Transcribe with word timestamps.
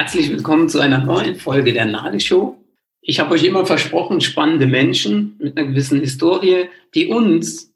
Herzlich 0.00 0.30
willkommen 0.30 0.70
zu 0.70 0.80
einer 0.80 1.04
neuen 1.04 1.36
Folge 1.36 1.74
der 1.74 1.84
Nade 1.84 2.20
Show. 2.20 2.56
Ich 3.02 3.20
habe 3.20 3.34
euch 3.34 3.44
immer 3.44 3.66
versprochen, 3.66 4.22
spannende 4.22 4.66
Menschen 4.66 5.36
mit 5.38 5.58
einer 5.58 5.68
gewissen 5.68 6.00
Historie, 6.00 6.70
die 6.94 7.08
uns 7.08 7.74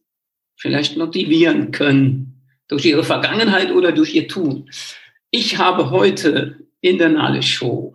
vielleicht 0.57 0.97
motivieren 0.97 1.71
können 1.71 2.41
durch 2.67 2.87
ihre 2.87 3.05
Vergangenheit 3.05 3.73
oder 3.73 3.93
durch 3.93 4.15
ihr 4.15 4.27
Tun. 4.27 4.71
Ich 5.31 5.59
habe 5.59 5.91
heute 5.91 6.61
in 6.81 6.97
der 6.97 7.11
Nale 7.11 7.43
Show 7.43 7.95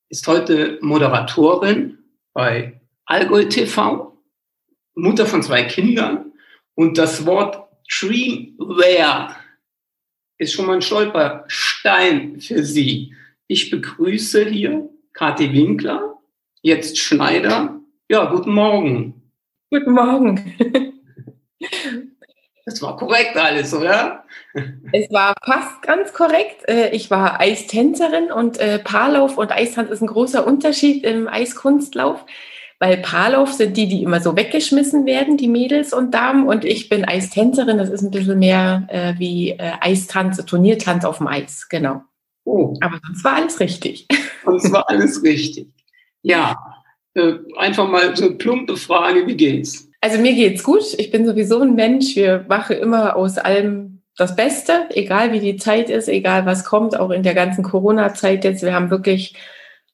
Ist 0.10 0.28
heute 0.28 0.80
Moderatorin 0.82 2.00
bei 2.34 2.82
Allgäu 3.06 3.46
TV, 3.46 4.18
Mutter 4.96 5.26
von 5.26 5.44
zwei 5.44 5.64
Kindern 5.64 6.34
und 6.76 6.98
das 6.98 7.26
Wort 7.26 7.68
Dreamwear 7.90 9.36
ist 10.38 10.54
schon 10.54 10.66
mal 10.66 10.76
ein 10.76 10.82
Stolperstein 10.82 12.40
für 12.40 12.64
Sie. 12.64 13.16
Ich 13.48 13.70
begrüße 13.70 14.46
hier 14.46 14.90
Kathi 15.14 15.54
Winkler, 15.54 16.18
jetzt 16.62 16.98
Schneider. 16.98 17.80
Ja, 18.10 18.26
guten 18.26 18.54
Morgen. 18.54 19.32
Guten 19.72 19.92
Morgen. 19.92 20.54
Das 22.66 22.82
war 22.82 22.98
korrekt 22.98 23.38
alles, 23.38 23.74
oder? 23.76 24.26
Es 24.92 25.12
war 25.12 25.36
fast 25.44 25.84
ganz 25.84 26.14
korrekt. 26.14 26.68
Äh, 26.68 26.90
ich 26.96 27.12
war 27.12 27.40
Eistänzerin 27.40 28.32
und 28.32 28.58
äh, 28.58 28.80
Paarlauf 28.80 29.38
und 29.38 29.52
Eistanz 29.52 29.92
ist 29.92 30.02
ein 30.02 30.08
großer 30.08 30.48
Unterschied 30.48 31.04
im 31.04 31.28
Eiskunstlauf. 31.28 32.26
Weil 32.80 32.98
Paarlauf 32.98 33.54
sind 33.54 33.78
die, 33.78 33.88
die 33.88 34.04
immer 34.04 34.20
so 34.20 34.36
weggeschmissen 34.36 35.06
werden, 35.06 35.38
die 35.38 35.48
Mädels 35.48 35.94
und 35.94 36.14
Damen. 36.14 36.48
Und 36.48 36.66
ich 36.66 36.90
bin 36.90 37.06
Eistänzerin. 37.06 37.78
Das 37.78 37.90
ist 37.90 38.02
ein 38.02 38.12
bisschen 38.12 38.40
mehr 38.40 38.88
äh, 38.90 39.14
wie 39.18 39.52
äh, 39.52 39.72
Eistanz, 39.80 40.44
Turniertanz 40.46 41.06
auf 41.06 41.20
dem 41.20 41.28
Eis. 41.28 41.70
Genau. 41.70 42.02
Oh. 42.44 42.76
Aber 42.82 43.00
sonst 43.06 43.24
war 43.24 43.36
alles 43.36 43.60
richtig. 43.60 44.08
Sonst 44.44 44.72
war 44.72 44.90
alles 44.90 45.24
richtig. 45.24 45.70
Ja, 46.22 46.58
äh, 47.16 47.34
einfach 47.58 47.88
mal 47.88 48.16
so 48.16 48.26
eine 48.26 48.36
plumpe 48.36 48.78
Frage, 48.78 49.26
wie 49.26 49.36
geht's? 49.36 49.90
Also 50.02 50.20
mir 50.20 50.34
geht's 50.34 50.64
gut. 50.64 50.84
Ich 50.98 51.12
bin 51.12 51.26
sowieso 51.26 51.62
ein 51.62 51.76
Mensch. 51.76 52.16
Wir 52.16 52.46
machen 52.48 52.78
immer 52.78 53.16
aus 53.16 53.38
allem 53.38 54.02
das 54.18 54.36
Beste, 54.36 54.88
egal 54.92 55.34
wie 55.34 55.40
die 55.40 55.58
Zeit 55.58 55.90
ist, 55.90 56.08
egal 56.08 56.46
was 56.46 56.64
kommt, 56.64 56.98
auch 56.98 57.10
in 57.10 57.24
der 57.24 57.34
ganzen 57.34 57.64
Corona-Zeit 57.64 58.44
jetzt. 58.44 58.64
Wir 58.64 58.74
haben 58.74 58.90
wirklich 58.90 59.36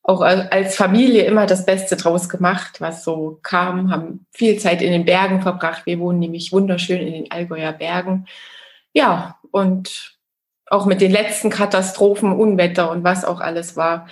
auch 0.03 0.21
als 0.21 0.75
Familie 0.75 1.25
immer 1.25 1.45
das 1.45 1.65
Beste 1.65 1.95
draus 1.95 2.27
gemacht, 2.27 2.81
was 2.81 3.03
so 3.03 3.39
kam, 3.43 3.91
haben 3.91 4.25
viel 4.31 4.57
Zeit 4.57 4.81
in 4.81 4.91
den 4.91 5.05
Bergen 5.05 5.41
verbracht. 5.41 5.85
Wir 5.85 5.99
wohnen 5.99 6.19
nämlich 6.19 6.51
wunderschön 6.51 7.01
in 7.01 7.13
den 7.13 7.31
Allgäuer 7.31 7.71
Bergen. 7.71 8.25
Ja, 8.93 9.37
und 9.51 10.17
auch 10.65 10.85
mit 10.85 11.01
den 11.01 11.11
letzten 11.11 11.49
Katastrophen, 11.49 12.31
Unwetter 12.31 12.89
und 12.89 13.03
was 13.03 13.25
auch 13.25 13.41
alles 13.41 13.75
war. 13.75 14.07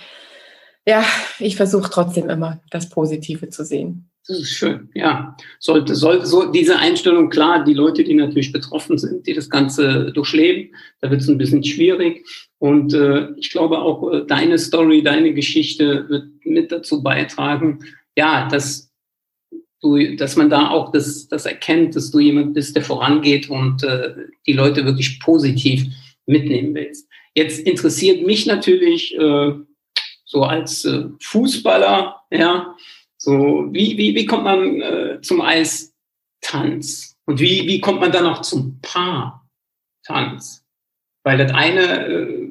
Ja, 0.86 1.02
ich 1.38 1.56
versuche 1.56 1.90
trotzdem 1.90 2.28
immer 2.28 2.60
das 2.70 2.88
Positive 2.88 3.48
zu 3.48 3.64
sehen. 3.64 4.09
Das 4.30 4.38
ist 4.38 4.50
schön, 4.50 4.88
ja. 4.94 5.36
Sollte, 5.58 5.96
sollte 5.96 6.24
so 6.24 6.52
diese 6.52 6.78
Einstellung, 6.78 7.30
klar, 7.30 7.64
die 7.64 7.74
Leute, 7.74 8.04
die 8.04 8.14
natürlich 8.14 8.52
betroffen 8.52 8.96
sind, 8.96 9.26
die 9.26 9.34
das 9.34 9.50
Ganze 9.50 10.12
durchleben, 10.12 10.72
da 11.00 11.10
wird 11.10 11.20
es 11.20 11.28
ein 11.28 11.36
bisschen 11.36 11.64
schwierig. 11.64 12.24
Und 12.58 12.94
äh, 12.94 13.30
ich 13.38 13.50
glaube 13.50 13.80
auch, 13.80 14.08
äh, 14.12 14.24
deine 14.28 14.56
Story, 14.56 15.02
deine 15.02 15.34
Geschichte 15.34 16.08
wird 16.08 16.28
mit 16.44 16.70
dazu 16.70 17.02
beitragen, 17.02 17.80
ja, 18.16 18.46
dass 18.46 18.92
du, 19.82 20.14
dass 20.14 20.36
man 20.36 20.48
da 20.48 20.70
auch 20.70 20.92
das, 20.92 21.26
das 21.26 21.44
erkennt, 21.44 21.96
dass 21.96 22.12
du 22.12 22.20
jemand 22.20 22.54
bist, 22.54 22.76
der 22.76 22.84
vorangeht 22.84 23.50
und 23.50 23.82
äh, 23.82 24.14
die 24.46 24.52
Leute 24.52 24.84
wirklich 24.84 25.18
positiv 25.18 25.86
mitnehmen 26.26 26.72
willst. 26.76 27.08
Jetzt 27.34 27.66
interessiert 27.66 28.24
mich 28.24 28.46
natürlich 28.46 29.12
äh, 29.18 29.54
so 30.24 30.44
als 30.44 30.84
äh, 30.84 31.06
Fußballer, 31.20 32.22
ja, 32.30 32.76
so 33.22 33.68
wie, 33.70 33.98
wie, 33.98 34.14
wie 34.14 34.24
kommt 34.24 34.44
man 34.44 34.80
äh, 34.80 35.20
zum 35.20 35.42
Eistanz? 35.42 37.16
Und 37.26 37.38
wie, 37.38 37.66
wie 37.66 37.80
kommt 37.80 38.00
man 38.00 38.10
dann 38.10 38.26
auch 38.26 38.40
zum 38.40 38.80
Paartanz? 38.80 40.64
Weil 41.22 41.36
das 41.36 41.52
eine 41.52 42.06
äh, 42.06 42.50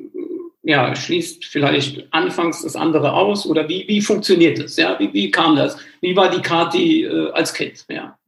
ja, 0.62 0.96
schließt 0.96 1.46
vielleicht 1.46 2.14
anfangs 2.14 2.62
das 2.62 2.76
andere 2.76 3.14
aus 3.14 3.48
oder 3.48 3.68
wie, 3.68 3.88
wie 3.88 4.02
funktioniert 4.02 4.60
das? 4.60 4.78
Ja, 4.78 5.00
wie, 5.00 5.12
wie 5.12 5.32
kam 5.32 5.56
das? 5.56 5.76
Wie 6.02 6.16
war 6.16 6.30
die 6.30 6.42
Kati 6.42 7.04
äh, 7.04 7.32
als 7.32 7.56
Kind? 7.56 7.86
Ja. 7.90 8.20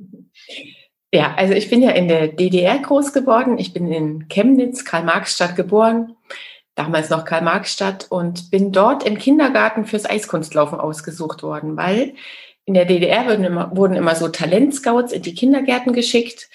ja, 1.13 1.35
also 1.35 1.53
ich 1.53 1.69
bin 1.69 1.83
ja 1.83 1.91
in 1.91 2.07
der 2.07 2.27
DDR 2.29 2.79
groß 2.79 3.13
geworden. 3.13 3.59
Ich 3.59 3.71
bin 3.71 3.91
in 3.91 4.27
Chemnitz, 4.29 4.83
Karl-Marx-Stadt 4.83 5.55
geboren, 5.55 6.15
damals 6.75 7.09
noch 7.09 7.25
Karl-Marx-Stadt 7.25 8.07
und 8.09 8.51
bin 8.51 8.71
dort 8.71 9.03
im 9.03 9.17
Kindergarten 9.17 9.85
fürs 9.85 10.09
Eiskunstlaufen 10.09 10.79
ausgesucht 10.79 11.43
worden, 11.43 11.77
weil 11.77 12.13
in 12.65 12.73
der 12.73 12.85
DDR 12.85 13.25
wurden 13.27 13.43
immer, 13.43 13.75
wurden 13.75 13.95
immer 13.95 14.15
so 14.15 14.27
Talentscouts 14.27 15.11
in 15.11 15.21
die 15.21 15.35
Kindergärten 15.35 15.93
geschickt 15.93 16.49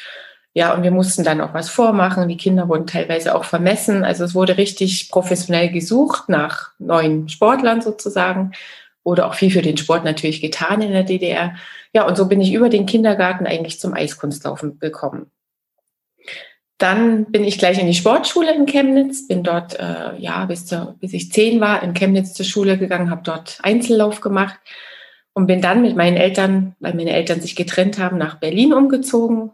ja, 0.56 0.72
und 0.72 0.82
wir 0.82 0.90
mussten 0.90 1.22
dann 1.22 1.42
auch 1.42 1.52
was 1.52 1.68
vormachen. 1.68 2.30
Die 2.30 2.38
Kinder 2.38 2.66
wurden 2.66 2.86
teilweise 2.86 3.34
auch 3.34 3.44
vermessen. 3.44 4.04
Also 4.04 4.24
es 4.24 4.34
wurde 4.34 4.56
richtig 4.56 5.10
professionell 5.10 5.70
gesucht 5.70 6.30
nach 6.30 6.70
neuen 6.78 7.28
Sportlern 7.28 7.82
sozusagen. 7.82 8.52
Wurde 9.04 9.26
auch 9.26 9.34
viel 9.34 9.50
für 9.50 9.60
den 9.60 9.76
Sport 9.76 10.04
natürlich 10.04 10.40
getan 10.40 10.80
in 10.80 10.92
der 10.92 11.02
DDR. 11.02 11.56
Ja, 11.92 12.06
und 12.06 12.16
so 12.16 12.26
bin 12.26 12.40
ich 12.40 12.54
über 12.54 12.70
den 12.70 12.86
Kindergarten 12.86 13.46
eigentlich 13.46 13.78
zum 13.78 13.92
Eiskunstlaufen 13.92 14.78
gekommen. 14.78 15.30
Dann 16.78 17.26
bin 17.26 17.44
ich 17.44 17.58
gleich 17.58 17.78
in 17.78 17.86
die 17.86 17.94
Sportschule 17.94 18.54
in 18.54 18.66
Chemnitz, 18.66 19.26
bin 19.26 19.42
dort 19.42 19.78
äh, 19.78 20.16
ja 20.18 20.44
bis, 20.44 20.66
zur, 20.66 20.96
bis 21.00 21.14
ich 21.14 21.32
zehn 21.32 21.60
war 21.60 21.82
in 21.82 21.94
Chemnitz 21.94 22.34
zur 22.34 22.44
Schule 22.44 22.76
gegangen, 22.76 23.10
habe 23.10 23.22
dort 23.24 23.58
Einzellauf 23.62 24.20
gemacht 24.20 24.58
und 25.32 25.46
bin 25.46 25.62
dann 25.62 25.80
mit 25.80 25.96
meinen 25.96 26.16
Eltern, 26.16 26.76
weil 26.80 26.94
meine 26.94 27.12
Eltern 27.12 27.40
sich 27.40 27.56
getrennt 27.56 27.98
haben, 27.98 28.18
nach 28.18 28.36
Berlin 28.36 28.74
umgezogen 28.74 29.50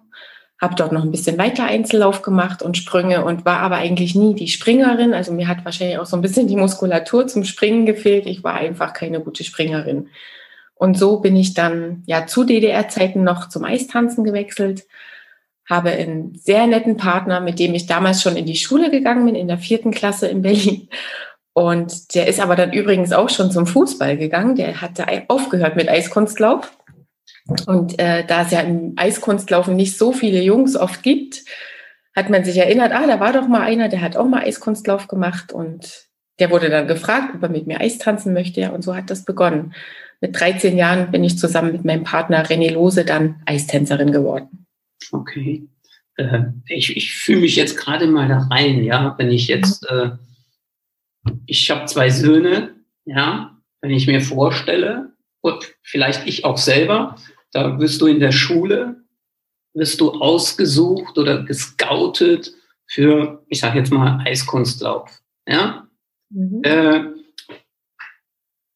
habe 0.62 0.76
dort 0.76 0.92
noch 0.92 1.02
ein 1.02 1.10
bisschen 1.10 1.38
weiter 1.38 1.64
Einzellauf 1.64 2.22
gemacht 2.22 2.62
und 2.62 2.76
Sprünge 2.76 3.24
und 3.24 3.44
war 3.44 3.58
aber 3.58 3.76
eigentlich 3.76 4.14
nie 4.14 4.36
die 4.36 4.46
Springerin. 4.46 5.12
Also 5.12 5.32
mir 5.32 5.48
hat 5.48 5.64
wahrscheinlich 5.64 5.98
auch 5.98 6.06
so 6.06 6.16
ein 6.16 6.22
bisschen 6.22 6.46
die 6.46 6.54
Muskulatur 6.54 7.26
zum 7.26 7.42
Springen 7.42 7.84
gefehlt. 7.84 8.26
Ich 8.26 8.44
war 8.44 8.54
einfach 8.54 8.92
keine 8.92 9.18
gute 9.18 9.42
Springerin. 9.42 10.08
Und 10.76 10.96
so 10.96 11.18
bin 11.18 11.34
ich 11.34 11.54
dann 11.54 12.04
ja 12.06 12.28
zu 12.28 12.44
DDR-Zeiten 12.44 13.24
noch 13.24 13.48
zum 13.48 13.64
Eistanzen 13.64 14.22
gewechselt, 14.22 14.84
habe 15.68 15.90
einen 15.90 16.34
sehr 16.34 16.66
netten 16.66 16.96
Partner, 16.96 17.40
mit 17.40 17.58
dem 17.58 17.74
ich 17.74 17.86
damals 17.86 18.22
schon 18.22 18.36
in 18.36 18.46
die 18.46 18.56
Schule 18.56 18.90
gegangen 18.90 19.24
bin, 19.26 19.34
in 19.34 19.48
der 19.48 19.58
vierten 19.58 19.90
Klasse 19.90 20.28
in 20.28 20.42
Berlin. 20.42 20.88
Und 21.54 22.14
der 22.14 22.28
ist 22.28 22.40
aber 22.40 22.56
dann 22.56 22.72
übrigens 22.72 23.12
auch 23.12 23.28
schon 23.28 23.50
zum 23.50 23.66
Fußball 23.66 24.16
gegangen. 24.16 24.56
Der 24.56 24.80
hatte 24.80 25.06
aufgehört 25.28 25.76
mit 25.76 25.88
Eiskunstlauf 25.88 26.72
und 27.66 27.98
äh, 27.98 28.24
da 28.24 28.42
es 28.42 28.50
ja 28.50 28.60
im 28.60 28.94
Eiskunstlaufen 28.96 29.74
nicht 29.74 29.98
so 29.98 30.12
viele 30.12 30.40
Jungs 30.42 30.76
oft 30.76 31.02
gibt, 31.02 31.44
hat 32.14 32.30
man 32.30 32.44
sich 32.44 32.56
erinnert, 32.58 32.92
ah, 32.92 33.06
da 33.06 33.20
war 33.20 33.32
doch 33.32 33.48
mal 33.48 33.62
einer, 33.62 33.88
der 33.88 34.00
hat 34.00 34.16
auch 34.16 34.26
mal 34.26 34.42
Eiskunstlauf 34.42 35.08
gemacht 35.08 35.52
und 35.52 36.06
der 36.38 36.50
wurde 36.50 36.70
dann 36.70 36.86
gefragt, 36.86 37.34
ob 37.34 37.42
er 37.42 37.48
mit 37.48 37.66
mir 37.66 37.80
Eis 37.80 37.98
tanzen 37.98 38.32
möchte. 38.32 38.72
Und 38.72 38.82
so 38.82 38.94
hat 38.94 39.10
das 39.10 39.24
begonnen. 39.24 39.74
Mit 40.20 40.38
13 40.38 40.76
Jahren 40.76 41.10
bin 41.10 41.24
ich 41.24 41.38
zusammen 41.38 41.72
mit 41.72 41.84
meinem 41.84 42.04
Partner 42.04 42.44
René 42.44 42.70
Lose 42.72 43.04
dann 43.04 43.42
Eistänzerin 43.46 44.12
geworden. 44.12 44.61
Okay. 45.10 45.68
Äh, 46.16 46.44
ich 46.68 46.96
ich 46.96 47.14
fühle 47.14 47.40
mich 47.40 47.56
jetzt 47.56 47.76
gerade 47.76 48.06
mal 48.06 48.28
da 48.28 48.46
rein, 48.50 48.84
ja, 48.84 49.14
wenn 49.18 49.30
ich 49.30 49.48
jetzt, 49.48 49.88
äh, 49.90 50.10
ich 51.46 51.70
habe 51.70 51.86
zwei 51.86 52.10
Söhne, 52.10 52.74
ja, 53.04 53.58
wenn 53.80 53.90
ich 53.90 54.06
mir 54.06 54.20
vorstelle, 54.20 55.12
und 55.40 55.74
vielleicht 55.82 56.26
ich 56.26 56.44
auch 56.44 56.56
selber, 56.56 57.16
da 57.50 57.78
wirst 57.78 58.00
du 58.00 58.06
in 58.06 58.20
der 58.20 58.32
Schule, 58.32 59.02
wirst 59.74 60.00
du 60.00 60.12
ausgesucht 60.12 61.18
oder 61.18 61.42
gescoutet 61.42 62.52
für, 62.86 63.44
ich 63.48 63.60
sage 63.60 63.78
jetzt 63.78 63.92
mal, 63.92 64.22
Eiskunstlauf. 64.24 65.22
Ja? 65.46 65.88
Mhm. 66.30 66.60
Äh, 66.62 67.04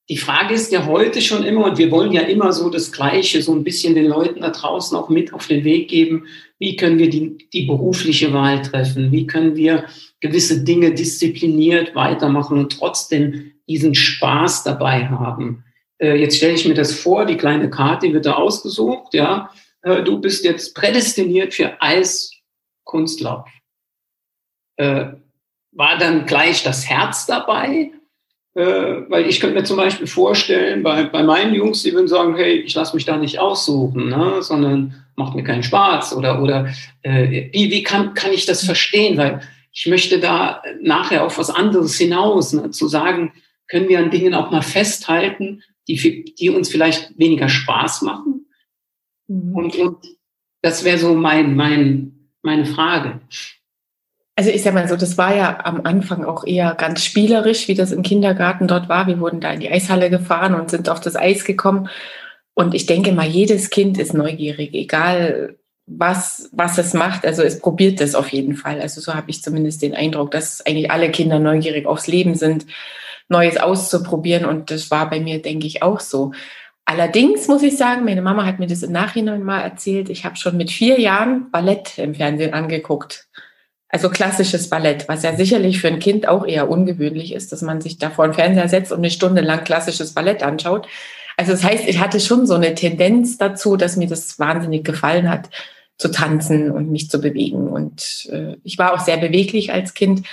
die 0.08 0.16
Frage 0.16 0.54
ist 0.54 0.70
ja 0.70 0.86
heute 0.86 1.20
schon 1.20 1.42
immer, 1.42 1.64
und 1.64 1.78
wir 1.78 1.90
wollen 1.90 2.12
ja 2.12 2.22
immer 2.22 2.52
so 2.52 2.70
das 2.70 2.92
Gleiche, 2.92 3.42
so 3.42 3.52
ein 3.52 3.64
bisschen 3.64 3.96
den 3.96 4.06
Leuten 4.06 4.40
da 4.40 4.50
draußen 4.50 4.96
auch 4.96 5.08
mit 5.08 5.34
auf 5.34 5.48
den 5.48 5.64
Weg 5.64 5.88
geben. 5.88 6.26
Wie 6.58 6.76
können 6.76 6.98
wir 6.98 7.10
die, 7.10 7.48
die 7.52 7.66
berufliche 7.66 8.32
Wahl 8.32 8.62
treffen? 8.62 9.10
Wie 9.10 9.26
können 9.26 9.56
wir 9.56 9.86
gewisse 10.20 10.62
Dinge 10.62 10.94
diszipliniert 10.94 11.96
weitermachen 11.96 12.56
und 12.56 12.78
trotzdem 12.78 13.52
diesen 13.68 13.96
Spaß 13.96 14.62
dabei 14.62 15.08
haben? 15.08 15.64
Äh, 15.98 16.20
jetzt 16.20 16.36
stelle 16.36 16.54
ich 16.54 16.66
mir 16.66 16.74
das 16.74 16.94
vor, 16.94 17.26
die 17.26 17.36
kleine 17.36 17.68
Karte 17.68 18.12
wird 18.12 18.26
da 18.26 18.34
ausgesucht, 18.34 19.12
ja. 19.12 19.50
Äh, 19.82 20.04
du 20.04 20.20
bist 20.20 20.44
jetzt 20.44 20.76
prädestiniert 20.76 21.52
für 21.52 21.82
Eiskunstlauf. 21.82 23.48
Äh, 24.76 25.06
war 25.72 25.98
dann 25.98 26.26
gleich 26.26 26.62
das 26.62 26.88
Herz 26.88 27.26
dabei? 27.26 27.90
Äh, 28.56 29.10
weil 29.10 29.26
ich 29.26 29.38
könnte 29.38 29.54
mir 29.54 29.64
zum 29.64 29.76
Beispiel 29.76 30.06
vorstellen, 30.06 30.82
bei, 30.82 31.04
bei 31.04 31.22
meinen 31.22 31.54
Jungs, 31.54 31.82
die 31.82 31.92
würden 31.92 32.08
sagen, 32.08 32.36
hey, 32.36 32.54
ich 32.60 32.74
lasse 32.74 32.96
mich 32.96 33.04
da 33.04 33.18
nicht 33.18 33.38
aussuchen, 33.38 34.08
ne, 34.08 34.40
sondern 34.40 34.94
macht 35.14 35.34
mir 35.34 35.44
keinen 35.44 35.62
Spaß. 35.62 36.16
Oder, 36.16 36.42
oder 36.42 36.72
äh, 37.02 37.50
wie, 37.52 37.70
wie 37.70 37.82
kann, 37.82 38.14
kann 38.14 38.32
ich 38.32 38.46
das 38.46 38.64
verstehen? 38.64 39.18
Weil 39.18 39.42
ich 39.72 39.86
möchte 39.86 40.20
da 40.20 40.62
nachher 40.80 41.26
auf 41.26 41.36
was 41.36 41.50
anderes 41.50 41.98
hinaus, 41.98 42.54
ne, 42.54 42.70
zu 42.70 42.88
sagen, 42.88 43.34
können 43.68 43.90
wir 43.90 43.98
an 43.98 44.10
Dingen 44.10 44.32
auch 44.32 44.50
mal 44.50 44.62
festhalten, 44.62 45.62
die, 45.86 46.34
die 46.38 46.48
uns 46.48 46.70
vielleicht 46.70 47.18
weniger 47.18 47.50
Spaß 47.50 48.00
machen? 48.02 48.46
Mhm. 49.28 49.54
Und, 49.54 49.76
und 49.76 49.98
das 50.62 50.82
wäre 50.82 50.96
so 50.96 51.14
mein, 51.14 51.56
mein, 51.56 52.30
meine 52.40 52.64
Frage. 52.64 53.20
Also 54.38 54.50
ich 54.50 54.62
sag 54.62 54.74
mal 54.74 54.86
so, 54.86 54.96
das 54.96 55.16
war 55.16 55.34
ja 55.34 55.64
am 55.64 55.80
Anfang 55.84 56.24
auch 56.24 56.46
eher 56.46 56.74
ganz 56.74 57.02
spielerisch, 57.02 57.68
wie 57.68 57.74
das 57.74 57.90
im 57.90 58.02
Kindergarten 58.02 58.68
dort 58.68 58.88
war. 58.88 59.06
Wir 59.06 59.18
wurden 59.18 59.40
da 59.40 59.50
in 59.50 59.60
die 59.60 59.70
Eishalle 59.70 60.10
gefahren 60.10 60.54
und 60.54 60.70
sind 60.70 60.90
auf 60.90 61.00
das 61.00 61.16
Eis 61.16 61.44
gekommen. 61.44 61.88
Und 62.52 62.74
ich 62.74 62.84
denke 62.86 63.12
mal, 63.12 63.26
jedes 63.26 63.70
Kind 63.70 63.98
ist 63.98 64.12
neugierig, 64.12 64.74
egal 64.74 65.56
was, 65.86 66.50
was 66.52 66.76
es 66.78 66.92
macht. 66.92 67.24
Also 67.24 67.42
es 67.42 67.60
probiert 67.60 68.00
das 68.00 68.14
auf 68.14 68.28
jeden 68.28 68.56
Fall. 68.56 68.80
Also 68.80 69.00
so 69.00 69.14
habe 69.14 69.30
ich 69.30 69.42
zumindest 69.42 69.82
den 69.82 69.94
Eindruck, 69.94 70.32
dass 70.32 70.64
eigentlich 70.66 70.90
alle 70.90 71.10
Kinder 71.10 71.38
neugierig 71.38 71.86
aufs 71.86 72.06
Leben 72.06 72.34
sind, 72.34 72.66
Neues 73.28 73.56
auszuprobieren. 73.56 74.44
Und 74.44 74.70
das 74.70 74.90
war 74.90 75.08
bei 75.08 75.18
mir, 75.20 75.40
denke 75.40 75.66
ich, 75.66 75.82
auch 75.82 76.00
so. 76.00 76.32
Allerdings 76.84 77.48
muss 77.48 77.62
ich 77.62 77.76
sagen, 77.76 78.04
meine 78.04 78.22
Mama 78.22 78.44
hat 78.44 78.58
mir 78.58 78.68
das 78.68 78.82
im 78.82 78.92
Nachhinein 78.92 79.42
mal 79.42 79.60
erzählt. 79.60 80.08
Ich 80.08 80.24
habe 80.24 80.36
schon 80.36 80.56
mit 80.56 80.70
vier 80.70 81.00
Jahren 81.00 81.50
Ballett 81.50 81.98
im 81.98 82.14
Fernsehen 82.14 82.54
angeguckt. 82.54 83.28
Also 83.88 84.10
klassisches 84.10 84.68
Ballett, 84.68 85.08
was 85.08 85.22
ja 85.22 85.36
sicherlich 85.36 85.80
für 85.80 85.88
ein 85.88 86.00
Kind 86.00 86.26
auch 86.26 86.44
eher 86.44 86.68
ungewöhnlich 86.68 87.32
ist, 87.32 87.52
dass 87.52 87.62
man 87.62 87.80
sich 87.80 87.98
da 87.98 88.10
vor 88.10 88.26
den 88.26 88.34
Fernseher 88.34 88.68
setzt 88.68 88.90
und 88.90 88.98
eine 88.98 89.10
Stunde 89.10 89.42
lang 89.42 89.62
klassisches 89.64 90.12
Ballett 90.12 90.42
anschaut. 90.42 90.88
Also 91.36 91.52
das 91.52 91.62
heißt, 91.62 91.86
ich 91.86 92.00
hatte 92.00 92.18
schon 92.18 92.46
so 92.46 92.54
eine 92.54 92.74
Tendenz 92.74 93.38
dazu, 93.38 93.76
dass 93.76 93.96
mir 93.96 94.08
das 94.08 94.38
wahnsinnig 94.38 94.84
gefallen 94.84 95.30
hat, 95.30 95.50
zu 95.98 96.10
tanzen 96.10 96.70
und 96.70 96.90
mich 96.90 97.10
zu 97.10 97.20
bewegen. 97.20 97.68
Und 97.68 98.28
äh, 98.32 98.56
ich 98.64 98.78
war 98.78 98.92
auch 98.94 99.00
sehr 99.00 99.18
beweglich 99.18 99.72
als 99.72 99.94
Kind. 99.94 100.26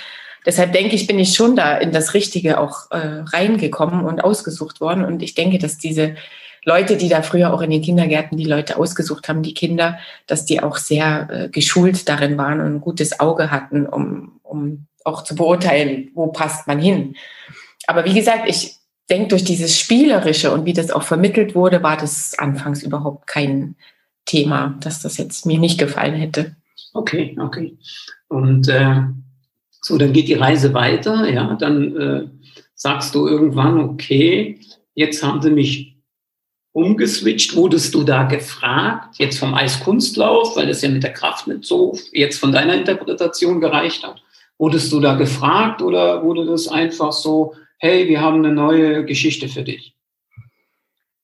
Deshalb 0.44 0.72
denke 0.72 0.94
ich, 0.94 1.06
bin 1.06 1.18
ich 1.18 1.34
schon 1.34 1.56
da 1.56 1.76
in 1.76 1.92
das 1.92 2.12
Richtige 2.12 2.58
auch 2.58 2.90
äh, 2.90 3.22
reingekommen 3.32 4.04
und 4.04 4.22
ausgesucht 4.22 4.80
worden. 4.80 5.04
Und 5.04 5.22
ich 5.22 5.34
denke, 5.34 5.58
dass 5.58 5.78
diese 5.78 6.16
Leute, 6.64 6.96
die 6.96 7.08
da 7.08 7.22
früher 7.22 7.52
auch 7.52 7.60
in 7.60 7.70
den 7.70 7.82
Kindergärten 7.82 8.38
die 8.38 8.44
Leute 8.44 8.76
ausgesucht 8.76 9.28
haben, 9.28 9.42
die 9.42 9.54
Kinder, 9.54 9.98
dass 10.26 10.44
die 10.44 10.62
auch 10.62 10.76
sehr 10.76 11.28
äh, 11.30 11.48
geschult 11.48 12.08
darin 12.08 12.38
waren 12.38 12.60
und 12.60 12.66
ein 12.66 12.80
gutes 12.80 13.20
Auge 13.20 13.50
hatten, 13.50 13.86
um, 13.86 14.40
um 14.42 14.86
auch 15.04 15.22
zu 15.22 15.34
beurteilen, 15.34 16.10
wo 16.14 16.28
passt 16.28 16.66
man 16.66 16.78
hin. 16.78 17.16
Aber 17.86 18.04
wie 18.04 18.14
gesagt, 18.14 18.48
ich 18.48 18.76
denke, 19.10 19.28
durch 19.28 19.44
dieses 19.44 19.78
Spielerische 19.78 20.52
und 20.52 20.64
wie 20.64 20.72
das 20.72 20.90
auch 20.90 21.02
vermittelt 21.02 21.54
wurde, 21.54 21.82
war 21.82 21.96
das 21.96 22.38
anfangs 22.38 22.82
überhaupt 22.82 23.26
kein 23.26 23.76
Thema, 24.24 24.78
dass 24.80 25.02
das 25.02 25.18
jetzt 25.18 25.44
mir 25.44 25.58
nicht 25.58 25.78
gefallen 25.78 26.14
hätte. 26.14 26.56
Okay, 26.94 27.36
okay. 27.40 27.76
Und 28.28 28.68
äh, 28.68 29.02
so, 29.70 29.98
dann 29.98 30.12
geht 30.14 30.28
die 30.28 30.34
Reise 30.34 30.72
weiter, 30.72 31.28
ja, 31.28 31.54
dann 31.56 31.96
äh, 31.96 32.28
sagst 32.74 33.14
du 33.14 33.26
irgendwann, 33.26 33.78
okay, 33.78 34.58
jetzt 34.94 35.22
haben 35.22 35.42
sie 35.42 35.50
mich 35.50 35.93
umgeswitcht? 36.74 37.56
Wurdest 37.56 37.94
du 37.94 38.02
da 38.02 38.24
gefragt, 38.24 39.16
jetzt 39.18 39.38
vom 39.38 39.54
Eiskunstlauf, 39.54 40.56
weil 40.56 40.66
das 40.66 40.82
ja 40.82 40.90
mit 40.90 41.02
der 41.02 41.12
Kraft 41.12 41.46
nicht 41.46 41.64
so 41.64 41.96
jetzt 42.12 42.38
von 42.38 42.52
deiner 42.52 42.74
Interpretation 42.74 43.60
gereicht 43.60 44.04
hat? 44.04 44.22
Wurdest 44.58 44.92
du 44.92 45.00
da 45.00 45.14
gefragt 45.14 45.80
oder 45.80 46.22
wurde 46.22 46.44
das 46.44 46.68
einfach 46.68 47.12
so, 47.12 47.54
hey, 47.78 48.08
wir 48.08 48.20
haben 48.20 48.44
eine 48.44 48.52
neue 48.52 49.04
Geschichte 49.04 49.48
für 49.48 49.62
dich? 49.62 49.94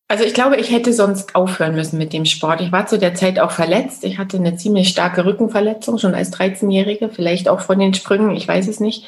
Also 0.09 0.25
ich 0.25 0.35
glaube, 0.35 0.57
ich 0.57 0.73
hätte 0.73 0.93
sonst 0.93 1.37
aufhören 1.37 1.75
müssen 1.75 1.99
mit 1.99 2.13
dem 2.13 2.25
Sport. 2.25 2.61
Ich 2.61 2.73
war 2.73 2.87
zu 2.87 2.99
der 2.99 3.15
Zeit 3.15 3.39
auch 3.39 3.53
verletzt. 3.53 4.03
Ich 4.03 4.19
hatte 4.19 4.39
eine 4.39 4.57
ziemlich 4.57 4.89
starke 4.89 5.25
Rückenverletzung, 5.25 5.99
schon 5.99 6.15
als 6.15 6.33
13-Jährige, 6.33 7.11
vielleicht 7.11 7.49
auch 7.49 7.61
von 7.61 7.79
den 7.79 7.95
Sprüngen, 7.95 8.35
ich 8.35 8.47
weiß 8.47 8.67
es 8.67 8.81
nicht. 8.81 9.07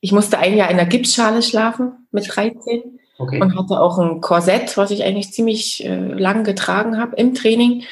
Ich 0.00 0.10
musste 0.10 0.38
ein 0.38 0.56
Jahr 0.56 0.68
in 0.70 0.78
der 0.78 0.86
Gipsschale 0.86 1.42
schlafen 1.42 2.08
mit 2.10 2.26
13. 2.28 2.98
Okay. 3.22 3.40
Und 3.40 3.56
hatte 3.56 3.80
auch 3.80 3.98
ein 3.98 4.20
Korsett, 4.20 4.76
was 4.76 4.90
ich 4.90 5.04
eigentlich 5.04 5.32
ziemlich 5.32 5.84
äh, 5.84 5.94
lang 5.94 6.42
getragen 6.42 6.98
habe 6.98 7.14
im 7.14 7.34
Training. 7.34 7.84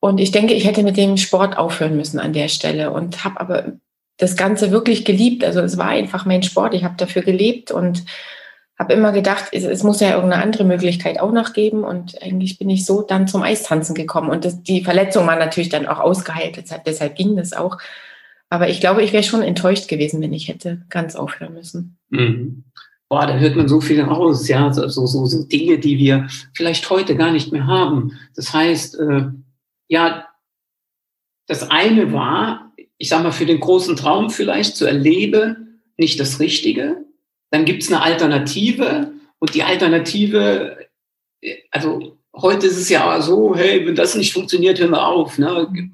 Und 0.00 0.20
ich 0.20 0.32
denke, 0.32 0.52
ich 0.52 0.66
hätte 0.66 0.82
mit 0.82 0.98
dem 0.98 1.16
Sport 1.16 1.56
aufhören 1.56 1.96
müssen 1.96 2.20
an 2.20 2.34
der 2.34 2.48
Stelle 2.48 2.90
und 2.90 3.24
habe 3.24 3.40
aber 3.40 3.72
das 4.18 4.36
Ganze 4.36 4.70
wirklich 4.70 5.06
geliebt. 5.06 5.44
Also 5.44 5.60
es 5.60 5.78
war 5.78 5.88
einfach 5.88 6.26
mein 6.26 6.42
Sport. 6.42 6.74
Ich 6.74 6.84
habe 6.84 6.94
dafür 6.98 7.22
gelebt 7.22 7.70
und 7.70 8.04
habe 8.78 8.92
immer 8.92 9.12
gedacht, 9.12 9.46
es, 9.52 9.64
es, 9.64 9.82
muss 9.82 10.00
ja 10.00 10.14
irgendeine 10.14 10.42
andere 10.42 10.64
Möglichkeit 10.64 11.18
auch 11.20 11.32
noch 11.32 11.54
geben. 11.54 11.82
Und 11.82 12.22
eigentlich 12.22 12.58
bin 12.58 12.68
ich 12.68 12.84
so 12.84 13.00
dann 13.00 13.26
zum 13.28 13.42
Eistanzen 13.42 13.94
gekommen. 13.94 14.28
Und 14.28 14.44
das, 14.44 14.62
die 14.62 14.84
Verletzung 14.84 15.26
war 15.26 15.36
natürlich 15.36 15.70
dann 15.70 15.86
auch 15.86 16.00
ausgeheilt. 16.00 16.58
Deshalb, 16.58 16.84
deshalb 16.84 17.16
ging 17.16 17.34
das 17.34 17.54
auch. 17.54 17.78
Aber 18.50 18.68
ich 18.68 18.80
glaube, 18.80 19.02
ich 19.02 19.14
wäre 19.14 19.22
schon 19.22 19.42
enttäuscht 19.42 19.88
gewesen, 19.88 20.20
wenn 20.20 20.34
ich 20.34 20.48
hätte 20.48 20.82
ganz 20.90 21.16
aufhören 21.16 21.54
müssen. 21.54 21.96
Mhm 22.10 22.64
boah, 23.08 23.26
da 23.26 23.36
hört 23.38 23.56
man 23.56 23.68
so 23.68 23.80
viel 23.80 24.00
raus, 24.02 24.48
ja, 24.48 24.72
so, 24.72 24.88
so, 24.88 25.26
so 25.26 25.44
Dinge, 25.44 25.78
die 25.78 25.98
wir 25.98 26.28
vielleicht 26.54 26.88
heute 26.90 27.16
gar 27.16 27.30
nicht 27.30 27.52
mehr 27.52 27.66
haben. 27.66 28.18
Das 28.34 28.52
heißt, 28.52 28.98
äh, 28.98 29.26
ja, 29.88 30.26
das 31.46 31.70
eine 31.70 32.12
war, 32.12 32.72
ich 32.98 33.08
sag 33.08 33.22
mal, 33.22 33.32
für 33.32 33.46
den 33.46 33.60
großen 33.60 33.96
Traum 33.96 34.30
vielleicht 34.30 34.76
zu 34.76 34.86
erleben, 34.86 35.80
nicht 35.96 36.18
das 36.18 36.40
Richtige. 36.40 37.04
Dann 37.50 37.64
gibt's 37.64 37.88
eine 37.88 38.02
Alternative 38.02 39.12
und 39.38 39.54
die 39.54 39.62
Alternative, 39.62 40.76
äh, 41.40 41.56
also 41.70 42.18
heute 42.34 42.66
ist 42.66 42.78
es 42.78 42.88
ja 42.88 43.20
so, 43.22 43.54
hey, 43.54 43.86
wenn 43.86 43.94
das 43.94 44.16
nicht 44.16 44.32
funktioniert, 44.32 44.80
hören 44.80 44.90
wir 44.90 45.06
auf. 45.06 45.38
Ne? 45.38 45.90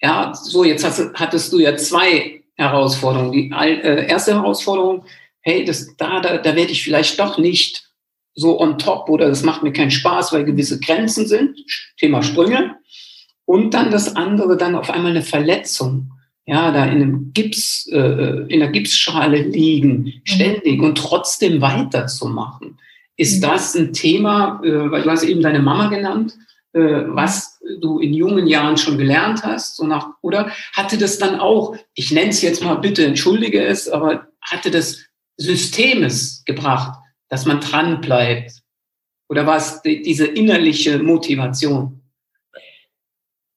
Ja, 0.00 0.32
so, 0.34 0.64
jetzt 0.64 0.84
hast, 0.84 1.12
hattest 1.14 1.52
du 1.52 1.58
ja 1.58 1.76
zwei 1.76 2.42
Herausforderungen. 2.54 3.32
Die 3.32 3.50
äh, 3.50 4.06
erste 4.06 4.34
Herausforderung, 4.34 5.04
hey, 5.42 5.64
das, 5.64 5.96
da, 5.96 6.20
da, 6.20 6.38
da 6.38 6.56
werde 6.56 6.72
ich 6.72 6.82
vielleicht 6.82 7.18
doch 7.18 7.38
nicht 7.38 7.90
so 8.34 8.60
on 8.60 8.78
top 8.78 9.08
oder 9.08 9.28
das 9.28 9.42
macht 9.42 9.62
mir 9.62 9.72
keinen 9.72 9.90
Spaß, 9.90 10.32
weil 10.32 10.44
gewisse 10.44 10.80
Grenzen 10.80 11.26
sind. 11.26 11.58
Thema 11.98 12.22
Sprünge. 12.22 12.76
Und 13.44 13.74
dann 13.74 13.90
das 13.90 14.16
andere, 14.16 14.56
dann 14.56 14.76
auf 14.76 14.90
einmal 14.90 15.10
eine 15.10 15.22
Verletzung. 15.22 16.12
Ja, 16.46 16.72
da 16.72 16.84
in 16.84 17.02
einem 17.02 17.32
Gips, 17.32 17.88
äh, 17.92 18.46
in 18.48 18.60
der 18.60 18.70
Gipsschale 18.70 19.42
liegen, 19.42 20.02
mhm. 20.02 20.12
ständig 20.24 20.80
und 20.80 20.96
trotzdem 20.96 21.60
weiterzumachen. 21.60 22.78
Ist 23.16 23.36
mhm. 23.36 23.46
das 23.46 23.74
ein 23.74 23.92
Thema, 23.92 24.60
äh, 24.64 24.90
weil 24.90 25.02
du 25.02 25.10
hast 25.10 25.22
eben 25.24 25.42
deine 25.42 25.60
Mama 25.60 25.88
genannt, 25.88 26.36
äh, 26.72 26.80
was 26.80 27.60
du 27.80 27.98
in 27.98 28.14
jungen 28.14 28.46
Jahren 28.46 28.76
schon 28.76 28.98
gelernt 28.98 29.44
hast, 29.44 29.76
so 29.76 29.86
nach, 29.86 30.10
oder 30.22 30.50
hatte 30.72 30.98
das 30.98 31.18
dann 31.18 31.38
auch, 31.38 31.76
ich 31.94 32.10
nenne 32.10 32.30
es 32.30 32.42
jetzt 32.42 32.64
mal 32.64 32.76
bitte, 32.76 33.04
entschuldige 33.04 33.62
es, 33.62 33.88
aber 33.88 34.28
hatte 34.40 34.70
das 34.70 35.04
Systemes 35.40 36.44
gebracht, 36.44 36.98
dass 37.28 37.46
man 37.46 37.60
dran 37.60 38.00
bleibt? 38.00 38.52
Oder 39.28 39.46
war 39.46 39.56
es 39.56 39.80
diese 39.82 40.26
innerliche 40.26 40.98
Motivation? 40.98 42.00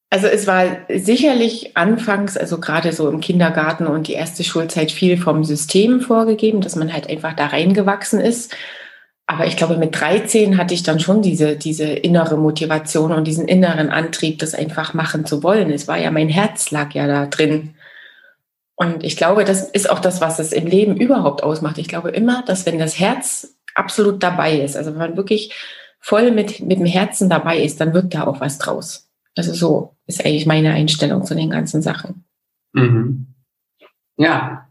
Also 0.10 0.28
es 0.28 0.46
war 0.46 0.66
sicherlich 0.90 1.76
anfangs, 1.76 2.38
also 2.38 2.60
gerade 2.60 2.94
so 2.94 3.10
im 3.10 3.20
Kindergarten 3.20 3.88
und 3.88 4.08
die 4.08 4.14
erste 4.14 4.44
Schulzeit 4.44 4.92
viel 4.92 5.18
vom 5.18 5.44
System 5.44 6.02
vorgegeben, 6.02 6.62
dass 6.62 6.76
man 6.76 6.94
halt 6.94 7.10
einfach 7.10 7.34
da 7.34 7.48
reingewachsen 7.48 8.20
ist. 8.22 8.56
Aber 9.26 9.48
ich 9.48 9.58
glaube, 9.58 9.78
mit 9.78 10.00
13 10.00 10.58
hatte 10.60 10.76
ich 10.76 10.84
dann 10.84 11.00
schon 11.00 11.24
diese, 11.24 11.56
diese 11.56 11.86
innere 11.86 12.38
Motivation 12.38 13.12
und 13.12 13.26
diesen 13.26 13.48
inneren 13.48 13.90
Antrieb, 13.90 14.38
das 14.38 14.54
einfach 14.54 14.94
machen 14.94 15.26
zu 15.26 15.42
wollen. 15.42 15.72
Es 15.72 15.88
war 15.88 15.98
ja, 15.98 16.12
mein 16.12 16.30
Herz 16.30 16.70
lag 16.70 16.94
ja 16.94 17.08
da 17.08 17.26
drin. 17.26 17.73
Und 18.76 19.04
ich 19.04 19.18
glaube, 19.18 19.46
das 19.46 19.70
ist 19.70 19.90
auch 19.90 20.00
das, 20.00 20.22
was 20.22 20.40
es 20.40 20.52
im 20.52 20.66
Leben 20.66 20.98
überhaupt 20.98 21.44
ausmacht. 21.44 21.78
Ich 21.78 21.88
glaube 21.88 22.10
immer, 22.10 22.44
dass 22.44 22.66
wenn 22.66 22.80
das 22.80 23.00
Herz 23.00 23.56
absolut 23.76 24.24
dabei 24.24 24.60
ist, 24.60 24.76
also 24.76 24.92
wenn 24.92 25.00
man 25.00 25.18
wirklich 25.18 25.54
voll 26.00 26.32
mit, 26.32 26.60
mit 26.60 26.80
dem 26.80 26.86
Herzen 26.86 27.30
dabei 27.30 27.60
ist, 27.60 27.80
dann 27.80 27.94
wird 27.94 28.14
da 28.14 28.26
auch 28.26 28.42
was 28.42 28.58
draus. 28.58 29.10
Also 29.36 29.54
so 29.54 29.96
ist 30.06 30.26
eigentlich 30.26 30.46
meine 30.46 30.74
Einstellung 30.74 31.24
zu 31.24 31.36
den 31.36 31.50
ganzen 31.50 31.82
Sachen. 31.82 32.26
Mhm. 32.74 33.28
Ja, 34.18 34.68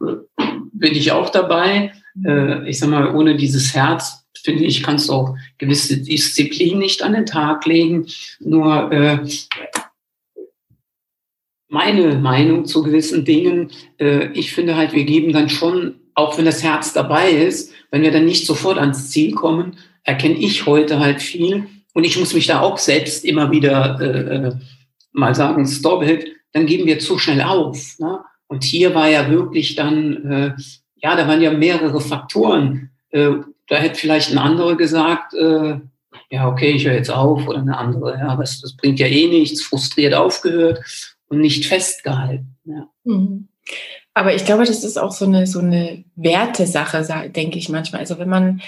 bin 0.72 0.94
ich 0.94 1.10
auch 1.12 1.30
dabei. 1.30 1.92
Äh, 2.24 2.68
ich 2.68 2.78
sag 2.78 2.90
mal, 2.90 3.14
ohne 3.14 3.36
dieses 3.36 3.74
Herz, 3.74 4.26
finde 4.42 4.64
ich, 4.64 4.82
kannst 4.82 5.08
du 5.08 5.12
auch 5.12 5.36
gewisse 5.58 5.98
Disziplin 5.98 6.78
nicht 6.78 7.02
an 7.02 7.12
den 7.12 7.26
Tag 7.26 7.66
legen. 7.66 8.06
Nur 8.40 8.92
äh, 8.92 9.18
meine 11.72 12.16
Meinung 12.16 12.66
zu 12.66 12.82
gewissen 12.82 13.24
Dingen. 13.24 13.70
Äh, 13.98 14.26
ich 14.32 14.52
finde 14.52 14.76
halt, 14.76 14.92
wir 14.92 15.04
geben 15.04 15.32
dann 15.32 15.48
schon, 15.48 15.94
auch 16.14 16.36
wenn 16.36 16.44
das 16.44 16.62
Herz 16.62 16.92
dabei 16.92 17.30
ist, 17.30 17.72
wenn 17.90 18.02
wir 18.02 18.10
dann 18.12 18.26
nicht 18.26 18.46
sofort 18.46 18.76
ans 18.76 19.10
Ziel 19.10 19.32
kommen, 19.32 19.78
erkenne 20.04 20.34
ich 20.34 20.66
heute 20.66 21.00
halt 21.00 21.22
viel. 21.22 21.66
Und 21.94 22.04
ich 22.04 22.18
muss 22.18 22.34
mich 22.34 22.46
da 22.46 22.60
auch 22.60 22.76
selbst 22.76 23.24
immer 23.24 23.50
wieder 23.50 23.98
äh, 24.00 24.48
äh 24.48 24.52
mal 25.14 25.34
sagen, 25.34 25.66
stop 25.66 26.02
it, 26.02 26.26
dann 26.52 26.66
geben 26.66 26.86
wir 26.86 26.98
zu 26.98 27.18
schnell 27.18 27.42
auf. 27.42 27.98
Ne? 27.98 28.18
Und 28.48 28.64
hier 28.64 28.94
war 28.94 29.08
ja 29.08 29.30
wirklich 29.30 29.74
dann, 29.74 30.30
äh, 30.30 30.52
ja, 30.96 31.16
da 31.16 31.26
waren 31.28 31.42
ja 31.42 31.52
mehrere 31.52 32.00
Faktoren. 32.00 32.90
Äh, 33.10 33.30
da 33.68 33.76
hätte 33.76 33.98
vielleicht 33.98 34.30
ein 34.30 34.38
anderer 34.38 34.76
gesagt, 34.76 35.34
äh, 35.34 35.76
ja, 36.30 36.48
okay, 36.48 36.72
ich 36.72 36.86
höre 36.86 36.94
jetzt 36.94 37.10
auf 37.10 37.46
oder 37.46 37.58
eine 37.58 37.76
andere, 37.76 38.18
ja, 38.18 38.28
aber 38.28 38.42
das 38.42 38.76
bringt 38.76 39.00
ja 39.00 39.06
eh 39.06 39.28
nichts, 39.28 39.62
frustriert 39.62 40.14
aufgehört 40.14 40.80
und 41.32 41.40
nicht 41.40 41.64
festgehalten. 41.64 42.56
Ja. 42.64 42.88
Mhm. 43.04 43.48
Aber 44.12 44.34
ich 44.34 44.44
glaube, 44.44 44.66
das 44.66 44.84
ist 44.84 44.98
auch 44.98 45.12
so 45.12 45.24
eine, 45.24 45.46
so 45.46 45.60
eine 45.60 46.04
Wertesache, 46.14 47.30
denke 47.30 47.58
ich 47.58 47.70
manchmal. 47.70 48.02
Also 48.02 48.18
wenn 48.18 48.28
man, 48.28 48.60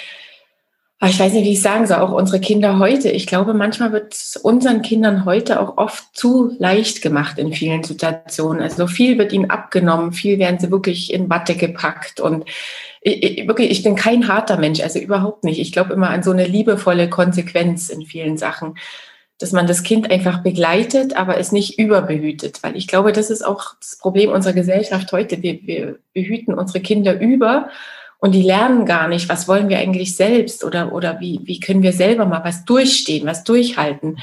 ah, 0.98 1.08
ich 1.08 1.20
weiß 1.20 1.34
nicht, 1.34 1.44
wie 1.44 1.52
ich 1.52 1.60
sagen 1.60 1.86
soll, 1.86 1.98
auch 1.98 2.12
unsere 2.12 2.40
Kinder 2.40 2.78
heute, 2.78 3.10
ich 3.10 3.26
glaube, 3.26 3.52
manchmal 3.52 3.92
wird 3.92 4.14
es 4.14 4.38
unseren 4.38 4.80
Kindern 4.80 5.26
heute 5.26 5.60
auch 5.60 5.76
oft 5.76 6.04
zu 6.16 6.56
leicht 6.58 7.02
gemacht 7.02 7.38
in 7.38 7.52
vielen 7.52 7.84
Situationen. 7.84 8.62
Also 8.62 8.86
viel 8.86 9.18
wird 9.18 9.34
ihnen 9.34 9.50
abgenommen, 9.50 10.14
viel 10.14 10.38
werden 10.38 10.58
sie 10.58 10.70
wirklich 10.70 11.12
in 11.12 11.28
Watte 11.28 11.56
gepackt 11.56 12.18
und 12.20 12.46
ich, 13.02 13.22
ich, 13.22 13.46
wirklich, 13.46 13.70
ich 13.70 13.82
bin 13.82 13.96
kein 13.96 14.28
harter 14.28 14.56
Mensch, 14.56 14.80
also 14.80 14.98
überhaupt 14.98 15.44
nicht. 15.44 15.60
Ich 15.60 15.72
glaube 15.72 15.92
immer 15.92 16.08
an 16.08 16.22
so 16.22 16.30
eine 16.30 16.46
liebevolle 16.46 17.10
Konsequenz 17.10 17.90
in 17.90 18.06
vielen 18.06 18.38
Sachen 18.38 18.78
dass 19.38 19.52
man 19.52 19.66
das 19.66 19.82
Kind 19.82 20.10
einfach 20.10 20.42
begleitet, 20.42 21.16
aber 21.16 21.38
es 21.38 21.52
nicht 21.52 21.78
überbehütet. 21.78 22.62
Weil 22.62 22.76
ich 22.76 22.86
glaube, 22.86 23.12
das 23.12 23.30
ist 23.30 23.44
auch 23.44 23.74
das 23.80 23.96
Problem 23.98 24.30
unserer 24.30 24.52
Gesellschaft 24.52 25.10
heute. 25.12 25.42
Wir, 25.42 25.58
wir 25.66 25.98
behüten 26.12 26.54
unsere 26.54 26.80
Kinder 26.80 27.20
über 27.20 27.68
und 28.18 28.32
die 28.32 28.42
lernen 28.42 28.86
gar 28.86 29.08
nicht, 29.08 29.28
was 29.28 29.48
wollen 29.48 29.68
wir 29.68 29.78
eigentlich 29.78 30.16
selbst 30.16 30.64
oder, 30.64 30.92
oder 30.92 31.20
wie, 31.20 31.40
wie 31.44 31.60
können 31.60 31.82
wir 31.82 31.92
selber 31.92 32.26
mal 32.26 32.44
was 32.44 32.64
durchstehen, 32.64 33.26
was 33.26 33.44
durchhalten. 33.44 34.18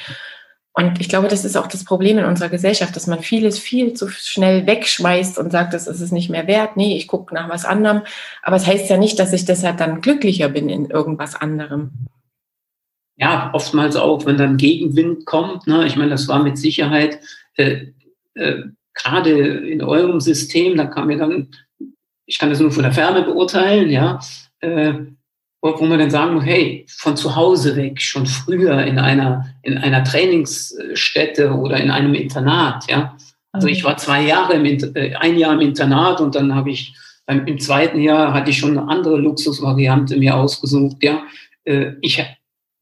Und 0.73 1.01
ich 1.01 1.09
glaube, 1.09 1.27
das 1.27 1.43
ist 1.43 1.57
auch 1.57 1.67
das 1.67 1.83
Problem 1.83 2.17
in 2.17 2.25
unserer 2.25 2.47
Gesellschaft, 2.47 2.95
dass 2.95 3.05
man 3.05 3.19
vieles 3.19 3.59
viel 3.59 3.93
zu 3.93 4.07
schnell 4.07 4.65
wegschmeißt 4.65 5.37
und 5.37 5.51
sagt, 5.51 5.73
das 5.73 5.85
ist 5.85 5.99
es 5.99 6.13
nicht 6.13 6.29
mehr 6.29 6.47
wert. 6.47 6.77
Nee, 6.77 6.95
ich 6.95 7.09
gucke 7.09 7.35
nach 7.35 7.49
was 7.49 7.65
anderem. 7.65 8.03
Aber 8.41 8.55
es 8.55 8.63
das 8.63 8.71
heißt 8.73 8.89
ja 8.89 8.95
nicht, 8.95 9.19
dass 9.19 9.33
ich 9.33 9.43
deshalb 9.43 9.77
dann 9.77 9.99
glücklicher 9.99 10.47
bin 10.47 10.69
in 10.69 10.89
irgendwas 10.89 11.35
anderem 11.35 11.91
ja, 13.21 13.51
oftmals 13.53 13.95
auch, 13.95 14.25
wenn 14.25 14.37
dann 14.37 14.57
Gegenwind 14.57 15.25
kommt. 15.25 15.67
Ne? 15.67 15.85
Ich 15.85 15.95
meine, 15.95 16.09
das 16.09 16.27
war 16.27 16.41
mit 16.41 16.57
Sicherheit 16.57 17.19
äh, 17.55 17.85
äh, 18.33 18.63
gerade 18.95 19.29
in 19.29 19.83
eurem 19.83 20.19
System, 20.19 20.75
da 20.75 20.85
kam 20.85 21.07
mir 21.07 21.17
dann, 21.17 21.49
ich 22.25 22.39
kann 22.39 22.49
das 22.49 22.59
nur 22.59 22.71
von 22.71 22.83
der 22.83 22.91
Ferne 22.91 23.21
beurteilen, 23.21 23.91
ja, 23.91 24.19
äh, 24.59 24.93
wo 25.61 25.85
man 25.85 25.99
dann 25.99 26.09
sagen 26.09 26.33
muss, 26.33 26.45
hey, 26.45 26.85
von 26.89 27.15
zu 27.15 27.35
Hause 27.35 27.75
weg, 27.75 28.01
schon 28.01 28.25
früher 28.25 28.83
in 28.83 28.97
einer, 28.97 29.45
in 29.61 29.77
einer 29.77 30.03
Trainingsstätte 30.03 31.51
oder 31.51 31.77
in 31.77 31.91
einem 31.91 32.15
Internat, 32.15 32.89
ja. 32.89 33.15
Also 33.53 33.67
ich 33.67 33.83
war 33.83 33.97
zwei 33.97 34.23
Jahre 34.23 34.53
im, 34.53 34.65
äh, 34.65 35.13
ein 35.15 35.37
Jahr 35.37 35.53
im 35.53 35.61
Internat 35.61 36.21
und 36.21 36.33
dann 36.33 36.55
habe 36.55 36.71
ich 36.71 36.95
im 37.27 37.59
zweiten 37.59 38.01
Jahr 38.01 38.33
hatte 38.33 38.49
ich 38.49 38.57
schon 38.57 38.77
eine 38.77 38.89
andere 38.89 39.17
Luxusvariante 39.17 40.17
mir 40.17 40.35
ausgesucht, 40.35 40.97
ja. 41.03 41.21
Äh, 41.65 41.91
ich 42.01 42.19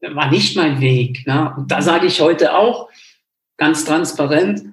war 0.01 0.29
nicht 0.29 0.55
mein 0.55 0.81
Weg. 0.81 1.25
Ne? 1.27 1.53
Und 1.57 1.71
da 1.71 1.81
sage 1.81 2.07
ich 2.07 2.21
heute 2.21 2.55
auch 2.55 2.89
ganz 3.57 3.85
transparent, 3.85 4.63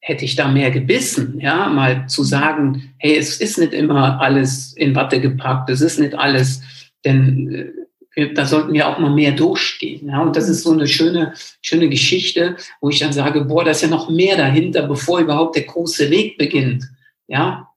hätte 0.00 0.24
ich 0.24 0.36
da 0.36 0.46
mehr 0.46 0.70
gebissen, 0.70 1.40
ja, 1.40 1.68
mal 1.68 2.06
zu 2.06 2.22
sagen, 2.22 2.94
hey, 2.98 3.16
es 3.16 3.40
ist 3.40 3.58
nicht 3.58 3.72
immer 3.72 4.20
alles 4.20 4.72
in 4.74 4.94
Watte 4.94 5.20
gepackt, 5.20 5.68
es 5.68 5.80
ist 5.80 5.98
nicht 5.98 6.14
alles, 6.14 6.62
denn 7.04 7.74
äh, 8.14 8.32
da 8.32 8.46
sollten 8.46 8.72
wir 8.72 8.88
auch 8.88 8.98
mal 8.98 9.10
mehr 9.10 9.32
durchstehen. 9.32 10.08
Ja? 10.08 10.22
Und 10.22 10.36
das 10.36 10.48
ist 10.48 10.62
so 10.62 10.72
eine 10.72 10.86
schöne, 10.86 11.34
schöne 11.60 11.88
Geschichte, 11.88 12.56
wo 12.80 12.88
ich 12.88 13.00
dann 13.00 13.12
sage, 13.12 13.44
boah, 13.44 13.64
da 13.64 13.72
ist 13.72 13.82
ja 13.82 13.88
noch 13.88 14.08
mehr 14.08 14.36
dahinter, 14.36 14.86
bevor 14.86 15.18
überhaupt 15.18 15.56
der 15.56 15.64
große 15.64 16.08
Weg 16.10 16.38
beginnt. 16.38 16.84
Ja, 17.26 17.68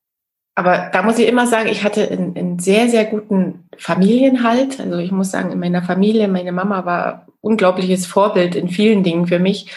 aber 0.59 0.89
da 0.91 1.03
muss 1.03 1.17
ich 1.17 1.25
immer 1.25 1.47
sagen, 1.47 1.69
ich 1.69 1.85
hatte 1.85 2.11
einen, 2.11 2.35
einen, 2.35 2.59
sehr, 2.59 2.89
sehr 2.89 3.05
guten 3.05 3.69
Familienhalt. 3.77 4.81
Also 4.81 4.97
ich 4.97 5.09
muss 5.09 5.31
sagen, 5.31 5.53
in 5.53 5.59
meiner 5.59 5.83
Familie, 5.83 6.27
meine 6.27 6.51
Mama 6.51 6.83
war 6.83 7.27
unglaubliches 7.39 8.05
Vorbild 8.05 8.55
in 8.55 8.67
vielen 8.67 9.01
Dingen 9.01 9.25
für 9.25 9.39
mich. 9.39 9.71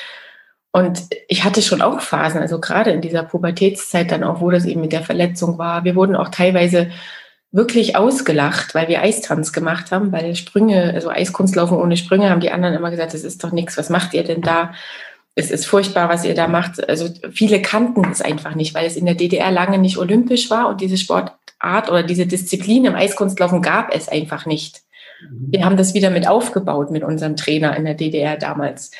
Und 0.72 1.02
ich 1.28 1.44
hatte 1.44 1.62
schon 1.62 1.82
auch 1.82 2.00
Phasen, 2.00 2.40
also 2.40 2.58
gerade 2.58 2.90
in 2.90 3.00
dieser 3.00 3.22
Pubertätszeit 3.22 4.10
dann 4.10 4.24
auch, 4.24 4.40
wo 4.40 4.50
das 4.50 4.64
eben 4.64 4.80
mit 4.80 4.90
der 4.90 5.02
Verletzung 5.02 5.56
war. 5.56 5.84
Wir 5.84 5.94
wurden 5.94 6.16
auch 6.16 6.30
teilweise 6.30 6.90
wirklich 7.52 7.94
ausgelacht, 7.94 8.74
weil 8.74 8.88
wir 8.88 9.02
Eistanz 9.02 9.52
gemacht 9.52 9.92
haben, 9.92 10.10
weil 10.10 10.34
Sprünge, 10.34 10.94
also 10.94 11.10
Eiskunstlaufen 11.10 11.76
ohne 11.76 11.96
Sprünge, 11.96 12.28
haben 12.28 12.40
die 12.40 12.50
anderen 12.50 12.74
immer 12.74 12.90
gesagt, 12.90 13.14
das 13.14 13.22
ist 13.22 13.44
doch 13.44 13.52
nichts, 13.52 13.78
was 13.78 13.88
macht 13.88 14.14
ihr 14.14 14.24
denn 14.24 14.40
da? 14.40 14.72
Es 15.34 15.50
ist 15.50 15.66
furchtbar, 15.66 16.08
was 16.08 16.24
ihr 16.24 16.34
da 16.34 16.46
macht. 16.46 16.88
Also 16.88 17.08
viele 17.32 17.62
kannten 17.62 18.10
es 18.10 18.20
einfach 18.20 18.54
nicht, 18.54 18.74
weil 18.74 18.86
es 18.86 18.96
in 18.96 19.06
der 19.06 19.14
DDR 19.14 19.50
lange 19.50 19.78
nicht 19.78 19.96
olympisch 19.96 20.50
war 20.50 20.68
und 20.68 20.80
diese 20.80 20.98
Sportart 20.98 21.88
oder 21.88 22.02
diese 22.02 22.26
Disziplin 22.26 22.84
im 22.84 22.94
Eiskunstlaufen 22.94 23.62
gab 23.62 23.94
es 23.94 24.08
einfach 24.08 24.46
nicht. 24.46 24.82
Mhm. 25.22 25.52
Wir 25.52 25.64
haben 25.64 25.76
das 25.76 25.94
wieder 25.94 26.10
mit 26.10 26.28
aufgebaut 26.28 26.90
mit 26.90 27.02
unserem 27.02 27.36
Trainer 27.36 27.76
in 27.76 27.84
der 27.84 27.94
DDR 27.94 28.36
damals. 28.36 28.90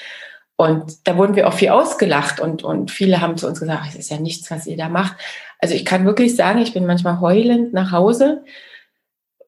Und 0.57 1.09
da 1.09 1.17
wurden 1.17 1.35
wir 1.35 1.49
auch 1.49 1.55
viel 1.55 1.71
ausgelacht 1.71 2.39
und, 2.39 2.63
und 2.63 2.91
viele 2.91 3.21
haben 3.21 3.37
zu 3.37 3.49
uns 3.49 3.59
gesagt, 3.59 3.83
es 3.89 3.97
ist 3.97 4.11
ja 4.11 4.19
nichts, 4.19 4.51
was 4.51 4.67
ihr 4.67 4.77
da 4.77 4.89
macht. 4.89 5.17
Also 5.59 5.75
ich 5.75 5.85
kann 5.85 6.07
wirklich 6.07 6.37
sagen, 6.37 6.61
ich 6.61 6.73
bin 6.73 6.87
manchmal 6.87 7.21
heulend 7.21 7.73
nach 7.73 7.91
Hause 7.91 8.45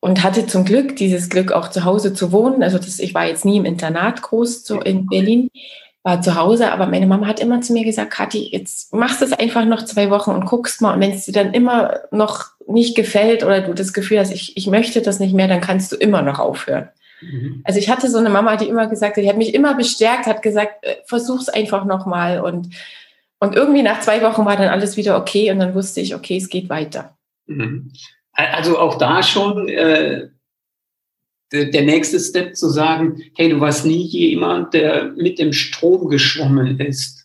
und 0.01 0.23
hatte 0.23 0.47
zum 0.47 0.65
Glück 0.65 0.97
dieses 0.97 1.31
Glück 1.31 1.53
auch 1.53 1.69
zu 1.69 1.85
Hause 1.85 2.15
zu 2.15 2.33
wohnen. 2.33 2.63
Also 2.63 2.79
das, 2.79 2.99
ich 2.99 3.15
war 3.15 3.27
jetzt 3.27 3.45
nie 3.45 3.57
im 3.57 3.65
Internat 3.65 4.23
groß 4.23 4.65
so 4.65 4.81
in 4.81 5.07
Berlin 5.07 5.51
war 6.05 6.21
zu 6.21 6.35
Hause, 6.35 6.71
aber 6.71 6.87
meine 6.87 7.07
Mama 7.07 7.27
hat 7.27 7.41
immer 7.41 7.63
zu 7.63 7.73
mir 7.73 7.83
gesagt, 7.83 8.11
Kathi, 8.11 8.51
jetzt 8.53 8.93
machst 8.93 9.23
du 9.23 9.25
es 9.25 9.33
einfach 9.33 9.65
noch 9.65 9.87
zwei 9.87 10.11
Wochen 10.11 10.31
und 10.33 10.45
guckst 10.45 10.83
mal. 10.83 10.93
Und 10.93 11.01
wenn 11.01 11.13
es 11.13 11.25
dir 11.25 11.33
dann 11.33 11.55
immer 11.55 12.01
noch 12.11 12.49
nicht 12.69 12.95
gefällt 12.95 13.43
oder 13.43 13.63
du 13.63 13.73
das 13.73 13.95
Gefühl 13.95 14.19
hast, 14.19 14.31
ich, 14.31 14.55
ich 14.55 14.67
möchte 14.67 15.01
das 15.01 15.19
nicht 15.19 15.33
mehr, 15.33 15.49
dann 15.49 15.63
kannst 15.63 15.91
du 15.93 15.97
immer 15.97 16.21
noch 16.21 16.39
aufhören. 16.39 16.91
Mhm. 17.23 17.63
Also 17.65 17.79
ich 17.79 17.89
hatte 17.89 18.11
so 18.11 18.19
eine 18.19 18.29
Mama, 18.29 18.57
die 18.57 18.69
immer 18.69 18.87
gesagt 18.87 19.17
hat, 19.17 19.25
die 19.25 19.29
hat 19.31 19.39
mich 19.39 19.55
immer 19.55 19.75
bestärkt, 19.75 20.27
hat 20.27 20.43
gesagt, 20.43 20.85
äh, 20.85 20.97
versuch's 21.07 21.49
einfach 21.49 21.87
nochmal. 21.87 22.41
Und, 22.41 22.75
und 23.41 23.57
irgendwie 23.57 23.83
nach 23.83 24.01
zwei 24.01 24.21
Wochen 24.21 24.45
war 24.45 24.57
dann 24.57 24.69
alles 24.69 24.99
wieder 24.99 25.17
okay 25.17 25.51
und 25.51 25.59
dann 25.59 25.75
wusste 25.75 26.03
ich, 26.03 26.15
okay, 26.15 26.37
es 26.37 26.51
geht 26.51 26.69
weiter. 26.69 27.17
Mhm. 27.47 27.93
Also 28.35 28.79
auch 28.79 28.99
da 28.99 29.23
schon 29.23 29.71
äh, 29.71 30.29
der 31.55 31.83
nächste 31.83 32.19
Step 32.19 32.57
zu 32.57 32.69
sagen, 32.69 33.23
hey, 33.37 33.49
du 33.49 33.61
warst 33.61 33.87
nie 33.87 34.03
jemand, 34.03 34.75
der 34.75 35.13
mit 35.17 35.39
dem 35.39 35.53
Strom 35.53 36.09
geschwommen 36.09 36.81
ist. 36.81 37.25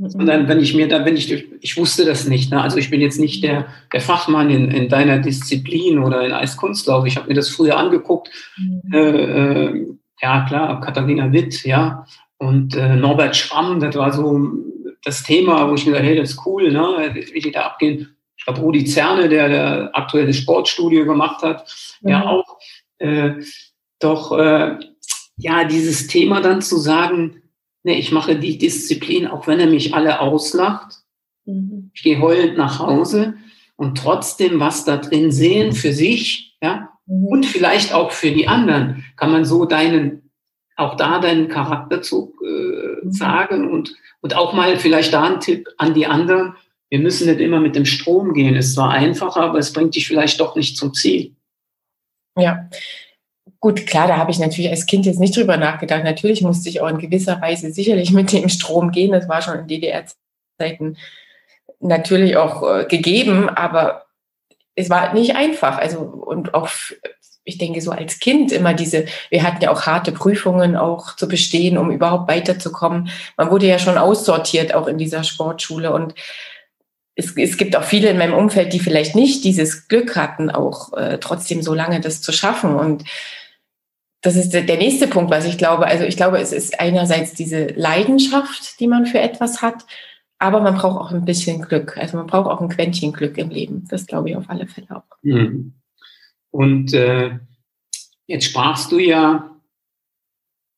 Und 0.00 0.26
dann, 0.26 0.48
wenn 0.48 0.60
ich 0.60 0.74
mir 0.74 0.88
da, 0.88 1.04
wenn 1.04 1.16
ich, 1.16 1.30
ich 1.60 1.76
wusste 1.76 2.06
das 2.06 2.26
nicht. 2.26 2.50
Ne? 2.50 2.60
Also 2.62 2.78
ich 2.78 2.88
bin 2.88 3.02
jetzt 3.02 3.20
nicht 3.20 3.44
der, 3.44 3.66
der 3.92 4.00
Fachmann 4.00 4.48
in, 4.48 4.70
in 4.70 4.88
deiner 4.88 5.18
Disziplin 5.18 5.98
oder 5.98 6.24
in 6.24 6.32
Eiskunstlauf. 6.32 7.04
Ich 7.04 7.16
habe 7.16 7.28
mir 7.28 7.34
das 7.34 7.50
früher 7.50 7.76
angeguckt. 7.76 8.30
Mhm. 8.56 8.94
Äh, 8.94 8.98
äh, 8.98 9.86
ja, 10.22 10.46
klar, 10.48 10.80
Katharina 10.80 11.32
Witt, 11.32 11.64
ja. 11.64 12.06
Und 12.38 12.74
äh, 12.76 12.96
Norbert 12.96 13.36
Schramm, 13.36 13.78
das 13.78 13.94
war 13.94 14.12
so 14.12 14.40
das 15.04 15.22
Thema, 15.22 15.68
wo 15.68 15.74
ich 15.74 15.84
mir 15.84 15.92
dachte, 15.92 16.06
hey, 16.06 16.16
das 16.16 16.30
ist 16.30 16.46
cool, 16.46 16.72
ne? 16.72 17.14
wie 17.32 17.40
die 17.40 17.50
da 17.50 17.66
abgehen. 17.66 18.16
Ich 18.36 18.44
glaube, 18.44 18.60
Rudi 18.60 18.86
Zerne, 18.86 19.28
der, 19.28 19.48
der 19.50 19.90
aktuelle 19.92 20.32
Sportstudio 20.32 21.04
gemacht 21.04 21.42
hat, 21.42 21.70
mhm. 22.00 22.10
ja 22.10 22.24
auch. 22.24 22.58
Äh, 23.00 23.42
doch 23.98 24.38
äh, 24.38 24.78
ja, 25.36 25.64
dieses 25.64 26.06
Thema 26.06 26.40
dann 26.40 26.62
zu 26.62 26.76
sagen, 26.76 27.42
ne, 27.82 27.98
ich 27.98 28.12
mache 28.12 28.38
die 28.38 28.58
Disziplin, 28.58 29.26
auch 29.26 29.46
wenn 29.46 29.58
er 29.58 29.66
mich 29.66 29.94
alle 29.94 30.20
auslacht. 30.20 30.98
Mhm. 31.46 31.90
Ich 31.94 32.02
gehe 32.02 32.20
heulend 32.20 32.56
nach 32.56 32.78
Hause 32.78 33.34
und 33.76 33.96
trotzdem 33.96 34.60
was 34.60 34.84
da 34.84 34.98
drin 34.98 35.32
sehen 35.32 35.72
für 35.72 35.92
sich, 35.92 36.58
ja, 36.62 36.90
mhm. 37.06 37.26
und 37.26 37.46
vielleicht 37.46 37.94
auch 37.94 38.10
für 38.10 38.30
die 38.30 38.48
anderen, 38.48 39.04
kann 39.16 39.32
man 39.32 39.44
so 39.44 39.64
deinen, 39.64 40.30
auch 40.76 40.96
da 40.96 41.18
deinen 41.18 41.48
Charakterzug 41.48 42.40
äh, 42.42 43.04
mhm. 43.04 43.12
sagen 43.12 43.70
und, 43.70 43.94
und 44.20 44.36
auch 44.36 44.52
mal 44.52 44.76
vielleicht 44.78 45.14
da 45.14 45.24
ein 45.24 45.40
Tipp 45.40 45.68
an 45.78 45.94
die 45.94 46.06
anderen. 46.06 46.54
Wir 46.90 46.98
müssen 46.98 47.28
nicht 47.28 47.40
immer 47.40 47.60
mit 47.60 47.76
dem 47.76 47.86
Strom 47.86 48.34
gehen. 48.34 48.56
Es 48.56 48.68
ist 48.68 48.74
zwar 48.74 48.90
einfacher, 48.90 49.42
aber 49.42 49.58
es 49.58 49.72
bringt 49.72 49.94
dich 49.94 50.08
vielleicht 50.08 50.40
doch 50.40 50.56
nicht 50.56 50.76
zum 50.76 50.92
Ziel. 50.92 51.34
Ja, 52.36 52.68
Gut, 53.60 53.86
klar, 53.86 54.08
da 54.08 54.16
habe 54.16 54.30
ich 54.30 54.38
natürlich 54.38 54.70
als 54.70 54.86
Kind 54.86 55.04
jetzt 55.04 55.20
nicht 55.20 55.36
drüber 55.36 55.58
nachgedacht. 55.58 56.02
Natürlich 56.02 56.40
musste 56.40 56.70
ich 56.70 56.80
auch 56.80 56.88
in 56.88 56.98
gewisser 56.98 57.40
Weise 57.42 57.70
sicherlich 57.72 58.10
mit 58.12 58.32
dem 58.32 58.48
Strom 58.48 58.90
gehen. 58.90 59.12
Das 59.12 59.28
war 59.28 59.42
schon 59.42 59.58
in 59.58 59.66
DDR-Zeiten 59.68 60.96
natürlich 61.78 62.36
auch 62.36 62.62
äh, 62.62 62.84
gegeben, 62.86 63.50
aber 63.50 64.06
es 64.74 64.88
war 64.88 65.12
nicht 65.12 65.36
einfach. 65.36 65.78
Also 65.78 66.00
und 66.00 66.54
auch 66.54 66.70
ich 67.44 67.58
denke, 67.58 67.80
so 67.80 67.90
als 67.90 68.18
Kind 68.18 68.52
immer 68.52 68.74
diese, 68.74 69.06
wir 69.28 69.42
hatten 69.42 69.62
ja 69.62 69.70
auch 69.70 69.82
harte 69.82 70.12
Prüfungen 70.12 70.76
auch 70.76 71.16
zu 71.16 71.26
bestehen, 71.26 71.78
um 71.78 71.90
überhaupt 71.90 72.30
weiterzukommen. 72.30 73.10
Man 73.36 73.50
wurde 73.50 73.66
ja 73.66 73.78
schon 73.78 73.98
aussortiert 73.98 74.74
auch 74.74 74.86
in 74.86 74.98
dieser 74.98 75.24
Sportschule 75.24 75.92
und 75.92 76.14
es, 77.14 77.36
es 77.36 77.56
gibt 77.56 77.76
auch 77.76 77.84
viele 77.84 78.08
in 78.08 78.18
meinem 78.18 78.34
Umfeld, 78.34 78.72
die 78.72 78.80
vielleicht 78.80 79.14
nicht 79.14 79.44
dieses 79.44 79.88
Glück 79.88 80.16
hatten, 80.16 80.50
auch 80.50 80.92
äh, 80.94 81.18
trotzdem 81.18 81.62
so 81.62 81.74
lange 81.74 82.00
das 82.00 82.22
zu 82.22 82.32
schaffen. 82.32 82.74
Und 82.74 83.04
das 84.22 84.36
ist 84.36 84.50
der 84.50 84.76
nächste 84.76 85.08
Punkt, 85.08 85.30
was 85.30 85.46
ich 85.46 85.58
glaube. 85.58 85.86
Also 85.86 86.04
ich 86.04 86.16
glaube, 86.16 86.38
es 86.38 86.52
ist 86.52 86.78
einerseits 86.78 87.32
diese 87.34 87.66
Leidenschaft, 87.68 88.78
die 88.80 88.86
man 88.86 89.06
für 89.06 89.18
etwas 89.18 89.62
hat, 89.62 89.84
aber 90.38 90.60
man 90.60 90.74
braucht 90.74 91.00
auch 91.00 91.12
ein 91.12 91.24
bisschen 91.24 91.62
Glück. 91.62 91.96
Also 91.96 92.16
man 92.16 92.26
braucht 92.26 92.50
auch 92.50 92.60
ein 92.60 92.68
Quäntchen 92.68 93.12
Glück 93.12 93.38
im 93.38 93.50
Leben. 93.50 93.86
Das 93.88 94.06
glaube 94.06 94.30
ich 94.30 94.36
auf 94.36 94.48
alle 94.48 94.66
Fälle 94.66 94.88
auch. 94.90 95.16
Mhm. 95.22 95.74
Und 96.50 96.92
äh, 96.94 97.38
jetzt 98.26 98.46
sprachst 98.46 98.90
du 98.92 98.98
ja 98.98 99.56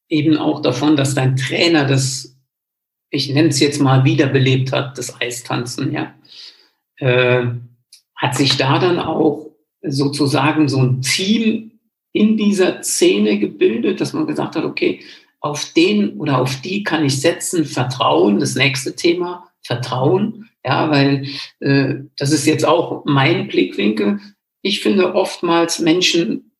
eben 0.08 0.36
auch 0.36 0.60
davon, 0.60 0.96
dass 0.96 1.14
dein 1.14 1.36
Trainer 1.36 1.86
das, 1.86 2.36
ich 3.12 3.32
nenne 3.32 3.50
es 3.50 3.60
jetzt 3.60 3.80
mal, 3.80 4.04
wiederbelebt 4.04 4.72
hat, 4.72 4.98
das 4.98 5.20
Eistanzen, 5.20 5.92
ja. 5.92 6.14
Äh, 6.96 7.46
hat 8.16 8.36
sich 8.36 8.56
da 8.56 8.78
dann 8.78 8.98
auch 8.98 9.50
sozusagen 9.82 10.68
so 10.68 10.78
ein 10.78 11.02
Team 11.02 11.72
in 12.12 12.36
dieser 12.36 12.82
Szene 12.82 13.38
gebildet, 13.38 14.00
dass 14.00 14.12
man 14.12 14.26
gesagt 14.26 14.56
hat, 14.56 14.64
okay, 14.64 15.00
auf 15.40 15.72
den 15.74 16.18
oder 16.18 16.40
auf 16.40 16.60
die 16.62 16.84
kann 16.84 17.04
ich 17.04 17.20
setzen, 17.20 17.64
Vertrauen, 17.64 18.40
das 18.40 18.54
nächste 18.54 18.96
Thema, 18.96 19.48
Vertrauen, 19.60 20.48
ja, 20.64 20.90
weil 20.90 21.26
äh, 21.60 21.96
das 22.16 22.32
ist 22.32 22.46
jetzt 22.46 22.64
auch 22.64 23.04
mein 23.04 23.48
Blickwinkel. 23.48 24.20
Ich 24.62 24.80
finde 24.80 25.14
oftmals 25.14 25.80
Menschen, 25.80 26.52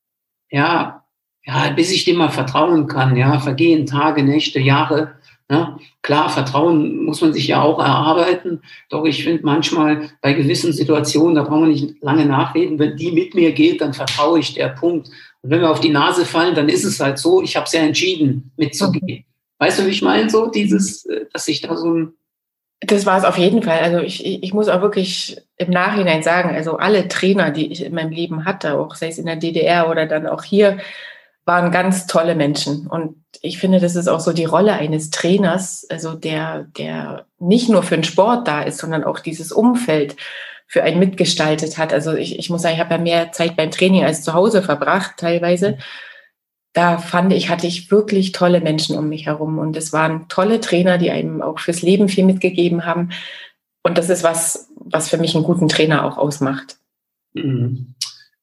ja, 0.50 1.04
ja, 1.44 1.71
bis 1.71 1.92
ich 1.92 2.04
dem 2.04 2.16
mal 2.16 2.30
vertrauen 2.30 2.88
kann, 2.88 3.16
ja, 3.16 3.38
vergehen 3.40 3.87
Tage, 3.87 4.23
Nächte, 4.23 4.59
Jahre, 4.61 5.14
ja, 5.52 5.78
klar, 6.00 6.30
Vertrauen 6.30 7.04
muss 7.04 7.21
man 7.21 7.35
sich 7.35 7.47
ja 7.47 7.61
auch 7.61 7.78
erarbeiten. 7.78 8.62
Doch 8.88 9.04
ich 9.04 9.23
finde 9.23 9.44
manchmal 9.44 10.09
bei 10.23 10.32
gewissen 10.32 10.73
Situationen, 10.73 11.35
da 11.35 11.42
brauchen 11.42 11.64
wir 11.64 11.68
nicht 11.68 12.02
lange 12.02 12.25
nachreden, 12.25 12.78
wenn 12.78 12.97
die 12.97 13.12
mit 13.12 13.35
mir 13.35 13.52
geht, 13.52 13.82
dann 13.82 13.92
vertraue 13.92 14.38
ich 14.38 14.54
der 14.54 14.71
Punkt. 14.71 15.09
Und 15.42 15.50
wenn 15.50 15.61
wir 15.61 15.71
auf 15.71 15.80
die 15.80 15.90
Nase 15.90 16.25
fallen, 16.25 16.54
dann 16.54 16.71
ist 16.71 16.85
es 16.85 16.99
halt 17.00 17.18
so, 17.18 17.42
ich 17.42 17.54
habe 17.54 17.66
es 17.66 17.73
ja 17.73 17.82
entschieden, 17.82 18.52
mitzugehen. 18.56 19.26
Weißt 19.59 19.78
du, 19.78 19.87
wie 19.87 19.90
ich 19.90 20.00
meine? 20.00 20.30
So 20.30 20.47
dieses, 20.47 21.04
äh, 21.04 21.26
dass 21.30 21.47
ich 21.49 21.61
da 21.61 21.76
so 21.76 21.92
ein 21.92 22.12
das 22.85 23.06
war 23.06 23.16
es 23.16 23.25
auf 23.25 23.38
jeden 23.38 23.62
Fall. 23.62 23.78
Also 23.78 23.99
ich, 23.99 24.42
ich 24.42 24.52
muss 24.52 24.68
auch 24.68 24.82
wirklich 24.82 25.37
im 25.56 25.71
Nachhinein 25.71 26.25
sagen, 26.25 26.52
also 26.52 26.78
alle 26.78 27.06
Trainer, 27.06 27.52
die 27.52 27.71
ich 27.71 27.85
in 27.85 27.94
meinem 27.94 28.11
Leben 28.11 28.44
hatte, 28.44 28.76
auch 28.76 28.97
sei 28.97 29.06
es 29.06 29.18
in 29.18 29.26
der 29.26 29.37
DDR 29.37 29.88
oder 29.88 30.06
dann 30.06 30.26
auch 30.26 30.42
hier, 30.42 30.78
waren 31.44 31.72
ganz 31.72 32.06
tolle 32.06 32.34
Menschen. 32.34 32.87
Und 32.87 33.16
ich 33.40 33.58
finde, 33.58 33.80
das 33.80 33.96
ist 33.96 34.08
auch 34.08 34.20
so 34.20 34.32
die 34.32 34.44
Rolle 34.44 34.75
eines 34.75 35.11
Trainers, 35.11 35.87
also 35.90 36.14
der, 36.14 36.64
der 36.76 37.26
nicht 37.38 37.68
nur 37.68 37.82
für 37.82 37.96
den 37.96 38.04
Sport 38.04 38.46
da 38.46 38.62
ist, 38.62 38.78
sondern 38.78 39.04
auch 39.04 39.18
dieses 39.18 39.50
Umfeld 39.50 40.16
für 40.66 40.84
einen 40.84 41.00
mitgestaltet 41.00 41.76
hat. 41.78 41.92
Also 41.92 42.14
ich, 42.14 42.38
ich 42.38 42.49
muss 42.49 42.62
sagen, 42.62 42.75
ich 42.75 42.80
habe 42.80 42.94
ja 42.94 43.00
mehr 43.00 43.32
Zeit 43.32 43.56
beim 43.56 43.70
Training 43.70 44.04
als 44.04 44.22
zu 44.22 44.32
Hause 44.32 44.62
verbracht 44.62 45.16
teilweise. 45.18 45.78
Da 46.72 46.96
fand 46.96 47.32
ich, 47.32 47.50
hatte 47.50 47.66
ich 47.66 47.90
wirklich 47.90 48.32
tolle 48.32 48.61
Menschen 48.61 48.96
um 48.96 49.08
mich 49.08 49.26
herum. 49.26 49.58
Und 49.58 49.76
es 49.76 49.92
waren 49.92 50.28
tolle 50.28 50.61
Trainer, 50.61 50.96
die 50.96 51.11
einem 51.11 51.42
auch 51.42 51.58
fürs 51.58 51.82
Leben 51.82 52.08
viel 52.08 52.25
mitgegeben 52.25 52.87
haben. 52.87 53.11
Und 53.82 53.99
das 53.99 54.08
ist 54.08 54.22
was, 54.22 54.70
was 54.76 55.11
für 55.11 55.18
mich 55.18 55.34
einen 55.34 55.44
guten 55.44 55.68
Trainer 55.68 56.04
auch 56.04 56.16
ausmacht. 56.16 56.76
Mhm. 57.34 57.94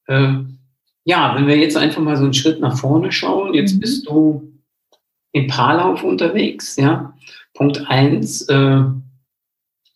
Ähm 0.06 0.59
ja, 1.04 1.34
wenn 1.34 1.46
wir 1.46 1.56
jetzt 1.56 1.76
einfach 1.76 2.02
mal 2.02 2.16
so 2.16 2.24
einen 2.24 2.34
Schritt 2.34 2.60
nach 2.60 2.76
vorne 2.76 3.12
schauen, 3.12 3.54
jetzt 3.54 3.76
mhm. 3.76 3.80
bist 3.80 4.06
du 4.08 4.52
im 5.32 5.46
Paarlauf 5.46 6.04
unterwegs, 6.04 6.76
ja. 6.76 7.14
Punkt 7.54 7.88
eins, 7.88 8.42
äh, 8.42 8.82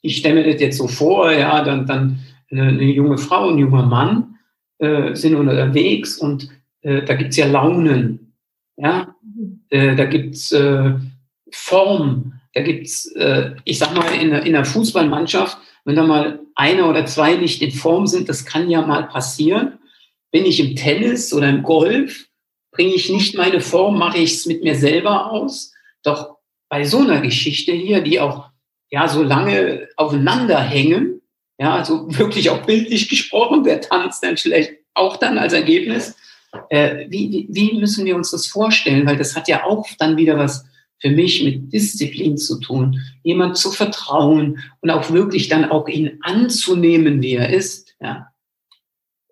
ich 0.02 0.18
stelle 0.18 0.42
mir 0.42 0.52
das 0.52 0.60
jetzt 0.60 0.78
so 0.78 0.88
vor, 0.88 1.30
ja, 1.32 1.62
dann, 1.64 1.86
dann 1.86 2.18
eine, 2.50 2.68
eine 2.68 2.84
junge 2.84 3.18
Frau, 3.18 3.50
ein 3.50 3.58
junger 3.58 3.86
Mann 3.86 4.36
äh, 4.78 5.14
sind 5.14 5.34
unterwegs 5.34 6.18
und 6.18 6.48
äh, 6.82 7.02
da 7.02 7.14
gibt's 7.14 7.36
ja 7.36 7.46
Launen, 7.46 8.34
ja. 8.76 9.14
Äh, 9.70 9.96
da 9.96 10.04
gibt's 10.04 10.52
äh, 10.52 10.94
Form, 11.50 12.40
da 12.54 12.62
gibt's, 12.62 13.06
äh, 13.12 13.54
ich 13.64 13.78
sag 13.78 13.94
mal, 13.94 14.08
in, 14.14 14.30
in 14.30 14.54
einer 14.54 14.64
Fußballmannschaft, 14.64 15.58
wenn 15.84 15.96
da 15.96 16.06
mal 16.06 16.40
einer 16.54 16.88
oder 16.88 17.06
zwei 17.06 17.34
nicht 17.34 17.62
in 17.62 17.72
Form 17.72 18.06
sind, 18.06 18.28
das 18.28 18.44
kann 18.44 18.70
ja 18.70 18.86
mal 18.86 19.08
passieren 19.08 19.78
bin 20.34 20.46
ich 20.46 20.58
im 20.58 20.74
Tennis 20.74 21.32
oder 21.32 21.48
im 21.48 21.62
Golf, 21.62 22.26
bringe 22.72 22.92
ich 22.92 23.08
nicht 23.08 23.36
meine 23.36 23.60
Form, 23.60 23.96
mache 23.96 24.18
ich 24.18 24.32
es 24.32 24.46
mit 24.46 24.64
mir 24.64 24.74
selber 24.74 25.30
aus. 25.30 25.72
Doch 26.02 26.38
bei 26.68 26.82
so 26.82 26.98
einer 26.98 27.20
Geschichte 27.20 27.70
hier, 27.70 28.00
die 28.00 28.18
auch 28.18 28.50
ja 28.90 29.06
so 29.06 29.22
lange 29.22 29.88
aufeinander 29.96 30.58
hängen, 30.58 31.20
ja, 31.56 31.76
also 31.76 32.08
wirklich 32.18 32.50
auch 32.50 32.66
bildlich 32.66 33.08
gesprochen, 33.08 33.62
der 33.62 33.80
tanzt 33.80 34.24
dann 34.24 34.36
vielleicht 34.36 34.72
auch 34.94 35.18
dann 35.18 35.38
als 35.38 35.52
Ergebnis. 35.52 36.16
Äh, 36.68 37.06
wie, 37.10 37.46
wie 37.50 37.74
müssen 37.74 38.04
wir 38.04 38.16
uns 38.16 38.32
das 38.32 38.48
vorstellen? 38.48 39.06
Weil 39.06 39.16
das 39.16 39.36
hat 39.36 39.46
ja 39.46 39.62
auch 39.62 39.86
dann 40.00 40.16
wieder 40.16 40.36
was 40.36 40.66
für 40.98 41.10
mich 41.10 41.44
mit 41.44 41.72
Disziplin 41.72 42.38
zu 42.38 42.58
tun, 42.58 43.00
jemand 43.22 43.56
zu 43.56 43.70
vertrauen 43.70 44.58
und 44.80 44.90
auch 44.90 45.12
wirklich 45.12 45.48
dann 45.48 45.64
auch 45.64 45.86
ihn 45.86 46.18
anzunehmen, 46.22 47.22
wie 47.22 47.34
er 47.34 47.50
ist. 47.50 47.94
Ja. 48.00 48.33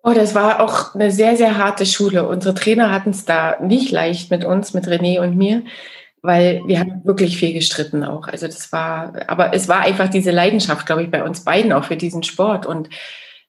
Oh, 0.05 0.11
das 0.13 0.35
war 0.35 0.59
auch 0.59 0.95
eine 0.95 1.11
sehr, 1.11 1.37
sehr 1.37 1.57
harte 1.57 1.85
Schule. 1.85 2.27
Unsere 2.27 2.53
Trainer 2.53 2.91
hatten 2.91 3.11
es 3.11 3.23
da 3.23 3.57
nicht 3.61 3.89
leicht 3.89 4.29
mit 4.31 4.43
uns, 4.43 4.73
mit 4.73 4.85
René 4.85 5.21
und 5.21 5.37
mir, 5.37 5.63
weil 6.21 6.61
wir 6.65 6.79
haben 6.79 7.05
wirklich 7.05 7.37
viel 7.37 7.53
gestritten 7.53 8.03
auch. 8.03 8.27
Also 8.27 8.47
das 8.47 8.73
war, 8.73 9.13
aber 9.27 9.53
es 9.53 9.69
war 9.69 9.79
einfach 9.79 10.09
diese 10.09 10.31
Leidenschaft, 10.31 10.85
glaube 10.85 11.03
ich, 11.03 11.11
bei 11.11 11.23
uns 11.23 11.45
beiden 11.45 11.71
auch 11.71 11.85
für 11.85 11.95
diesen 11.95 12.21
Sport. 12.23 12.65
Und 12.65 12.89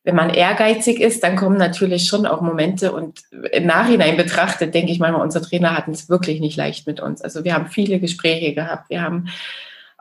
wenn 0.05 0.15
man 0.15 0.31
ehrgeizig 0.31 1.01
ist, 1.01 1.25
dann 1.25 1.35
kommen 1.35 1.57
natürlich 1.57 2.07
schon 2.07 2.25
auch 2.25 2.41
Momente 2.41 2.93
und 2.93 3.23
im 3.51 3.67
Nachhinein 3.67 4.17
betrachtet, 4.17 4.75
denke 4.75 4.93
ich 4.93 5.01
mal, 5.01 5.13
unsere 5.13 5.45
Trainer 5.45 5.77
hatten 5.77 5.91
es 5.91 6.09
wirklich 6.09 6.39
nicht 6.39 6.57
leicht 6.57 6.87
mit 6.87 7.01
uns. 7.01 7.21
Also 7.21 7.43
wir 7.43 7.55
haben 7.55 7.67
viele 7.67 7.99
Gespräche 7.99 8.55
gehabt. 8.55 8.91
Wir 8.91 9.03
haben 9.03 9.29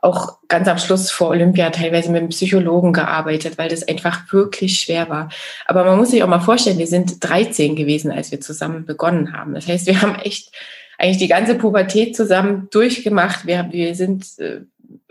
auch 0.03 0.39
ganz 0.49 0.67
am 0.67 0.77
Schluss 0.77 1.11
vor 1.11 1.29
Olympia 1.29 1.69
teilweise 1.69 2.11
mit 2.11 2.19
einem 2.19 2.29
Psychologen 2.29 2.91
gearbeitet, 2.91 3.57
weil 3.57 3.69
das 3.69 3.87
einfach 3.87 4.33
wirklich 4.33 4.81
schwer 4.81 5.07
war. 5.07 5.29
Aber 5.65 5.85
man 5.85 5.97
muss 5.97 6.11
sich 6.11 6.21
auch 6.21 6.27
mal 6.27 6.41
vorstellen, 6.41 6.77
wir 6.77 6.87
sind 6.87 7.23
13 7.23 7.77
gewesen, 7.77 8.11
als 8.11 8.29
wir 8.29 8.41
zusammen 8.41 8.85
begonnen 8.85 9.31
haben. 9.31 9.53
Das 9.53 9.65
heißt, 9.65 9.87
wir 9.87 10.01
haben 10.01 10.15
echt 10.15 10.51
eigentlich 10.97 11.19
die 11.19 11.29
ganze 11.29 11.55
Pubertät 11.55 12.17
zusammen 12.17 12.67
durchgemacht. 12.69 13.47
Wir, 13.47 13.69
wir 13.71 13.95
sind 13.95 14.25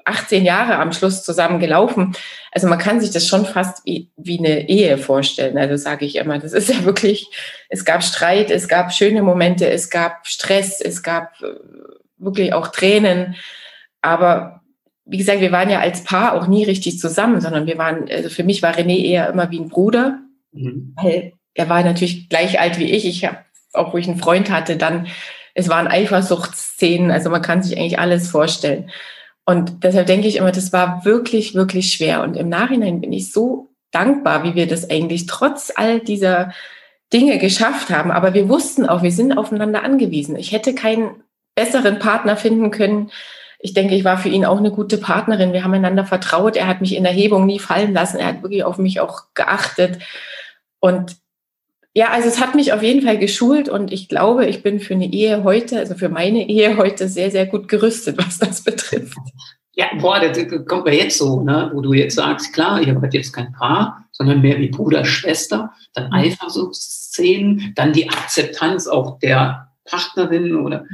18 0.04 0.42
äh, 0.42 0.46
Jahre 0.46 0.76
am 0.76 0.92
Schluss 0.92 1.22
zusammen 1.24 1.58
gelaufen. 1.58 2.14
Also 2.50 2.68
man 2.68 2.78
kann 2.78 3.00
sich 3.00 3.12
das 3.12 3.26
schon 3.26 3.46
fast 3.46 3.86
wie, 3.86 4.10
wie 4.18 4.38
eine 4.38 4.68
Ehe 4.68 4.98
vorstellen. 4.98 5.56
Also 5.56 5.76
sage 5.76 6.04
ich 6.04 6.16
immer, 6.16 6.38
das 6.38 6.52
ist 6.52 6.68
ja 6.68 6.84
wirklich, 6.84 7.30
es 7.70 7.86
gab 7.86 8.02
Streit, 8.02 8.50
es 8.50 8.68
gab 8.68 8.92
schöne 8.92 9.22
Momente, 9.22 9.70
es 9.70 9.88
gab 9.88 10.26
Stress, 10.26 10.82
es 10.82 11.02
gab 11.02 11.32
äh, 11.40 11.46
wirklich 12.18 12.52
auch 12.52 12.68
Tränen. 12.68 13.36
Aber 14.02 14.61
wie 15.04 15.16
gesagt, 15.16 15.40
wir 15.40 15.52
waren 15.52 15.70
ja 15.70 15.80
als 15.80 16.04
Paar 16.04 16.34
auch 16.34 16.46
nie 16.46 16.64
richtig 16.64 16.98
zusammen, 16.98 17.40
sondern 17.40 17.66
wir 17.66 17.78
waren, 17.78 18.08
also 18.10 18.28
für 18.28 18.44
mich 18.44 18.62
war 18.62 18.74
René 18.74 19.04
eher 19.04 19.28
immer 19.28 19.50
wie 19.50 19.58
ein 19.58 19.68
Bruder, 19.68 20.20
mhm. 20.52 20.94
weil 20.96 21.32
er 21.54 21.68
war 21.68 21.82
natürlich 21.82 22.28
gleich 22.28 22.60
alt 22.60 22.78
wie 22.78 22.90
ich. 22.90 23.04
Ich 23.06 23.24
habe, 23.24 23.38
auch 23.72 23.92
wo 23.92 23.98
ich 23.98 24.08
einen 24.08 24.18
Freund 24.18 24.50
hatte, 24.50 24.76
dann, 24.76 25.06
es 25.54 25.68
waren 25.68 25.88
Eifersuchtsszenen, 25.88 27.10
also 27.10 27.30
man 27.30 27.42
kann 27.42 27.62
sich 27.62 27.76
eigentlich 27.76 27.98
alles 27.98 28.30
vorstellen. 28.30 28.90
Und 29.44 29.82
deshalb 29.82 30.06
denke 30.06 30.28
ich 30.28 30.36
immer, 30.36 30.52
das 30.52 30.72
war 30.72 31.04
wirklich, 31.04 31.54
wirklich 31.54 31.92
schwer. 31.92 32.22
Und 32.22 32.36
im 32.36 32.48
Nachhinein 32.48 33.00
bin 33.00 33.12
ich 33.12 33.32
so 33.32 33.70
dankbar, 33.90 34.44
wie 34.44 34.54
wir 34.54 34.66
das 34.66 34.88
eigentlich 34.88 35.26
trotz 35.26 35.72
all 35.74 36.00
dieser 36.00 36.52
Dinge 37.12 37.38
geschafft 37.38 37.90
haben. 37.90 38.10
Aber 38.10 38.34
wir 38.34 38.48
wussten 38.48 38.86
auch, 38.86 39.02
wir 39.02 39.10
sind 39.10 39.36
aufeinander 39.36 39.82
angewiesen. 39.82 40.36
Ich 40.36 40.52
hätte 40.52 40.74
keinen 40.74 41.22
besseren 41.54 41.98
Partner 41.98 42.36
finden 42.36 42.70
können, 42.70 43.10
ich 43.62 43.74
denke, 43.74 43.94
ich 43.94 44.04
war 44.04 44.18
für 44.18 44.28
ihn 44.28 44.44
auch 44.44 44.58
eine 44.58 44.72
gute 44.72 44.98
Partnerin. 44.98 45.52
Wir 45.52 45.62
haben 45.62 45.72
einander 45.72 46.04
vertraut. 46.04 46.56
Er 46.56 46.66
hat 46.66 46.80
mich 46.80 46.96
in 46.96 47.04
der 47.04 47.12
Hebung 47.12 47.46
nie 47.46 47.60
fallen 47.60 47.94
lassen. 47.94 48.18
Er 48.18 48.26
hat 48.26 48.42
wirklich 48.42 48.64
auf 48.64 48.76
mich 48.76 48.98
auch 48.98 49.22
geachtet. 49.34 50.00
Und 50.80 51.16
ja, 51.94 52.08
also 52.10 52.26
es 52.26 52.40
hat 52.40 52.56
mich 52.56 52.72
auf 52.72 52.82
jeden 52.82 53.02
Fall 53.02 53.18
geschult 53.18 53.68
und 53.68 53.92
ich 53.92 54.08
glaube, 54.08 54.46
ich 54.46 54.62
bin 54.62 54.80
für 54.80 54.94
eine 54.94 55.12
Ehe 55.12 55.44
heute, 55.44 55.78
also 55.78 55.94
für 55.94 56.08
meine 56.08 56.48
Ehe 56.48 56.76
heute 56.76 57.06
sehr, 57.06 57.30
sehr 57.30 57.46
gut 57.46 57.68
gerüstet, 57.68 58.18
was 58.24 58.38
das 58.38 58.62
betrifft. 58.62 59.16
Ja, 59.74 59.86
boah, 60.00 60.18
das 60.20 60.38
kommt 60.66 60.84
mir 60.84 60.96
jetzt 60.96 61.18
so, 61.18 61.42
ne, 61.42 61.70
wo 61.72 61.80
du 61.80 61.92
jetzt 61.92 62.16
sagst, 62.16 62.52
klar, 62.52 62.80
ich 62.80 62.88
habe 62.88 63.00
halt 63.00 63.14
jetzt 63.14 63.32
kein 63.32 63.52
Paar, 63.52 64.06
sondern 64.10 64.42
mehr 64.42 64.58
wie 64.58 64.68
Bruder, 64.68 65.04
Schwester, 65.04 65.72
dann 65.94 66.06
mhm. 66.08 66.14
Eifersuchtsszenen, 66.14 67.72
dann 67.76 67.92
die 67.92 68.08
Akzeptanz 68.08 68.88
auch 68.88 69.18
der 69.20 69.68
Partnerin 69.84 70.56
oder 70.56 70.84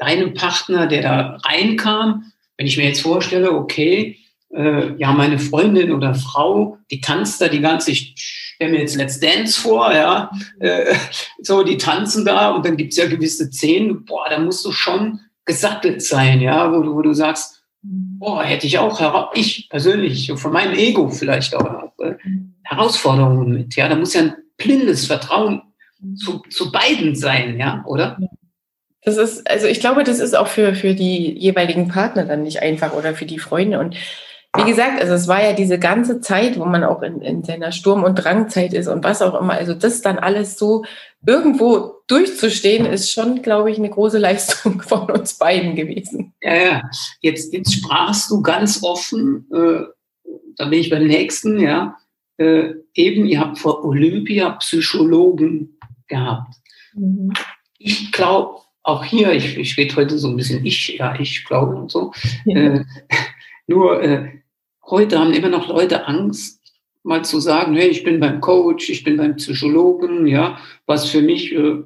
deinem 0.00 0.34
Partner, 0.34 0.86
der 0.86 1.02
da 1.02 1.36
reinkam, 1.44 2.32
wenn 2.56 2.66
ich 2.66 2.76
mir 2.76 2.86
jetzt 2.86 3.02
vorstelle, 3.02 3.52
okay, 3.52 4.18
äh, 4.52 4.94
ja, 4.96 5.12
meine 5.12 5.38
Freundin 5.38 5.92
oder 5.92 6.14
Frau, 6.14 6.78
die 6.90 7.00
tanzt 7.00 7.40
da 7.40 7.48
die 7.48 7.60
ganze, 7.60 7.92
ich 7.92 8.14
stelle 8.16 8.72
mir 8.72 8.80
jetzt 8.80 8.96
Let's 8.96 9.20
Dance 9.20 9.60
vor, 9.60 9.92
ja, 9.92 10.30
äh, 10.58 10.94
so, 11.40 11.62
die 11.62 11.76
tanzen 11.76 12.24
da 12.24 12.50
und 12.50 12.66
dann 12.66 12.76
gibt's 12.76 12.96
ja 12.96 13.06
gewisse 13.06 13.50
Szenen, 13.50 14.04
boah, 14.04 14.26
da 14.28 14.38
musst 14.38 14.64
du 14.64 14.72
schon 14.72 15.20
gesattelt 15.44 16.02
sein, 16.02 16.40
ja, 16.40 16.72
wo 16.72 16.82
du, 16.82 16.94
wo 16.94 17.02
du 17.02 17.12
sagst, 17.12 17.62
boah, 17.82 18.42
hätte 18.42 18.66
ich 18.66 18.78
auch, 18.78 19.32
ich 19.34 19.68
persönlich, 19.70 20.32
von 20.36 20.52
meinem 20.52 20.74
Ego 20.74 21.08
vielleicht 21.08 21.54
auch, 21.54 21.92
äh, 21.98 22.14
Herausforderungen 22.62 23.52
mit, 23.52 23.76
ja, 23.76 23.88
da 23.88 23.96
muss 23.96 24.14
ja 24.14 24.22
ein 24.22 24.34
blindes 24.56 25.06
Vertrauen 25.06 25.62
zu, 26.16 26.42
zu 26.50 26.72
beiden 26.72 27.14
sein, 27.14 27.58
ja, 27.58 27.82
oder? 27.86 28.18
Das 29.02 29.16
ist, 29.16 29.48
also 29.48 29.66
ich 29.66 29.80
glaube, 29.80 30.04
das 30.04 30.20
ist 30.20 30.36
auch 30.36 30.48
für, 30.48 30.74
für 30.74 30.94
die 30.94 31.38
jeweiligen 31.38 31.88
Partner 31.88 32.24
dann 32.24 32.42
nicht 32.42 32.62
einfach 32.62 32.92
oder 32.92 33.14
für 33.14 33.24
die 33.24 33.38
Freunde. 33.38 33.78
Und 33.78 33.96
wie 34.56 34.64
gesagt, 34.64 35.00
also 35.00 35.14
es 35.14 35.28
war 35.28 35.42
ja 35.42 35.52
diese 35.52 35.78
ganze 35.78 36.20
Zeit, 36.20 36.58
wo 36.58 36.64
man 36.64 36.82
auch 36.82 37.02
in, 37.02 37.20
in 37.20 37.44
seiner 37.44 37.70
Sturm- 37.70 38.02
und 38.02 38.16
Drangzeit 38.16 38.72
ist 38.72 38.88
und 38.88 39.04
was 39.04 39.22
auch 39.22 39.40
immer. 39.40 39.52
Also 39.52 39.74
das 39.74 40.02
dann 40.02 40.18
alles 40.18 40.58
so 40.58 40.84
irgendwo 41.24 42.02
durchzustehen, 42.08 42.84
ist 42.84 43.12
schon, 43.12 43.42
glaube 43.42 43.70
ich, 43.70 43.78
eine 43.78 43.90
große 43.90 44.18
Leistung 44.18 44.82
von 44.82 45.10
uns 45.10 45.34
beiden 45.38 45.76
gewesen. 45.76 46.34
Ja, 46.42 46.54
ja. 46.54 46.90
Jetzt, 47.20 47.52
jetzt 47.52 47.72
sprachst 47.72 48.30
du 48.30 48.42
ganz 48.42 48.82
offen, 48.82 49.46
äh, 49.52 49.84
da 50.56 50.66
bin 50.66 50.80
ich 50.80 50.90
beim 50.90 51.06
nächsten, 51.06 51.58
ja. 51.60 51.96
Äh, 52.36 52.74
eben, 52.94 53.26
ihr 53.26 53.38
habt 53.38 53.58
vor 53.58 53.84
Olympia 53.84 54.50
Psychologen 54.52 55.78
gehabt. 56.08 56.54
Mhm. 56.94 57.32
Ich 57.78 58.10
glaube, 58.12 58.60
auch 58.82 59.04
hier, 59.04 59.32
ich, 59.32 59.56
ich 59.56 59.76
rede 59.76 59.96
heute 59.96 60.18
so 60.18 60.28
ein 60.28 60.36
bisschen 60.36 60.64
ich, 60.64 60.96
ja, 60.98 61.18
ich 61.18 61.44
glaube 61.44 61.76
und 61.76 61.90
so. 61.90 62.12
Ja. 62.44 62.56
Äh, 62.56 62.84
nur 63.66 64.02
äh, 64.02 64.40
heute 64.84 65.18
haben 65.18 65.32
immer 65.32 65.48
noch 65.48 65.68
Leute 65.68 66.06
Angst, 66.06 66.60
mal 67.02 67.24
zu 67.24 67.40
sagen, 67.40 67.74
hey, 67.74 67.88
ich 67.88 68.04
bin 68.04 68.20
beim 68.20 68.40
Coach, 68.40 68.90
ich 68.90 69.04
bin 69.04 69.16
beim 69.16 69.36
Psychologen, 69.36 70.26
ja, 70.26 70.58
was 70.86 71.08
für 71.08 71.22
mich 71.22 71.52
äh, 71.52 71.82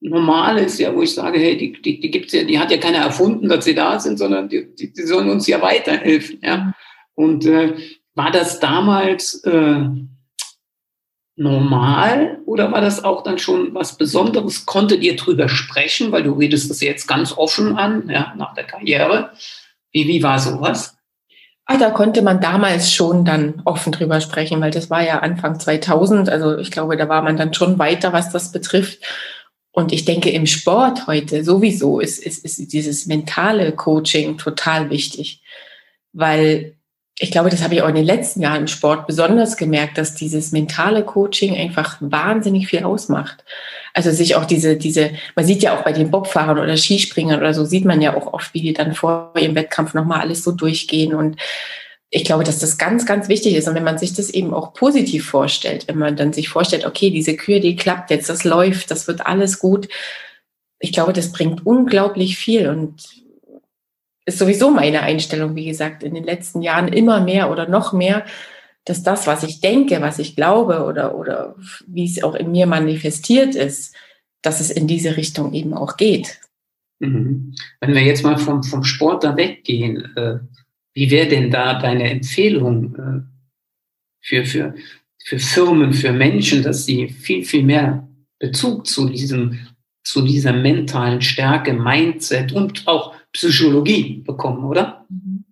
normal 0.00 0.58
ist, 0.58 0.78
ja, 0.78 0.94
wo 0.94 1.02
ich 1.02 1.14
sage, 1.14 1.38
hey, 1.38 1.56
die, 1.56 1.72
die, 1.72 2.00
die 2.00 2.10
gibt's 2.10 2.32
ja, 2.32 2.44
die 2.44 2.58
hat 2.58 2.70
ja 2.70 2.78
keiner 2.78 2.98
erfunden, 2.98 3.48
dass 3.48 3.64
sie 3.64 3.74
da 3.74 3.98
sind, 3.98 4.18
sondern 4.18 4.48
die, 4.48 4.74
die, 4.74 4.92
die 4.92 5.02
sollen 5.02 5.30
uns 5.30 5.46
ja 5.46 5.60
weiterhelfen, 5.60 6.38
ja. 6.42 6.74
Und 7.14 7.46
äh, 7.46 7.74
war 8.14 8.30
das 8.30 8.60
damals 8.60 9.42
äh, 9.44 9.86
normal 11.36 12.38
oder 12.46 12.70
war 12.70 12.80
das 12.80 13.02
auch 13.02 13.22
dann 13.22 13.38
schon 13.38 13.74
was 13.74 13.96
Besonderes? 13.96 14.66
Konntet 14.66 15.02
ihr 15.02 15.16
drüber 15.16 15.48
sprechen, 15.48 16.12
weil 16.12 16.22
du 16.22 16.32
redest 16.32 16.70
das 16.70 16.80
jetzt 16.80 17.06
ganz 17.06 17.32
offen 17.36 17.76
an, 17.76 18.08
ja, 18.08 18.34
nach 18.36 18.54
der 18.54 18.64
Karriere? 18.64 19.30
Wie, 19.90 20.06
wie 20.06 20.22
war 20.22 20.38
sowas? 20.38 20.96
Ah, 21.66 21.78
da 21.78 21.90
konnte 21.90 22.20
man 22.20 22.40
damals 22.40 22.92
schon 22.92 23.24
dann 23.24 23.62
offen 23.64 23.90
drüber 23.90 24.20
sprechen, 24.20 24.60
weil 24.60 24.70
das 24.70 24.90
war 24.90 25.02
ja 25.02 25.20
Anfang 25.20 25.58
2000. 25.58 26.28
Also 26.28 26.58
ich 26.58 26.70
glaube, 26.70 26.96
da 26.96 27.08
war 27.08 27.22
man 27.22 27.36
dann 27.36 27.54
schon 27.54 27.78
weiter, 27.78 28.12
was 28.12 28.30
das 28.30 28.52
betrifft. 28.52 29.02
Und 29.72 29.92
ich 29.92 30.04
denke, 30.04 30.30
im 30.30 30.46
Sport 30.46 31.06
heute 31.06 31.42
sowieso 31.42 32.00
ist, 32.00 32.24
ist, 32.24 32.44
ist 32.44 32.72
dieses 32.72 33.06
mentale 33.06 33.72
Coaching 33.72 34.36
total 34.38 34.90
wichtig, 34.90 35.42
weil 36.12 36.76
ich 37.18 37.30
glaube, 37.30 37.48
das 37.48 37.62
habe 37.62 37.74
ich 37.74 37.82
auch 37.82 37.88
in 37.88 37.94
den 37.94 38.04
letzten 38.04 38.40
Jahren 38.40 38.62
im 38.62 38.66
Sport 38.66 39.06
besonders 39.06 39.56
gemerkt, 39.56 39.98
dass 39.98 40.16
dieses 40.16 40.50
mentale 40.50 41.04
Coaching 41.04 41.54
einfach 41.54 41.96
wahnsinnig 42.00 42.66
viel 42.66 42.82
ausmacht. 42.82 43.44
Also 43.92 44.10
sich 44.10 44.34
auch 44.34 44.44
diese, 44.44 44.76
diese, 44.76 45.12
man 45.36 45.44
sieht 45.44 45.62
ja 45.62 45.78
auch 45.78 45.84
bei 45.84 45.92
den 45.92 46.10
Bobfahrern 46.10 46.58
oder 46.58 46.76
Skispringern 46.76 47.38
oder 47.38 47.54
so, 47.54 47.64
sieht 47.64 47.84
man 47.84 48.02
ja 48.02 48.16
auch 48.16 48.32
oft, 48.32 48.52
wie 48.52 48.62
die 48.62 48.72
dann 48.72 48.94
vor 48.94 49.32
ihrem 49.38 49.54
Wettkampf 49.54 49.94
nochmal 49.94 50.22
alles 50.22 50.42
so 50.42 50.50
durchgehen. 50.50 51.14
Und 51.14 51.36
ich 52.10 52.24
glaube, 52.24 52.42
dass 52.42 52.58
das 52.58 52.78
ganz, 52.78 53.06
ganz 53.06 53.28
wichtig 53.28 53.54
ist. 53.54 53.68
Und 53.68 53.76
wenn 53.76 53.84
man 53.84 53.98
sich 53.98 54.14
das 54.14 54.30
eben 54.30 54.52
auch 54.52 54.72
positiv 54.72 55.24
vorstellt, 55.28 55.86
wenn 55.86 55.98
man 55.98 56.16
dann 56.16 56.32
sich 56.32 56.48
vorstellt, 56.48 56.84
okay, 56.84 57.10
diese 57.10 57.36
Kür, 57.36 57.60
die 57.60 57.76
klappt 57.76 58.10
jetzt, 58.10 58.28
das 58.28 58.42
läuft, 58.42 58.90
das 58.90 59.06
wird 59.06 59.24
alles 59.24 59.60
gut. 59.60 59.88
Ich 60.80 60.92
glaube, 60.92 61.12
das 61.12 61.30
bringt 61.30 61.64
unglaublich 61.64 62.36
viel. 62.36 62.68
Und 62.68 63.23
ist 64.26 64.38
sowieso 64.38 64.70
meine 64.70 65.02
Einstellung, 65.02 65.54
wie 65.54 65.66
gesagt, 65.66 66.02
in 66.02 66.14
den 66.14 66.24
letzten 66.24 66.62
Jahren 66.62 66.88
immer 66.88 67.20
mehr 67.20 67.50
oder 67.50 67.68
noch 67.68 67.92
mehr, 67.92 68.24
dass 68.84 69.02
das, 69.02 69.26
was 69.26 69.42
ich 69.42 69.60
denke, 69.60 70.00
was 70.00 70.18
ich 70.18 70.36
glaube 70.36 70.84
oder, 70.84 71.16
oder 71.16 71.56
wie 71.86 72.04
es 72.04 72.22
auch 72.22 72.34
in 72.34 72.50
mir 72.50 72.66
manifestiert 72.66 73.54
ist, 73.54 73.94
dass 74.42 74.60
es 74.60 74.70
in 74.70 74.86
diese 74.86 75.16
Richtung 75.16 75.52
eben 75.54 75.74
auch 75.74 75.96
geht. 75.96 76.40
Mhm. 77.00 77.54
Wenn 77.80 77.94
wir 77.94 78.02
jetzt 78.02 78.24
mal 78.24 78.36
vom, 78.36 78.62
vom 78.62 78.84
Sport 78.84 79.24
da 79.24 79.36
weggehen, 79.36 80.16
äh, 80.16 80.38
wie 80.92 81.10
wäre 81.10 81.28
denn 81.28 81.50
da 81.50 81.78
deine 81.78 82.10
Empfehlung 82.10 82.94
äh, 82.96 83.34
für, 84.20 84.44
für, 84.44 84.74
für 85.22 85.38
Firmen, 85.38 85.92
für 85.92 86.12
Menschen, 86.12 86.62
dass 86.62 86.84
sie 86.84 87.08
viel, 87.08 87.44
viel 87.44 87.64
mehr 87.64 88.08
Bezug 88.38 88.86
zu 88.86 89.08
diesem, 89.08 89.66
zu 90.04 90.22
dieser 90.22 90.52
mentalen 90.52 91.22
Stärke, 91.22 91.72
Mindset 91.72 92.52
und 92.52 92.86
auch 92.86 93.13
Psychologie 93.34 94.22
bekommen, 94.24 94.64
oder? 94.64 95.04
Mhm. 95.10 95.44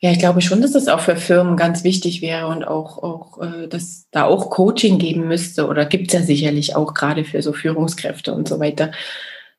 Ja, 0.00 0.10
ich 0.10 0.18
glaube 0.18 0.40
schon, 0.40 0.62
dass 0.62 0.72
das 0.72 0.88
auch 0.88 1.00
für 1.00 1.16
Firmen 1.16 1.56
ganz 1.56 1.84
wichtig 1.84 2.22
wäre 2.22 2.46
und 2.48 2.66
auch, 2.66 3.02
auch 3.02 3.40
äh, 3.40 3.68
dass 3.68 4.06
da 4.10 4.24
auch 4.24 4.50
Coaching 4.50 4.98
geben 4.98 5.28
müsste 5.28 5.66
oder 5.66 5.84
gibt 5.84 6.08
es 6.08 6.14
ja 6.14 6.22
sicherlich 6.22 6.74
auch 6.76 6.94
gerade 6.94 7.24
für 7.24 7.42
so 7.42 7.52
Führungskräfte 7.52 8.32
und 8.32 8.48
so 8.48 8.60
weiter. 8.60 8.92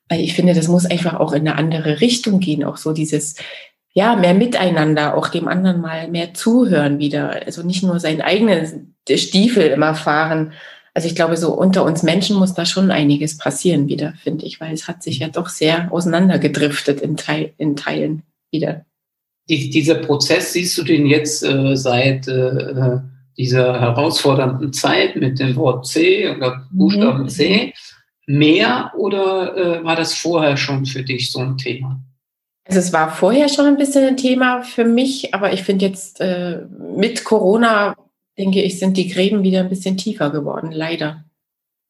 Weil 0.07 0.21
ich 0.21 0.33
finde, 0.33 0.53
das 0.53 0.67
muss 0.67 0.85
einfach 0.85 1.19
auch 1.19 1.33
in 1.33 1.47
eine 1.47 1.57
andere 1.57 2.01
Richtung 2.01 2.39
gehen, 2.39 2.63
auch 2.63 2.77
so 2.77 2.93
dieses, 2.93 3.35
ja, 3.93 4.15
mehr 4.15 4.33
miteinander, 4.33 5.15
auch 5.15 5.27
dem 5.27 5.47
anderen 5.47 5.81
mal 5.81 6.07
mehr 6.07 6.33
zuhören 6.33 6.99
wieder. 6.99 7.45
Also 7.45 7.63
nicht 7.63 7.83
nur 7.83 7.99
seinen 7.99 8.21
eigenen 8.21 8.95
Stiefel 9.09 9.67
immer 9.67 9.93
fahren, 9.93 10.53
also 10.93 11.07
ich 11.07 11.15
glaube, 11.15 11.37
so 11.37 11.53
unter 11.53 11.83
uns 11.85 12.03
Menschen 12.03 12.37
muss 12.37 12.53
da 12.53 12.65
schon 12.65 12.91
einiges 12.91 13.37
passieren 13.37 13.87
wieder, 13.87 14.13
finde 14.21 14.45
ich, 14.45 14.59
weil 14.59 14.73
es 14.73 14.87
hat 14.87 15.03
sich 15.03 15.19
ja 15.19 15.29
doch 15.29 15.49
sehr 15.49 15.91
auseinandergedriftet 15.91 17.01
in, 17.01 17.17
Teil, 17.17 17.53
in 17.57 17.75
Teilen 17.75 18.23
wieder. 18.51 18.85
Die, 19.49 19.69
dieser 19.69 19.95
Prozess, 19.95 20.53
siehst 20.53 20.77
du 20.77 20.83
den 20.83 21.05
jetzt 21.05 21.43
äh, 21.43 21.75
seit 21.75 22.27
äh, 22.27 22.99
dieser 23.37 23.79
herausfordernden 23.79 24.73
Zeit 24.73 25.15
mit 25.15 25.39
dem 25.39 25.55
Wort 25.55 25.87
C 25.87 26.29
oder 26.29 26.67
Buchstaben 26.71 27.23
mhm. 27.23 27.29
C 27.29 27.73
mehr 28.27 28.91
oder 28.95 29.57
äh, 29.57 29.83
war 29.83 29.95
das 29.95 30.13
vorher 30.13 30.55
schon 30.55 30.85
für 30.85 31.01
dich 31.01 31.31
so 31.31 31.39
ein 31.39 31.57
Thema? 31.57 31.99
Also 32.65 32.79
es 32.79 32.93
war 32.93 33.11
vorher 33.11 33.49
schon 33.49 33.65
ein 33.65 33.77
bisschen 33.77 34.05
ein 34.05 34.17
Thema 34.17 34.61
für 34.61 34.85
mich, 34.85 35.33
aber 35.33 35.51
ich 35.53 35.63
finde 35.63 35.85
jetzt 35.85 36.21
äh, 36.21 36.59
mit 36.95 37.23
Corona 37.23 37.95
denke 38.39 38.61
ich, 38.61 38.79
sind 38.79 38.95
die 38.95 39.09
Gräben 39.09 39.43
wieder 39.43 39.59
ein 39.59 39.69
bisschen 39.69 39.97
tiefer 39.97 40.31
geworden, 40.31 40.71
leider. 40.71 41.25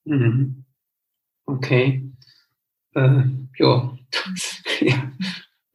Mhm. 0.06 0.66
Okay. 1.46 2.04
Äh, 2.96 3.22
ja. 3.60 5.12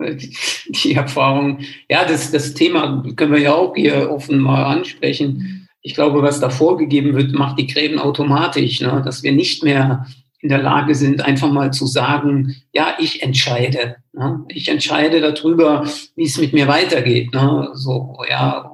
die, 0.00 0.94
Erfahrung, 0.94 1.60
ja, 1.88 2.04
das, 2.04 2.32
das 2.32 2.54
Thema 2.54 3.04
können 3.14 3.32
wir 3.32 3.40
ja 3.40 3.54
auch 3.54 3.74
hier 3.76 4.10
offen 4.10 4.38
mal 4.38 4.64
ansprechen. 4.64 5.68
Ich 5.80 5.94
glaube, 5.94 6.22
was 6.22 6.40
da 6.40 6.50
vorgegeben 6.50 7.14
wird, 7.14 7.32
macht 7.34 7.58
die 7.58 7.68
Gräben 7.68 8.00
automatisch, 8.00 8.80
ne? 8.80 9.00
dass 9.04 9.22
wir 9.22 9.32
nicht 9.32 9.62
mehr 9.62 10.06
in 10.40 10.48
der 10.48 10.62
Lage 10.62 10.94
sind, 10.94 11.24
einfach 11.24 11.52
mal 11.52 11.72
zu 11.72 11.87
sagen, 11.87 12.56
ja, 12.72 12.96
ich 12.98 13.22
entscheide. 13.22 13.96
Ne? 14.12 14.44
Ich 14.48 14.68
entscheide 14.68 15.20
darüber, 15.20 15.87
wie 16.16 16.24
es 16.24 16.38
mit 16.38 16.52
mir 16.52 16.66
weitergeht. 16.66 17.32
Ne? 17.32 17.70
So, 17.74 18.18
ja, 18.28 18.70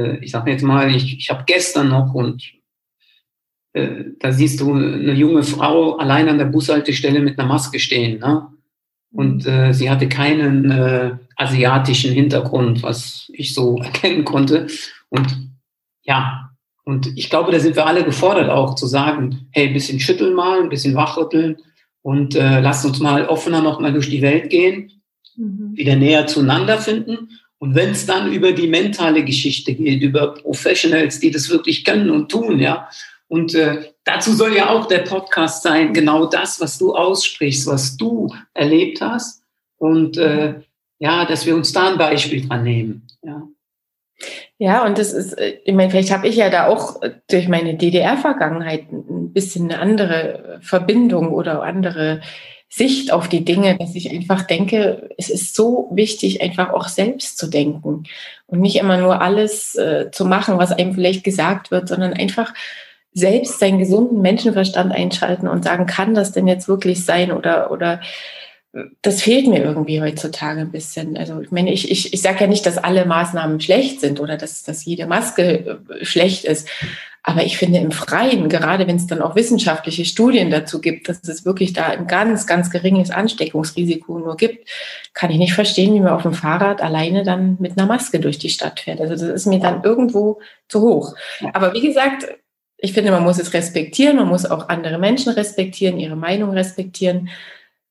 äh, 0.00 0.18
ich 0.24 0.30
sage 0.30 0.50
jetzt 0.50 0.62
mal, 0.62 0.94
ich, 0.94 1.18
ich 1.18 1.30
habe 1.30 1.44
gestern 1.46 1.88
noch 1.88 2.14
und 2.14 2.52
äh, 3.72 4.04
da 4.18 4.32
siehst 4.32 4.60
du 4.60 4.74
eine 4.74 5.12
junge 5.12 5.42
Frau 5.42 5.96
allein 5.96 6.28
an 6.28 6.38
der 6.38 6.46
Bushaltestelle 6.46 7.20
mit 7.20 7.38
einer 7.38 7.48
Maske 7.48 7.78
stehen. 7.78 8.18
Ne? 8.18 8.46
Und 9.12 9.46
äh, 9.46 9.72
sie 9.72 9.90
hatte 9.90 10.08
keinen 10.08 10.70
äh, 10.70 11.16
asiatischen 11.36 12.12
Hintergrund, 12.12 12.82
was 12.82 13.30
ich 13.32 13.54
so 13.54 13.78
erkennen 13.82 14.24
konnte. 14.24 14.66
Und 15.08 15.50
ja, 16.02 16.50
und 16.84 17.16
ich 17.16 17.30
glaube, 17.30 17.52
da 17.52 17.60
sind 17.60 17.76
wir 17.76 17.86
alle 17.86 18.04
gefordert 18.04 18.50
auch 18.50 18.74
zu 18.74 18.86
sagen, 18.86 19.46
hey, 19.52 19.68
ein 19.68 19.74
bisschen 19.74 20.00
schütteln 20.00 20.34
mal, 20.34 20.60
ein 20.60 20.70
bisschen 20.70 20.94
wachrütteln 20.94 21.58
und 22.02 22.34
äh, 22.34 22.60
lasst 22.60 22.84
uns 22.84 22.98
mal 22.98 23.26
offener 23.26 23.62
noch 23.62 23.78
mal 23.78 23.92
durch 23.92 24.08
die 24.08 24.22
Welt 24.22 24.50
gehen, 24.50 24.90
mhm. 25.36 25.76
wieder 25.76 25.94
näher 25.94 26.26
zueinander 26.26 26.78
finden 26.78 27.28
und 27.60 27.74
wenn 27.74 27.90
es 27.90 28.06
dann 28.06 28.32
über 28.32 28.52
die 28.52 28.66
mentale 28.66 29.22
Geschichte 29.22 29.74
geht, 29.74 30.02
über 30.02 30.32
Professionals, 30.34 31.20
die 31.20 31.30
das 31.30 31.50
wirklich 31.50 31.84
können 31.84 32.10
und 32.10 32.30
tun, 32.30 32.58
ja. 32.58 32.88
Und 33.28 33.54
äh, 33.54 33.92
dazu 34.02 34.32
soll 34.32 34.56
ja 34.56 34.70
auch 34.70 34.86
der 34.86 35.00
Podcast 35.00 35.62
sein, 35.62 35.92
genau 35.92 36.24
das, 36.24 36.58
was 36.58 36.78
du 36.78 36.94
aussprichst, 36.94 37.66
was 37.66 37.98
du 37.98 38.34
erlebt 38.54 39.02
hast. 39.02 39.42
Und 39.76 40.16
äh, 40.16 40.54
ja, 40.98 41.26
dass 41.26 41.44
wir 41.44 41.54
uns 41.54 41.72
da 41.74 41.90
ein 41.90 41.98
Beispiel 41.98 42.48
dran 42.48 42.64
nehmen. 42.64 43.06
Ja. 43.22 43.46
Ja, 44.58 44.84
und 44.84 44.98
das 44.98 45.12
ist, 45.12 45.34
äh, 45.34 45.58
ich 45.62 45.74
meine, 45.74 45.90
vielleicht 45.90 46.12
habe 46.12 46.28
ich 46.28 46.36
ja 46.36 46.48
da 46.48 46.66
auch 46.66 47.00
durch 47.28 47.48
meine 47.48 47.76
DDR-Vergangenheit 47.76 48.90
ein 48.90 49.34
bisschen 49.34 49.70
eine 49.70 49.80
andere 49.80 50.60
Verbindung 50.62 51.28
oder 51.28 51.62
andere 51.62 52.22
Sicht 52.72 53.12
auf 53.12 53.28
die 53.28 53.44
Dinge, 53.44 53.76
dass 53.76 53.96
ich 53.96 54.12
einfach 54.12 54.42
denke, 54.42 55.10
es 55.18 55.28
ist 55.28 55.56
so 55.56 55.90
wichtig, 55.92 56.40
einfach 56.40 56.70
auch 56.70 56.86
selbst 56.86 57.36
zu 57.36 57.48
denken 57.48 58.04
und 58.46 58.60
nicht 58.60 58.76
immer 58.76 58.96
nur 58.96 59.20
alles 59.20 59.74
äh, 59.74 60.10
zu 60.12 60.24
machen, 60.24 60.56
was 60.56 60.70
einem 60.70 60.94
vielleicht 60.94 61.24
gesagt 61.24 61.72
wird, 61.72 61.88
sondern 61.88 62.12
einfach 62.12 62.54
selbst 63.12 63.58
seinen 63.58 63.80
gesunden 63.80 64.22
Menschenverstand 64.22 64.92
einschalten 64.92 65.48
und 65.48 65.64
sagen, 65.64 65.86
kann 65.86 66.14
das 66.14 66.30
denn 66.30 66.46
jetzt 66.46 66.68
wirklich 66.68 67.04
sein 67.04 67.32
oder, 67.32 67.72
oder 67.72 68.00
das 69.02 69.22
fehlt 69.22 69.48
mir 69.48 69.62
irgendwie 69.62 70.00
heutzutage 70.00 70.60
ein 70.60 70.70
bisschen. 70.70 71.16
Also 71.16 71.40
ich 71.40 71.50
meine, 71.50 71.72
ich, 71.72 71.90
ich, 71.90 72.12
ich 72.12 72.22
sage 72.22 72.40
ja 72.40 72.46
nicht, 72.46 72.64
dass 72.66 72.78
alle 72.78 73.04
Maßnahmen 73.04 73.60
schlecht 73.60 74.00
sind 74.00 74.20
oder 74.20 74.36
dass, 74.36 74.62
dass 74.62 74.84
jede 74.84 75.06
Maske 75.06 75.80
äh, 75.90 76.04
schlecht 76.04 76.44
ist. 76.44 76.68
Aber 77.22 77.44
ich 77.44 77.58
finde 77.58 77.80
im 77.80 77.90
Freien, 77.90 78.48
gerade 78.48 78.86
wenn 78.86 78.96
es 78.96 79.06
dann 79.06 79.20
auch 79.20 79.34
wissenschaftliche 79.34 80.04
Studien 80.06 80.50
dazu 80.50 80.80
gibt, 80.80 81.08
dass 81.08 81.22
es 81.28 81.44
wirklich 81.44 81.74
da 81.74 81.86
ein 81.86 82.06
ganz, 82.06 82.46
ganz 82.46 82.70
geringes 82.70 83.10
Ansteckungsrisiko 83.10 84.18
nur 84.20 84.36
gibt, 84.36 84.68
kann 85.12 85.30
ich 85.30 85.36
nicht 85.36 85.52
verstehen, 85.52 85.92
wie 85.92 86.00
man 86.00 86.14
auf 86.14 86.22
dem 86.22 86.32
Fahrrad 86.32 86.80
alleine 86.80 87.22
dann 87.22 87.56
mit 87.60 87.76
einer 87.76 87.86
Maske 87.86 88.20
durch 88.20 88.38
die 88.38 88.48
Stadt 88.48 88.80
fährt. 88.80 89.00
Also 89.00 89.14
das 89.14 89.22
ist 89.22 89.46
mir 89.46 89.58
dann 89.58 89.82
irgendwo 89.82 90.40
zu 90.68 90.80
hoch. 90.80 91.14
Aber 91.52 91.74
wie 91.74 91.86
gesagt, 91.86 92.26
ich 92.78 92.94
finde, 92.94 93.10
man 93.10 93.24
muss 93.24 93.38
es 93.38 93.52
respektieren, 93.52 94.16
man 94.16 94.28
muss 94.28 94.46
auch 94.46 94.70
andere 94.70 94.98
Menschen 94.98 95.32
respektieren, 95.32 95.98
ihre 95.98 96.16
Meinung 96.16 96.52
respektieren, 96.52 97.28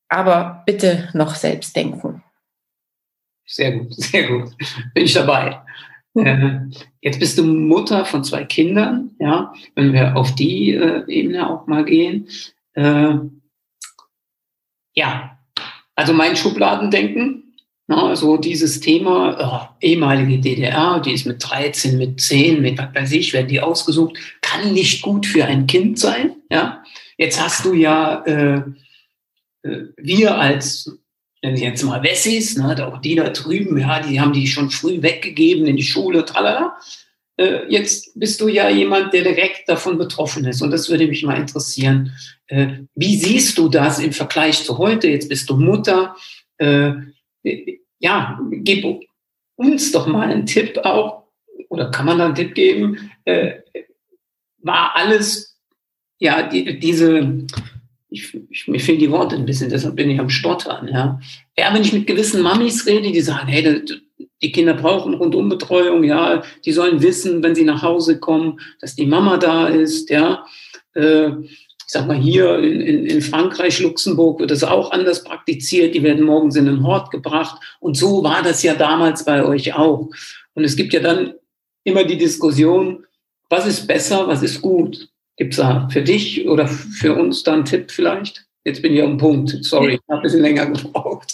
aber 0.10 0.64
bitte 0.66 1.10
noch 1.14 1.36
selbst 1.36 1.76
denken. 1.76 2.24
Sehr 3.46 3.72
gut, 3.72 3.94
sehr 3.96 4.28
gut. 4.28 4.52
Bin 4.94 5.06
ich 5.06 5.14
dabei. 5.14 5.62
Äh, 6.16 6.60
jetzt 7.02 7.20
bist 7.20 7.38
du 7.38 7.44
Mutter 7.44 8.06
von 8.06 8.24
zwei 8.24 8.44
Kindern, 8.44 9.12
ja, 9.20 9.54
wenn 9.76 9.94
wir 9.94 10.16
auf 10.16 10.36
die 10.36 10.74
äh, 10.74 11.04
Ebene 11.08 11.50
auch 11.50 11.68
mal 11.68 11.86
gehen. 11.86 12.28
Äh, 12.74 13.16
ja, 14.96 15.40
also 15.96 16.14
mein 16.14 16.36
Schubladendenken, 16.36 17.56
na, 17.88 18.16
so 18.16 18.38
dieses 18.38 18.80
Thema, 18.80 19.38
oh, 19.40 19.76
ehemalige 19.82 20.40
DDR, 20.40 21.00
die 21.00 21.14
ist 21.14 21.26
mit 21.26 21.44
13, 21.48 21.98
mit 21.98 22.22
10, 22.22 22.62
mit 22.62 22.78
was 22.78 22.94
weiß 22.94 23.12
ich, 23.14 23.34
werden 23.34 23.48
die 23.48 23.62
ausgesucht, 23.62 24.18
kann 24.42 24.74
nicht 24.74 25.02
gut 25.02 25.26
für 25.26 25.46
ein 25.46 25.68
Kind 25.68 25.98
sein, 26.00 26.36
ja. 26.52 26.84
Jetzt 27.18 27.42
hast 27.42 27.66
du 27.66 27.74
ja, 27.74 28.24
äh 28.26 28.62
wir 29.62 30.36
als 30.36 30.90
nenne 31.42 31.56
ich 31.56 31.64
jetzt 31.64 31.84
mal 31.84 32.04
Wessis, 32.04 32.58
ne, 32.58 32.88
auch 32.88 33.00
die 33.00 33.16
da 33.16 33.30
drüben, 33.30 33.78
ja, 33.78 34.02
die 34.02 34.20
haben 34.20 34.34
die 34.34 34.48
schon 34.48 34.70
früh 34.70 35.02
weggegeben 35.02 35.68
in 35.68 35.78
die 35.78 35.84
Schule, 35.84 36.26
tralala. 36.26 36.78
Äh, 37.38 37.66
jetzt 37.70 38.12
bist 38.20 38.42
du 38.42 38.48
ja 38.50 38.70
jemand, 38.70 39.14
der 39.14 39.24
direkt 39.24 39.70
davon 39.70 39.98
betroffen 39.98 40.46
ist. 40.46 40.62
Und 40.62 40.72
das 40.72 40.90
würde 40.90 41.08
mich 41.08 41.24
mal 41.24 41.40
interessieren. 41.40 42.12
Äh, 42.48 42.80
wie 42.96 43.16
siehst 43.16 43.58
du 43.58 43.70
das 43.70 44.00
im 44.00 44.12
Vergleich 44.12 44.64
zu 44.64 44.78
heute? 44.78 45.08
Jetzt 45.08 45.30
bist 45.30 45.50
du 45.50 45.56
Mutter. 45.56 46.16
Äh, 46.58 46.92
ja, 48.00 48.40
gib 48.52 48.86
uns 49.56 49.92
doch 49.92 50.08
mal 50.08 50.30
einen 50.30 50.46
Tipp 50.46 50.78
auch, 50.80 51.24
oder 51.70 51.92
kann 51.92 52.06
man 52.06 52.18
da 52.18 52.26
einen 52.26 52.36
Tipp 52.36 52.54
geben? 52.56 53.12
Äh, 53.24 53.60
war 54.58 54.96
alles, 54.96 55.58
ja, 56.20 56.44
die, 56.44 56.80
diese 56.80 57.46
ich, 58.10 58.38
ich, 58.50 58.68
mir 58.68 58.80
fehlen 58.80 59.00
die 59.00 59.12
Worte 59.12 59.36
ein 59.36 59.46
bisschen, 59.46 59.70
deshalb 59.70 59.96
bin 59.96 60.10
ich 60.10 60.20
am 60.20 60.30
Stottern. 60.30 60.88
Ja, 60.88 61.20
ja 61.58 61.74
wenn 61.74 61.82
ich 61.82 61.94
mit 61.94 62.08
gewissen 62.08 62.42
Mamis 62.42 62.86
rede, 62.86 63.12
die 63.12 63.22
sagen, 63.22 63.48
hey, 63.48 63.84
die 64.42 64.52
Kinder 64.52 64.74
brauchen 64.74 65.14
Rundumbetreuung, 65.14 66.04
ja, 66.04 66.44
die 66.66 66.72
sollen 66.72 67.02
wissen, 67.02 67.44
wenn 67.44 67.56
sie 67.56 67.66
nach 67.66 67.84
Hause 67.84 68.20
kommen, 68.20 68.60
dass 68.80 68.96
die 68.96 69.06
Mama 69.06 69.38
da 69.38 69.68
ist, 69.68 70.10
ja. 70.10 70.46
Äh, 70.96 71.30
ich 71.90 71.94
sag 71.94 72.06
mal, 72.06 72.18
hier 72.18 72.60
in, 72.60 72.82
in, 72.82 73.06
in 73.08 73.22
Frankreich, 73.22 73.80
Luxemburg 73.80 74.40
wird 74.40 74.52
das 74.52 74.64
auch 74.64 74.92
anders 74.92 75.24
praktiziert. 75.24 75.96
Die 75.96 76.04
werden 76.04 76.24
morgens 76.24 76.56
in 76.56 76.68
den 76.68 76.84
Hort 76.84 77.10
gebracht. 77.10 77.60
Und 77.80 77.98
so 77.98 78.24
war 78.24 78.44
das 78.44 78.62
ja 78.62 78.76
damals 78.76 79.26
bei 79.26 79.44
euch 79.44 79.74
auch. 79.74 80.12
Und 80.54 80.64
es 80.64 80.76
gibt 80.76 80.94
ja 80.94 81.00
dann 81.00 81.34
immer 81.84 82.04
die 82.04 82.20
Diskussion, 82.20 83.08
was 83.50 83.66
ist 83.66 83.88
besser, 83.88 84.28
was 84.28 84.44
ist 84.44 84.62
gut? 84.62 85.10
Gibt 85.40 85.54
es 85.54 85.58
da 85.58 85.88
für 85.90 86.02
dich 86.02 86.50
oder 86.50 86.68
für 86.68 87.16
uns 87.16 87.44
da 87.44 87.54
einen 87.54 87.64
Tipp 87.64 87.92
vielleicht? 87.92 88.46
Jetzt 88.66 88.82
bin 88.82 88.94
ich 88.94 89.02
am 89.02 89.18
Punkt. 89.18 89.58
Sorry, 89.64 89.94
ich 89.94 90.02
habe 90.10 90.20
ein 90.20 90.24
bisschen 90.24 90.42
länger 90.42 90.66
gebraucht. 90.72 91.34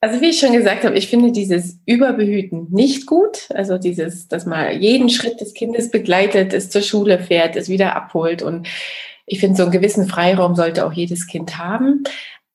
Also 0.00 0.20
wie 0.20 0.30
ich 0.30 0.40
schon 0.40 0.52
gesagt 0.52 0.82
habe, 0.82 0.98
ich 0.98 1.06
finde 1.06 1.30
dieses 1.30 1.78
Überbehüten 1.86 2.66
nicht 2.72 3.06
gut. 3.06 3.46
Also 3.54 3.78
dieses, 3.78 4.26
dass 4.26 4.46
man 4.46 4.80
jeden 4.80 5.10
Schritt 5.10 5.40
des 5.40 5.54
Kindes 5.54 5.92
begleitet, 5.92 6.52
es 6.52 6.70
zur 6.70 6.82
Schule 6.82 7.20
fährt, 7.20 7.54
es 7.54 7.68
wieder 7.68 7.94
abholt. 7.94 8.42
Und 8.42 8.66
ich 9.26 9.38
finde, 9.38 9.56
so 9.56 9.62
einen 9.62 9.72
gewissen 9.72 10.08
Freiraum 10.08 10.56
sollte 10.56 10.84
auch 10.84 10.92
jedes 10.92 11.28
Kind 11.28 11.56
haben. 11.56 12.02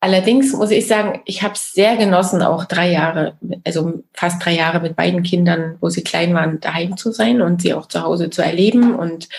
Allerdings 0.02 0.52
muss 0.52 0.72
ich 0.72 0.88
sagen, 0.88 1.22
ich 1.24 1.42
habe 1.42 1.54
es 1.54 1.72
sehr 1.72 1.96
genossen, 1.96 2.42
auch 2.42 2.66
drei 2.66 2.92
Jahre, 2.92 3.38
also 3.64 4.04
fast 4.14 4.44
drei 4.44 4.56
Jahre 4.56 4.82
mit 4.82 4.98
beiden 4.98 5.24
Kindern, 5.24 5.78
wo 5.80 5.88
sie 5.88 6.04
klein 6.04 6.34
waren, 6.34 6.60
daheim 6.60 6.98
zu 6.98 7.14
sein 7.14 7.42
und 7.42 7.62
sie 7.62 7.74
auch 7.74 7.88
zu 7.88 8.04
Hause 8.04 8.30
zu 8.30 8.42
erleben 8.42 8.94
und 8.94 9.30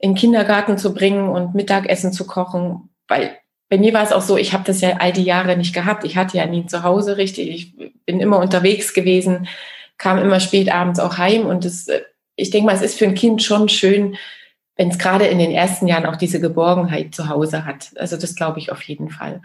in 0.00 0.10
den 0.10 0.16
Kindergarten 0.16 0.78
zu 0.78 0.94
bringen 0.94 1.28
und 1.28 1.54
Mittagessen 1.54 2.12
zu 2.12 2.26
kochen, 2.26 2.88
weil 3.06 3.36
bei 3.68 3.78
mir 3.78 3.94
war 3.94 4.02
es 4.02 4.12
auch 4.12 4.22
so, 4.22 4.36
ich 4.36 4.52
habe 4.52 4.64
das 4.64 4.80
ja 4.80 4.96
all 4.98 5.12
die 5.12 5.22
Jahre 5.22 5.56
nicht 5.56 5.72
gehabt. 5.72 6.04
Ich 6.04 6.16
hatte 6.16 6.36
ja 6.36 6.46
nie 6.46 6.66
zu 6.66 6.82
Hause 6.82 7.16
richtig. 7.18 7.48
Ich 7.50 7.92
bin 8.04 8.18
immer 8.18 8.38
unterwegs 8.38 8.94
gewesen, 8.94 9.46
kam 9.96 10.18
immer 10.18 10.40
spät 10.40 10.72
abends 10.72 10.98
auch 10.98 11.18
heim 11.18 11.46
und 11.46 11.64
das, 11.64 11.86
ich 12.34 12.50
denke 12.50 12.66
mal, 12.66 12.74
es 12.74 12.82
ist 12.82 12.98
für 12.98 13.04
ein 13.04 13.14
Kind 13.14 13.42
schon 13.42 13.68
schön, 13.68 14.16
wenn 14.76 14.88
es 14.88 14.98
gerade 14.98 15.26
in 15.26 15.38
den 15.38 15.52
ersten 15.52 15.86
Jahren 15.86 16.06
auch 16.06 16.16
diese 16.16 16.40
Geborgenheit 16.40 17.14
zu 17.14 17.28
Hause 17.28 17.64
hat. 17.64 17.90
Also 17.96 18.16
das 18.16 18.34
glaube 18.34 18.58
ich 18.58 18.72
auf 18.72 18.82
jeden 18.82 19.10
Fall. 19.10 19.40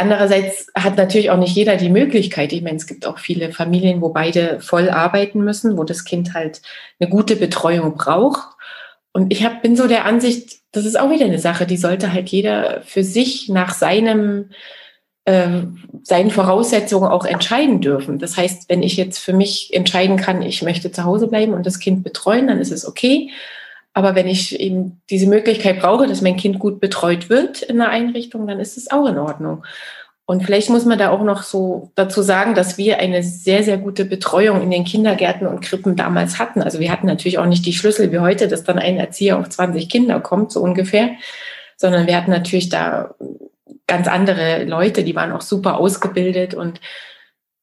Andererseits 0.00 0.68
hat 0.76 0.96
natürlich 0.96 1.30
auch 1.30 1.36
nicht 1.36 1.56
jeder 1.56 1.76
die 1.76 1.90
Möglichkeit. 1.90 2.52
Ich 2.52 2.62
meine, 2.62 2.76
es 2.76 2.86
gibt 2.86 3.04
auch 3.04 3.18
viele 3.18 3.50
Familien, 3.50 4.00
wo 4.00 4.10
beide 4.10 4.60
voll 4.60 4.88
arbeiten 4.88 5.42
müssen, 5.42 5.76
wo 5.76 5.82
das 5.82 6.04
Kind 6.04 6.34
halt 6.34 6.62
eine 7.00 7.10
gute 7.10 7.34
Betreuung 7.34 7.96
braucht. 7.96 8.56
Und 9.12 9.32
ich 9.32 9.44
hab, 9.44 9.62
bin 9.62 9.76
so 9.76 9.86
der 9.86 10.04
Ansicht, 10.04 10.58
das 10.72 10.84
ist 10.84 10.98
auch 10.98 11.10
wieder 11.10 11.24
eine 11.24 11.38
Sache, 11.38 11.66
die 11.66 11.76
sollte 11.76 12.12
halt 12.12 12.28
jeder 12.28 12.82
für 12.82 13.02
sich 13.02 13.48
nach 13.48 13.74
seinem, 13.74 14.50
äh, 15.24 15.62
seinen 16.02 16.30
Voraussetzungen 16.30 17.10
auch 17.10 17.24
entscheiden 17.24 17.80
dürfen. 17.80 18.18
Das 18.18 18.36
heißt, 18.36 18.68
wenn 18.68 18.82
ich 18.82 18.96
jetzt 18.96 19.18
für 19.18 19.32
mich 19.32 19.74
entscheiden 19.74 20.16
kann, 20.16 20.42
ich 20.42 20.62
möchte 20.62 20.92
zu 20.92 21.04
Hause 21.04 21.28
bleiben 21.28 21.54
und 21.54 21.66
das 21.66 21.78
Kind 21.78 22.04
betreuen, 22.04 22.46
dann 22.46 22.60
ist 22.60 22.72
es 22.72 22.86
okay. 22.86 23.30
Aber 23.94 24.14
wenn 24.14 24.28
ich 24.28 24.60
eben 24.60 25.00
diese 25.10 25.26
Möglichkeit 25.26 25.80
brauche, 25.80 26.06
dass 26.06 26.22
mein 26.22 26.36
Kind 26.36 26.58
gut 26.58 26.78
betreut 26.78 27.30
wird 27.30 27.62
in 27.62 27.78
der 27.78 27.88
Einrichtung, 27.88 28.46
dann 28.46 28.60
ist 28.60 28.76
es 28.76 28.90
auch 28.90 29.06
in 29.08 29.18
Ordnung. 29.18 29.64
Und 30.30 30.44
vielleicht 30.44 30.68
muss 30.68 30.84
man 30.84 30.98
da 30.98 31.08
auch 31.08 31.22
noch 31.22 31.42
so 31.42 31.90
dazu 31.94 32.20
sagen, 32.20 32.54
dass 32.54 32.76
wir 32.76 32.98
eine 32.98 33.22
sehr, 33.22 33.64
sehr 33.64 33.78
gute 33.78 34.04
Betreuung 34.04 34.60
in 34.60 34.70
den 34.70 34.84
Kindergärten 34.84 35.46
und 35.46 35.62
Krippen 35.62 35.96
damals 35.96 36.38
hatten. 36.38 36.60
Also 36.60 36.80
wir 36.80 36.92
hatten 36.92 37.06
natürlich 37.06 37.38
auch 37.38 37.46
nicht 37.46 37.64
die 37.64 37.72
Schlüssel 37.72 38.12
wie 38.12 38.18
heute, 38.18 38.46
dass 38.46 38.62
dann 38.62 38.78
ein 38.78 38.98
Erzieher 38.98 39.38
auf 39.38 39.48
20 39.48 39.88
Kinder 39.88 40.20
kommt, 40.20 40.52
so 40.52 40.60
ungefähr, 40.60 41.12
sondern 41.78 42.06
wir 42.06 42.14
hatten 42.14 42.30
natürlich 42.30 42.68
da 42.68 43.14
ganz 43.86 44.06
andere 44.06 44.64
Leute, 44.64 45.02
die 45.02 45.16
waren 45.16 45.32
auch 45.32 45.40
super 45.40 45.78
ausgebildet. 45.78 46.52
Und 46.52 46.82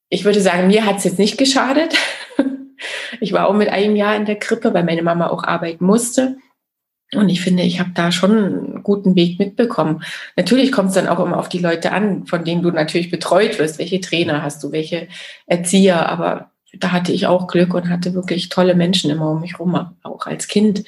ich 0.10 0.25
würde 0.25 0.41
sagen, 0.41 0.65
mir 0.65 0.88
hat 0.88 0.97
es 0.97 1.04
jetzt 1.04 1.19
nicht 1.19 1.38
geschadet. 1.38 1.95
Ich 3.21 3.32
war 3.32 3.47
auch 3.47 3.54
mit 3.54 3.69
einem 3.69 3.95
Jahr 3.95 4.15
in 4.17 4.25
der 4.25 4.36
Krippe, 4.36 4.73
weil 4.73 4.84
meine 4.84 5.01
Mama 5.01 5.30
auch 5.30 5.43
arbeiten 5.43 5.86
musste. 5.86 6.36
Und 7.13 7.29
ich 7.29 7.41
finde, 7.41 7.63
ich 7.63 7.79
habe 7.79 7.91
da 7.93 8.11
schon 8.11 8.31
einen 8.31 8.83
guten 8.83 9.15
Weg 9.15 9.39
mitbekommen. 9.39 10.03
Natürlich 10.35 10.71
kommt 10.71 10.89
es 10.89 10.95
dann 10.95 11.07
auch 11.07 11.23
immer 11.23 11.37
auf 11.37 11.49
die 11.49 11.59
Leute 11.59 11.91
an, 11.91 12.25
von 12.25 12.43
denen 12.43 12.63
du 12.63 12.71
natürlich 12.71 13.11
betreut 13.11 13.59
wirst. 13.59 13.79
Welche 13.79 14.01
Trainer 14.01 14.41
hast 14.41 14.63
du, 14.63 14.71
welche 14.71 15.07
Erzieher? 15.45 16.09
Aber 16.09 16.51
da 16.73 16.91
hatte 16.91 17.11
ich 17.11 17.27
auch 17.27 17.47
Glück 17.47 17.73
und 17.73 17.89
hatte 17.89 18.13
wirklich 18.13 18.49
tolle 18.49 18.75
Menschen 18.75 19.11
immer 19.11 19.31
um 19.31 19.41
mich 19.41 19.59
rum, 19.59 19.75
auch 20.03 20.25
als 20.25 20.47
Kind. 20.47 20.83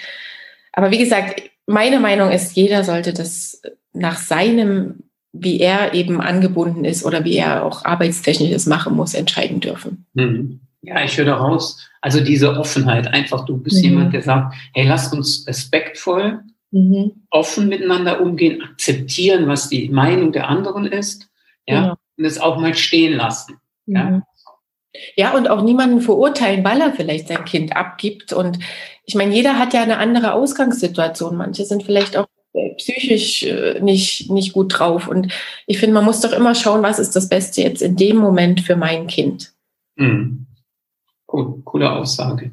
Aber 0.74 0.92
wie 0.92 0.98
gesagt, 0.98 1.42
meine 1.66 2.00
Meinung 2.00 2.32
ist, 2.32 2.56
jeder 2.56 2.84
sollte 2.84 3.14
das 3.14 3.62
nach 3.94 4.18
seinem, 4.18 5.04
wie 5.34 5.60
er 5.60 5.94
eben 5.94 6.22
angebunden 6.22 6.86
ist 6.86 7.06
oder 7.06 7.26
wie 7.26 7.38
er 7.38 7.64
auch 7.64 7.86
arbeitstechnisch 7.86 8.52
es 8.52 8.66
machen 8.66 8.96
muss, 8.96 9.14
entscheiden 9.14 9.60
dürfen. 9.60 10.06
Mhm. 10.14 10.62
Ja, 10.88 11.04
ich 11.04 11.18
höre 11.18 11.34
raus, 11.34 11.86
also 12.00 12.22
diese 12.22 12.58
Offenheit, 12.58 13.08
einfach 13.08 13.44
du 13.44 13.58
bist 13.58 13.84
mhm. 13.84 13.90
jemand, 13.90 14.14
der 14.14 14.22
sagt, 14.22 14.56
hey, 14.74 14.88
lasst 14.88 15.14
uns 15.14 15.46
respektvoll, 15.46 16.40
mhm. 16.72 17.26
offen 17.30 17.68
miteinander 17.68 18.22
umgehen, 18.22 18.62
akzeptieren, 18.62 19.50
was 19.50 19.68
die 19.68 19.90
Meinung 19.90 20.32
der 20.32 20.48
anderen 20.48 20.86
ist, 20.86 21.30
ja, 21.68 21.82
genau. 21.82 21.96
und 22.16 22.24
es 22.24 22.40
auch 22.40 22.58
mal 22.58 22.74
stehen 22.74 23.18
lassen. 23.18 23.58
Mhm. 23.86 23.96
Ja. 23.96 24.22
Ja, 25.16 25.36
und 25.36 25.50
auch 25.50 25.62
niemanden 25.62 26.00
verurteilen, 26.00 26.64
weil 26.64 26.80
er 26.80 26.94
vielleicht 26.94 27.28
sein 27.28 27.44
Kind 27.44 27.76
abgibt. 27.76 28.32
Und 28.32 28.58
ich 29.04 29.14
meine, 29.14 29.36
jeder 29.36 29.60
hat 29.60 29.74
ja 29.74 29.84
eine 29.84 29.98
andere 29.98 30.34
Ausgangssituation. 30.34 31.36
Manche 31.36 31.66
sind 31.66 31.84
vielleicht 31.84 32.18
auch 32.18 32.26
äh, 32.54 32.74
psychisch 32.76 33.44
äh, 33.44 33.80
nicht, 33.80 34.32
nicht 34.32 34.54
gut 34.54 34.80
drauf. 34.80 35.08
Und 35.08 35.32
ich 35.68 35.78
finde, 35.78 35.94
man 35.94 36.06
muss 36.06 36.22
doch 36.22 36.32
immer 36.32 36.56
schauen, 36.56 36.82
was 36.82 36.98
ist 36.98 37.16
das 37.16 37.30
Beste 37.30 37.62
jetzt 37.62 37.84
in 37.84 37.96
dem 37.96 38.18
Moment 38.18 38.62
für 38.62 38.76
mein 38.76 39.06
Kind. 39.06 39.54
Mhm. 39.98 40.47
Cool, 41.32 41.62
coole 41.64 41.92
Aussage. 41.92 42.52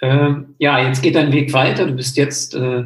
Äh, 0.00 0.34
ja, 0.58 0.80
jetzt 0.80 1.02
geht 1.02 1.16
dein 1.16 1.32
Weg 1.32 1.52
weiter. 1.52 1.86
Du 1.86 1.94
bist 1.94 2.16
jetzt 2.16 2.54
äh, 2.54 2.84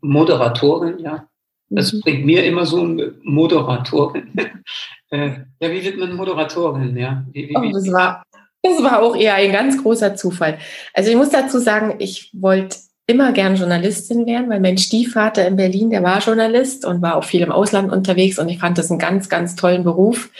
Moderatorin, 0.00 0.98
ja. 0.98 1.28
Das 1.68 1.92
mhm. 1.92 2.00
bringt 2.00 2.24
mir 2.24 2.44
immer 2.44 2.64
so 2.64 2.80
eine 2.80 3.14
Moderatorin. 3.22 4.32
äh, 5.10 5.30
ja, 5.60 5.70
wie 5.70 5.84
wird 5.84 5.98
man 5.98 6.14
Moderatorin? 6.14 6.96
Ja, 6.96 7.24
wie, 7.32 7.48
wie, 7.48 7.56
oh, 7.56 7.70
das, 7.72 7.92
war, 7.92 8.22
das 8.62 8.82
war 8.82 9.02
auch 9.02 9.16
eher 9.16 9.34
ein 9.34 9.52
ganz 9.52 9.82
großer 9.82 10.14
Zufall. 10.14 10.58
Also 10.94 11.10
ich 11.10 11.16
muss 11.16 11.30
dazu 11.30 11.58
sagen, 11.58 11.96
ich 11.98 12.30
wollte 12.34 12.76
immer 13.06 13.32
gern 13.32 13.56
Journalistin 13.56 14.26
werden, 14.26 14.50
weil 14.50 14.60
mein 14.60 14.78
Stiefvater 14.78 15.46
in 15.46 15.56
Berlin, 15.56 15.90
der 15.90 16.02
war 16.02 16.20
Journalist 16.20 16.84
und 16.84 17.02
war 17.02 17.16
auch 17.16 17.24
viel 17.24 17.42
im 17.42 17.52
Ausland 17.52 17.92
unterwegs 17.92 18.38
und 18.38 18.48
ich 18.48 18.58
fand 18.58 18.78
das 18.78 18.90
einen 18.90 18.98
ganz, 18.98 19.28
ganz 19.28 19.54
tollen 19.54 19.84
Beruf. 19.84 20.30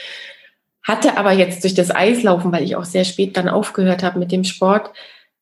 Hatte 0.87 1.17
aber 1.17 1.33
jetzt 1.33 1.63
durch 1.63 1.73
das 1.73 1.93
Eislaufen, 1.93 2.53
weil 2.53 2.63
ich 2.63 2.77
auch 2.77 2.85
sehr 2.85 3.03
spät 3.03 3.35
dann 3.35 3.49
aufgehört 3.49 4.03
habe 4.03 4.19
mit 4.19 4.31
dem 4.31 4.45
Sport, 4.45 4.91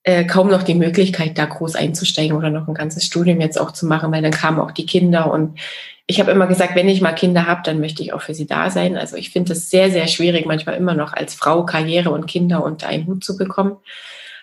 äh, 0.02 0.26
kaum 0.26 0.50
noch 0.50 0.64
die 0.64 0.74
Möglichkeit, 0.74 1.38
da 1.38 1.46
groß 1.46 1.76
einzusteigen 1.76 2.36
oder 2.36 2.50
noch 2.50 2.68
ein 2.68 2.74
ganzes 2.74 3.06
Studium 3.06 3.40
jetzt 3.40 3.62
auch 3.62 3.72
zu 3.72 3.86
machen, 3.86 4.12
weil 4.12 4.24
dann 4.24 4.32
kamen 4.32 4.60
auch 4.60 4.72
die 4.72 4.88
Kinder 4.88 5.32
und 5.32 5.60
ich 6.08 6.20
habe 6.20 6.32
immer 6.32 6.48
gesagt, 6.48 6.76
wenn 6.76 6.90
ich 6.90 7.02
mal 7.02 7.14
Kinder 7.14 7.46
habe, 7.48 7.62
dann 7.64 7.80
möchte 7.80 8.02
ich 8.04 8.14
auch 8.14 8.22
für 8.22 8.34
sie 8.36 8.46
da 8.46 8.70
sein. 8.70 8.96
Also 8.96 9.18
ich 9.18 9.32
finde 9.32 9.54
es 9.54 9.70
sehr, 9.72 9.90
sehr 9.90 10.08
schwierig, 10.08 10.46
manchmal 10.46 10.76
immer 10.76 10.94
noch 10.94 11.14
als 11.14 11.34
Frau 11.34 11.66
Karriere 11.66 12.12
und 12.12 12.28
Kinder 12.28 12.64
unter 12.64 12.88
einen 12.88 13.08
Hut 13.08 13.24
zu 13.24 13.38
bekommen. 13.38 13.78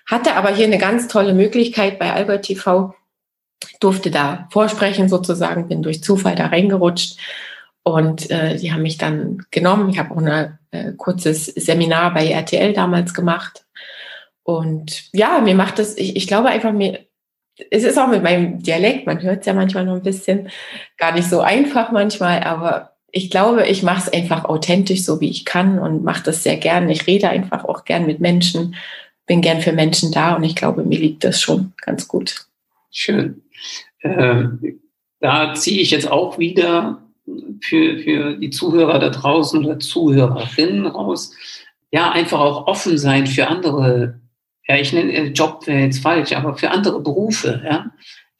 Hatte 0.06 0.34
aber 0.34 0.50
hier 0.50 0.66
eine 0.66 0.78
ganz 0.78 1.06
tolle 1.06 1.34
Möglichkeit 1.34 2.00
bei 2.00 2.12
Albert 2.12 2.46
TV, 2.46 2.94
durfte 3.78 4.10
da 4.10 4.48
vorsprechen 4.50 5.08
sozusagen, 5.08 5.68
bin 5.68 5.82
durch 5.82 6.02
Zufall 6.02 6.34
da 6.34 6.46
reingerutscht 6.46 7.18
und 7.84 8.30
äh, 8.30 8.56
die 8.56 8.72
haben 8.72 8.82
mich 8.82 8.98
dann 8.98 9.44
genommen. 9.50 9.90
Ich 9.90 9.98
habe 9.98 10.12
auch 10.12 10.18
ein 10.18 10.58
äh, 10.70 10.92
kurzes 10.96 11.46
Seminar 11.46 12.14
bei 12.14 12.28
RTL 12.28 12.72
damals 12.72 13.14
gemacht. 13.14 13.64
Und 14.44 15.10
ja, 15.12 15.40
mir 15.40 15.54
macht 15.54 15.78
das, 15.78 15.96
ich, 15.96 16.16
ich 16.16 16.26
glaube 16.26 16.48
einfach, 16.48 16.72
mir, 16.72 17.00
es 17.70 17.84
ist 17.84 17.98
auch 17.98 18.08
mit 18.08 18.22
meinem 18.22 18.62
Dialekt, 18.62 19.06
man 19.06 19.22
hört 19.22 19.40
es 19.40 19.46
ja 19.46 19.54
manchmal 19.54 19.84
noch 19.84 19.94
ein 19.94 20.02
bisschen, 20.02 20.48
gar 20.96 21.12
nicht 21.12 21.28
so 21.28 21.40
einfach 21.40 21.92
manchmal, 21.92 22.42
aber 22.42 22.96
ich 23.12 23.30
glaube, 23.30 23.66
ich 23.66 23.82
mache 23.82 24.08
es 24.08 24.12
einfach 24.12 24.46
authentisch, 24.46 25.04
so 25.04 25.20
wie 25.20 25.28
ich 25.28 25.44
kann 25.44 25.78
und 25.78 26.02
mache 26.02 26.24
das 26.24 26.42
sehr 26.42 26.56
gern. 26.56 26.88
Ich 26.88 27.06
rede 27.06 27.28
einfach 27.28 27.64
auch 27.64 27.84
gern 27.84 28.06
mit 28.06 28.20
Menschen 28.20 28.74
bin 29.26 29.40
gern 29.40 29.60
für 29.60 29.72
Menschen 29.72 30.12
da 30.12 30.34
und 30.34 30.44
ich 30.44 30.54
glaube, 30.54 30.84
mir 30.84 30.98
liegt 30.98 31.24
das 31.24 31.40
schon 31.40 31.72
ganz 31.80 32.08
gut. 32.08 32.46
Schön. 32.90 33.42
Ähm, 34.02 34.80
da 35.20 35.54
ziehe 35.54 35.80
ich 35.80 35.90
jetzt 35.90 36.10
auch 36.10 36.38
wieder 36.38 37.02
für, 37.60 37.98
für 37.98 38.36
die 38.36 38.50
Zuhörer 38.50 38.98
da 38.98 39.10
draußen 39.10 39.64
oder 39.64 39.78
Zuhörerinnen 39.78 40.86
raus. 40.86 41.32
Ja, 41.90 42.10
einfach 42.10 42.40
auch 42.40 42.66
offen 42.66 42.98
sein 42.98 43.26
für 43.26 43.48
andere, 43.48 44.20
ja, 44.66 44.76
ich 44.76 44.92
nenne 44.92 45.12
äh, 45.12 45.26
Job 45.28 45.66
wäre 45.66 45.80
jetzt 45.80 46.02
falsch, 46.02 46.32
aber 46.32 46.56
für 46.56 46.70
andere 46.70 47.00
Berufe, 47.00 47.62
ja. 47.64 47.92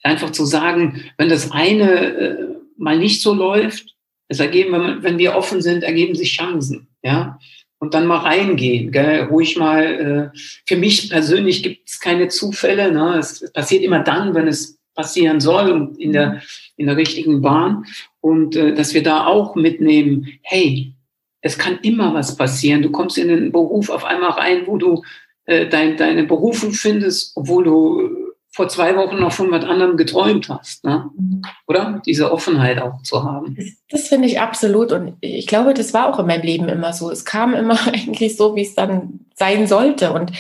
Einfach 0.05 0.31
zu 0.31 0.45
sagen, 0.45 1.01
wenn 1.17 1.29
das 1.29 1.53
eine 1.53 1.93
äh, 1.93 2.49
mal 2.77 2.99
nicht 2.99 3.23
so 3.23 3.35
läuft, 3.35 3.95
es 4.29 4.41
ergeben, 4.41 4.73
wenn, 4.73 5.03
wenn 5.03 5.19
wir 5.19 5.37
offen 5.37 5.63
sind, 5.63 5.85
ergeben 5.85 6.17
sich 6.17 6.37
Chancen, 6.37 6.89
ja 7.03 7.39
und 7.83 7.95
dann 7.95 8.07
mal 8.07 8.19
reingehen, 8.19 8.93
gell? 8.93 9.25
ruhig 9.25 9.57
mal. 9.57 10.31
Äh, 10.33 10.39
für 10.67 10.77
mich 10.77 11.11
persönlich 11.11 11.65
gibt 11.65 11.89
es 11.89 11.99
keine 11.99 12.29
Zufälle. 12.29 12.93
Ne? 12.93 13.19
Es 13.19 13.51
passiert 13.53 13.83
immer 13.83 13.99
dann, 13.99 14.37
wenn 14.37 14.47
es 14.47 14.79
passieren 14.95 15.41
soll 15.41 15.73
und 15.73 15.99
in 15.99 16.13
der, 16.13 16.43
in 16.83 16.89
der 16.89 16.97
richtigen 16.97 17.41
Bahn. 17.41 17.87
Und 18.21 18.57
äh, 18.57 18.75
dass 18.75 18.93
wir 18.93 19.03
da 19.03 19.27
auch 19.27 19.55
mitnehmen, 19.55 20.29
hey, 20.43 20.95
es 21.41 21.59
kann 21.59 21.79
immer 21.83 22.15
was 22.15 22.37
passieren. 22.37 22.83
Du 22.83 22.91
kommst 22.91 23.19
in 23.19 23.29
den 23.29 23.53
Beruf 23.53 23.91
auf 23.91 24.05
einmal 24.05 24.31
rein, 24.31 24.63
wo 24.67 24.77
du 24.77 25.03
äh, 25.47 25.67
dein, 25.69 25.97
deine 25.97 26.25
Berufung 26.25 26.73
findest, 26.73 27.33
obwohl 27.37 27.65
du 27.65 28.11
vor 28.55 28.69
zwei 28.69 28.95
Wochen 28.97 29.19
noch 29.19 29.33
von 29.33 29.51
was 29.51 29.65
anderem 29.65 29.97
geträumt 29.97 30.51
hast, 30.51 30.85
ne? 30.85 31.11
Mhm. 31.17 31.43
oder? 31.67 32.03
Diese 32.05 32.31
Offenheit 32.31 32.81
auch 32.81 33.03
zu 33.03 33.25
haben. 33.25 33.57
Das, 33.57 33.67
das 33.89 34.09
finde 34.09 34.29
ich 34.29 34.41
absolut 34.41 34.93
und 34.93 35.15
ich 35.21 35.47
glaube, 35.47 35.73
das 35.73 35.95
war 35.95 36.13
auch 36.13 36.19
in 36.19 36.27
meinem 36.27 36.43
Leben 36.43 36.69
immer 36.69 36.93
so. 36.93 37.11
Es 37.11 37.25
kam 37.25 37.55
immer 37.55 37.79
eigentlich 37.87 38.37
so, 38.37 38.55
wie 38.55 38.63
es 38.63 38.75
dann 38.75 39.21
sein 39.35 39.67
sollte 39.67 40.13
und 40.13 40.33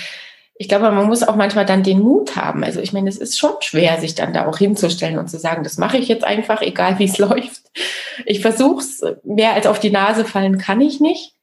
ich 0.54 0.68
glaube, 0.68 0.90
man 0.90 1.06
muss 1.06 1.22
auch 1.22 1.36
manchmal 1.36 1.66
dann 1.66 1.82
den 1.82 2.00
Mut 2.00 2.36
haben. 2.36 2.62
Also 2.62 2.80
ich 2.80 2.92
meine, 2.92 3.08
es 3.08 3.16
ist 3.16 3.38
schon 3.38 3.54
schwer, 3.60 3.98
sich 4.00 4.14
dann 4.14 4.32
da 4.32 4.46
auch 4.46 4.58
hinzustellen 4.58 5.18
und 5.18 5.28
zu 5.28 5.38
sagen, 5.38 5.64
das 5.64 5.78
mache 5.78 5.96
ich 5.96 6.08
jetzt 6.08 6.24
einfach, 6.24 6.62
egal 6.62 6.98
wie 6.98 7.04
es 7.04 7.18
läuft. 7.18 7.62
Ich 8.26 8.40
versuche 8.40 8.80
es, 8.80 9.02
mehr 9.24 9.54
als 9.54 9.66
auf 9.66 9.80
die 9.80 9.90
Nase 9.90 10.24
fallen 10.24 10.58
kann 10.58 10.80
ich 10.80 11.00
nicht. 11.00 11.34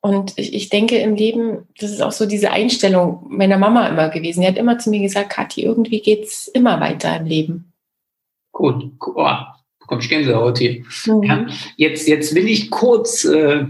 Und 0.00 0.34
ich, 0.36 0.54
ich 0.54 0.68
denke 0.68 0.96
im 0.98 1.16
Leben, 1.16 1.66
das 1.80 1.90
ist 1.90 2.00
auch 2.00 2.12
so 2.12 2.26
diese 2.26 2.52
Einstellung 2.52 3.26
meiner 3.28 3.58
Mama 3.58 3.88
immer 3.88 4.08
gewesen. 4.08 4.42
Die 4.42 4.46
hat 4.46 4.56
immer 4.56 4.78
zu 4.78 4.90
mir 4.90 5.00
gesagt, 5.00 5.30
Kathi, 5.30 5.62
irgendwie 5.62 6.00
geht 6.00 6.24
es 6.24 6.46
immer 6.46 6.80
weiter 6.80 7.16
im 7.16 7.26
Leben. 7.26 7.72
Gut, 8.52 8.92
oh, 9.00 9.30
komm, 9.80 9.98
ich 9.98 10.08
Gänsehaut 10.08 10.58
hier. 10.58 10.84
Mhm. 11.06 11.22
Ja, 11.24 11.46
jetzt, 11.76 12.06
jetzt 12.06 12.34
will 12.36 12.46
ich 12.46 12.70
kurz 12.70 13.24
äh, 13.24 13.66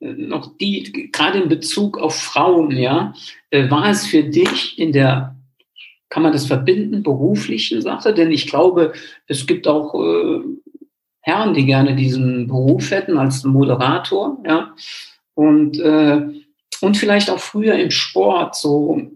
noch 0.00 0.56
die, 0.56 1.10
gerade 1.12 1.42
in 1.42 1.48
Bezug 1.48 1.98
auf 1.98 2.14
Frauen, 2.14 2.70
ja, 2.70 3.12
war 3.52 3.90
es 3.90 4.06
für 4.06 4.24
dich 4.24 4.78
in 4.78 4.92
der, 4.92 5.36
kann 6.08 6.22
man 6.22 6.32
das 6.32 6.46
verbinden, 6.46 7.02
beruflichen 7.02 7.82
Sache? 7.82 8.14
Denn 8.14 8.30
ich 8.30 8.46
glaube, 8.46 8.92
es 9.26 9.46
gibt 9.46 9.66
auch 9.66 9.94
äh, 9.94 10.40
Herren, 11.20 11.54
die 11.54 11.66
gerne 11.66 11.94
diesen 11.94 12.46
Beruf 12.46 12.90
hätten 12.90 13.18
als 13.18 13.44
Moderator, 13.44 14.38
ja. 14.46 14.74
Und, 15.34 15.78
äh, 15.78 16.22
und 16.80 16.96
vielleicht 16.96 17.30
auch 17.30 17.38
früher 17.38 17.74
im 17.74 17.90
Sport 17.90 18.56
so 18.56 19.10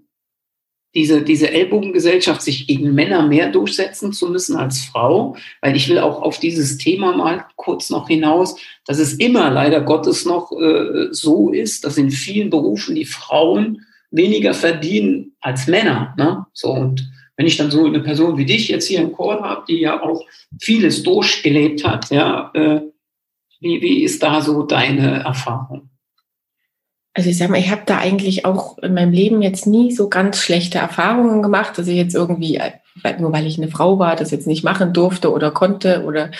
diese, 0.94 1.22
diese 1.22 1.50
Ellbogengesellschaft, 1.50 2.42
sich 2.42 2.66
gegen 2.66 2.94
Männer 2.94 3.26
mehr 3.26 3.50
durchsetzen 3.50 4.12
zu 4.12 4.28
müssen 4.28 4.56
als 4.56 4.84
Frau, 4.84 5.36
weil 5.62 5.74
ich 5.74 5.88
will 5.88 5.98
auch 5.98 6.20
auf 6.20 6.38
dieses 6.38 6.76
Thema 6.76 7.16
mal 7.16 7.46
kurz 7.56 7.88
noch 7.88 8.08
hinaus, 8.08 8.56
dass 8.86 8.98
es 8.98 9.14
immer 9.14 9.50
leider 9.50 9.80
Gottes 9.80 10.26
noch 10.26 10.52
äh, 10.52 11.08
so 11.10 11.50
ist, 11.50 11.84
dass 11.84 11.96
in 11.96 12.10
vielen 12.10 12.50
Berufen 12.50 12.94
die 12.94 13.06
Frauen 13.06 13.86
weniger 14.12 14.54
verdienen 14.54 15.34
als 15.40 15.66
Männer. 15.66 16.14
Ne? 16.16 16.46
So 16.52 16.72
und 16.72 17.10
wenn 17.36 17.46
ich 17.46 17.56
dann 17.56 17.70
so 17.70 17.84
eine 17.86 18.00
Person 18.00 18.36
wie 18.38 18.46
dich 18.46 18.68
jetzt 18.68 18.86
hier 18.86 19.00
im 19.00 19.12
Chor 19.12 19.42
habe, 19.42 19.64
die 19.68 19.80
ja 19.80 20.02
auch 20.02 20.24
vieles 20.60 21.02
durchgelebt 21.02 21.84
hat, 21.84 22.10
ja, 22.10 22.50
äh, 22.54 22.82
wie, 23.60 23.80
wie 23.80 24.02
ist 24.02 24.22
da 24.22 24.40
so 24.40 24.62
deine 24.62 25.24
Erfahrung? 25.24 25.88
also 27.14 27.28
ich 27.28 27.36
sag 27.36 27.50
mal, 27.50 27.58
ich 27.60 27.70
habe 27.70 27.82
da 27.84 27.98
eigentlich 27.98 28.44
auch 28.44 28.78
in 28.78 28.94
meinem 28.94 29.12
Leben 29.12 29.42
jetzt 29.42 29.66
nie 29.66 29.92
so 29.92 30.08
ganz 30.08 30.38
schlechte 30.38 30.78
Erfahrungen 30.78 31.42
gemacht, 31.42 31.76
dass 31.76 31.86
ich 31.86 31.96
jetzt 31.96 32.14
irgendwie, 32.14 32.56
äh, 32.56 32.72
nur 33.18 33.32
weil 33.32 33.46
ich 33.46 33.58
eine 33.58 33.68
Frau 33.68 33.98
war, 33.98 34.16
das 34.16 34.30
jetzt 34.30 34.46
nicht 34.46 34.64
machen 34.64 34.92
durfte 34.92 35.30
oder 35.30 35.50
konnte 35.50 36.04
oder 36.04 36.30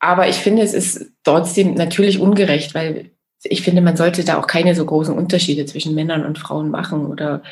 aber 0.00 0.28
ich 0.28 0.36
finde, 0.36 0.62
es 0.62 0.74
ist 0.74 1.10
trotzdem 1.24 1.74
natürlich 1.74 2.20
ungerecht, 2.20 2.72
weil 2.74 3.10
ich 3.44 3.62
finde, 3.62 3.80
man 3.80 3.96
sollte 3.96 4.24
da 4.24 4.38
auch 4.38 4.46
keine 4.46 4.74
so 4.74 4.84
großen 4.84 5.16
Unterschiede 5.16 5.66
zwischen 5.66 5.94
Männern 5.94 6.24
und 6.24 6.38
Frauen 6.38 6.70
machen 6.70 7.06
oder 7.06 7.42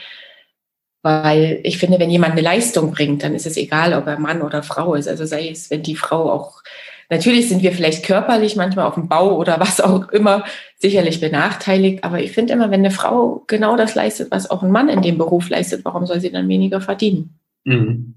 weil 1.02 1.60
ich 1.62 1.78
finde, 1.78 2.00
wenn 2.00 2.10
jemand 2.10 2.32
eine 2.32 2.40
Leistung 2.40 2.90
bringt, 2.90 3.22
dann 3.22 3.34
ist 3.34 3.46
es 3.46 3.56
egal, 3.56 3.94
ob 3.94 4.08
er 4.08 4.18
Mann 4.18 4.42
oder 4.42 4.64
Frau 4.64 4.94
ist. 4.94 5.06
Also 5.06 5.24
sei 5.24 5.48
es, 5.48 5.70
wenn 5.70 5.84
die 5.84 5.94
Frau 5.94 6.30
auch 6.30 6.62
Natürlich 7.08 7.48
sind 7.48 7.62
wir 7.62 7.72
vielleicht 7.72 8.04
körperlich 8.04 8.56
manchmal 8.56 8.86
auf 8.86 8.94
dem 8.94 9.08
Bau 9.08 9.36
oder 9.36 9.60
was 9.60 9.80
auch 9.80 10.08
immer 10.08 10.44
sicherlich 10.78 11.20
benachteiligt, 11.20 12.02
aber 12.02 12.20
ich 12.20 12.32
finde 12.32 12.52
immer, 12.52 12.70
wenn 12.70 12.80
eine 12.80 12.90
Frau 12.90 13.44
genau 13.46 13.76
das 13.76 13.94
leistet, 13.94 14.30
was 14.30 14.50
auch 14.50 14.62
ein 14.62 14.72
Mann 14.72 14.88
in 14.88 15.02
dem 15.02 15.16
Beruf 15.16 15.48
leistet, 15.48 15.84
warum 15.84 16.06
soll 16.06 16.20
sie 16.20 16.32
dann 16.32 16.48
weniger 16.48 16.80
verdienen? 16.80 17.38
Mhm. 17.64 18.14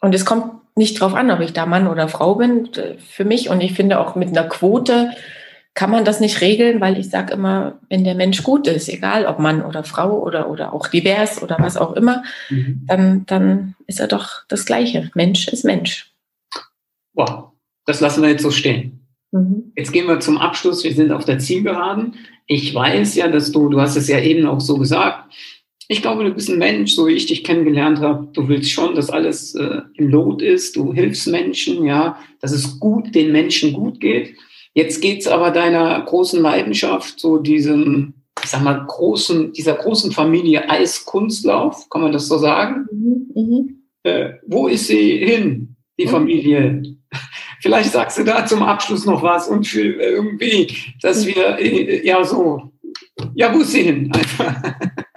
Und 0.00 0.14
es 0.14 0.24
kommt 0.24 0.54
nicht 0.76 1.00
drauf 1.00 1.14
an, 1.14 1.30
ob 1.30 1.40
ich 1.40 1.52
da 1.52 1.66
Mann 1.66 1.86
oder 1.86 2.08
Frau 2.08 2.34
bin, 2.36 2.70
für 2.98 3.24
mich. 3.24 3.50
Und 3.50 3.60
ich 3.60 3.74
finde 3.74 4.00
auch 4.00 4.16
mit 4.16 4.30
einer 4.30 4.48
Quote 4.48 5.10
kann 5.74 5.90
man 5.90 6.04
das 6.04 6.20
nicht 6.20 6.40
regeln, 6.40 6.80
weil 6.80 6.98
ich 6.98 7.10
sage 7.10 7.32
immer, 7.32 7.78
wenn 7.88 8.04
der 8.04 8.14
Mensch 8.14 8.42
gut 8.42 8.66
ist, 8.66 8.88
egal 8.88 9.26
ob 9.26 9.38
Mann 9.38 9.62
oder 9.62 9.84
Frau 9.84 10.20
oder, 10.20 10.50
oder 10.50 10.72
auch 10.72 10.88
divers 10.88 11.42
oder 11.42 11.56
was 11.60 11.76
auch 11.76 11.92
immer, 11.92 12.22
mhm. 12.48 12.84
dann, 12.86 13.26
dann 13.26 13.74
ist 13.86 14.00
er 14.00 14.08
doch 14.08 14.42
das 14.48 14.66
Gleiche. 14.66 15.10
Mensch 15.14 15.48
ist 15.48 15.64
Mensch. 15.64 16.12
Wow, 17.14 17.52
das 17.86 18.00
lassen 18.00 18.22
wir 18.22 18.30
jetzt 18.30 18.42
so 18.42 18.50
stehen. 18.50 19.06
Mhm. 19.32 19.72
Jetzt 19.76 19.92
gehen 19.92 20.06
wir 20.06 20.20
zum 20.20 20.38
Abschluss. 20.38 20.82
Wir 20.82 20.92
sind 20.92 21.12
auf 21.12 21.24
der 21.24 21.38
Zielgeraden. 21.38 22.14
Ich 22.46 22.74
weiß 22.74 23.14
ja, 23.14 23.28
dass 23.28 23.52
du, 23.52 23.68
du 23.68 23.80
hast 23.80 23.96
es 23.96 24.08
ja 24.08 24.18
eben 24.18 24.46
auch 24.46 24.60
so 24.60 24.76
gesagt, 24.76 25.32
ich 25.86 26.02
glaube, 26.02 26.22
du 26.22 26.32
bist 26.32 26.48
ein 26.48 26.58
Mensch, 26.58 26.94
so 26.94 27.08
wie 27.08 27.14
ich 27.14 27.26
dich 27.26 27.42
kennengelernt 27.42 27.98
habe. 27.98 28.28
Du 28.32 28.46
willst 28.46 28.70
schon, 28.70 28.94
dass 28.94 29.10
alles 29.10 29.56
äh, 29.56 29.82
im 29.94 30.08
Lot 30.08 30.40
ist. 30.40 30.76
Du 30.76 30.92
hilfst 30.92 31.26
Menschen, 31.26 31.84
ja, 31.84 32.16
dass 32.40 32.52
es 32.52 32.78
gut 32.78 33.12
den 33.14 33.32
Menschen 33.32 33.72
gut 33.72 34.00
geht. 34.00 34.36
Jetzt 34.74 35.00
geht 35.00 35.20
es 35.20 35.28
aber 35.28 35.50
deiner 35.50 36.00
großen 36.02 36.40
Leidenschaft, 36.40 37.18
so 37.18 37.38
diesem, 37.38 38.14
ich 38.42 38.50
sag 38.50 38.62
mal, 38.62 38.84
großen, 38.86 39.52
dieser 39.52 39.74
großen 39.74 40.12
Familie 40.12 40.68
Eiskunstlauf, 40.68 41.88
kann 41.90 42.02
man 42.02 42.12
das 42.12 42.28
so 42.28 42.38
sagen? 42.38 42.86
Mhm. 42.92 43.26
Mhm. 43.34 43.82
Äh, 44.04 44.34
wo 44.46 44.68
ist 44.68 44.86
sie 44.86 45.18
hin, 45.18 45.76
die 45.98 46.06
mhm. 46.06 46.10
Familie? 46.10 46.82
Vielleicht 47.60 47.92
sagst 47.92 48.18
du 48.18 48.24
da 48.24 48.46
zum 48.46 48.62
Abschluss 48.62 49.04
noch 49.04 49.22
was 49.22 49.48
und 49.48 49.66
für 49.66 50.00
irgendwie, 50.00 50.74
dass 51.02 51.26
wir 51.26 51.58
äh, 51.58 52.06
ja 52.06 52.24
so, 52.24 52.72
ja, 53.34 53.52
wo 53.54 53.62
sehen 53.62 54.10
einfach. 54.12 54.62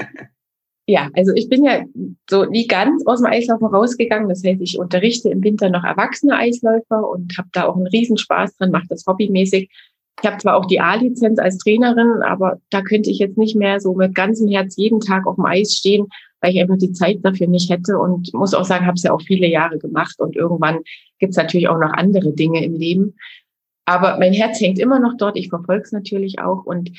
Ja, 0.85 1.09
also 1.13 1.31
ich 1.33 1.47
bin 1.47 1.63
ja 1.63 1.85
so 2.29 2.43
nie 2.43 2.67
ganz 2.67 3.05
aus 3.05 3.21
dem 3.21 3.27
Eislaufen 3.27 3.67
rausgegangen. 3.67 4.27
Das 4.27 4.43
heißt, 4.43 4.61
ich 4.61 4.77
unterrichte 4.77 5.29
im 5.29 5.41
Winter 5.41 5.69
noch 5.69 5.85
erwachsene 5.85 6.35
Eisläufer 6.35 7.07
und 7.07 7.37
habe 7.37 7.47
da 7.53 7.65
auch 7.65 7.77
einen 7.77 7.87
Riesenspaß 7.87 8.57
dran, 8.57 8.71
mache 8.71 8.87
das 8.89 9.05
hobbymäßig. 9.07 9.69
Ich 10.21 10.29
habe 10.29 10.37
zwar 10.37 10.57
auch 10.57 10.65
die 10.65 10.81
A-Lizenz 10.81 11.39
als 11.39 11.57
Trainerin, 11.57 12.21
aber 12.21 12.59
da 12.69 12.81
könnte 12.81 13.09
ich 13.09 13.19
jetzt 13.19 13.37
nicht 13.37 13.55
mehr 13.55 13.79
so 13.79 13.93
mit 13.93 14.13
ganzem 14.13 14.49
Herz 14.49 14.75
jeden 14.75 14.99
Tag 14.99 15.25
auf 15.25 15.35
dem 15.35 15.45
Eis 15.45 15.73
stehen, 15.73 16.07
weil 16.41 16.51
ich 16.51 16.59
einfach 16.59 16.77
die 16.77 16.91
Zeit 16.91 17.19
dafür 17.23 17.47
nicht 17.47 17.69
hätte 17.69 17.97
und 17.97 18.33
muss 18.33 18.53
auch 18.53 18.65
sagen, 18.65 18.85
habe 18.85 18.95
es 18.95 19.03
ja 19.03 19.13
auch 19.13 19.21
viele 19.21 19.47
Jahre 19.47 19.79
gemacht 19.79 20.15
und 20.19 20.35
irgendwann 20.35 20.79
gibt 21.19 21.31
es 21.31 21.37
natürlich 21.37 21.69
auch 21.69 21.79
noch 21.79 21.93
andere 21.93 22.33
Dinge 22.33 22.63
im 22.63 22.75
Leben. 22.75 23.15
Aber 23.85 24.17
mein 24.19 24.33
Herz 24.33 24.59
hängt 24.61 24.79
immer 24.79 24.99
noch 24.99 25.15
dort. 25.17 25.37
Ich 25.37 25.49
verfolge 25.49 25.83
es 25.83 25.91
natürlich 25.91 26.39
auch 26.39 26.65
und 26.65 26.91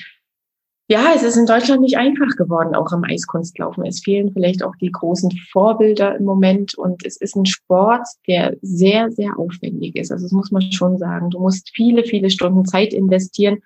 ja, 0.88 1.12
es 1.14 1.22
ist 1.22 1.36
in 1.36 1.46
Deutschland 1.46 1.80
nicht 1.80 1.96
einfach 1.96 2.36
geworden, 2.36 2.74
auch 2.74 2.92
im 2.92 3.04
Eiskunstlaufen. 3.04 3.86
Es 3.86 4.00
fehlen 4.00 4.32
vielleicht 4.32 4.62
auch 4.62 4.76
die 4.76 4.92
großen 4.92 5.30
Vorbilder 5.50 6.16
im 6.16 6.24
Moment 6.24 6.74
und 6.74 7.06
es 7.06 7.16
ist 7.16 7.36
ein 7.36 7.46
Sport, 7.46 8.06
der 8.28 8.54
sehr, 8.60 9.10
sehr 9.10 9.38
aufwendig 9.38 9.96
ist. 9.96 10.12
Also 10.12 10.26
das 10.26 10.32
muss 10.32 10.50
man 10.50 10.60
schon 10.72 10.98
sagen. 10.98 11.30
Du 11.30 11.40
musst 11.40 11.70
viele, 11.74 12.04
viele 12.04 12.28
Stunden 12.28 12.66
Zeit 12.66 12.92
investieren. 12.92 13.60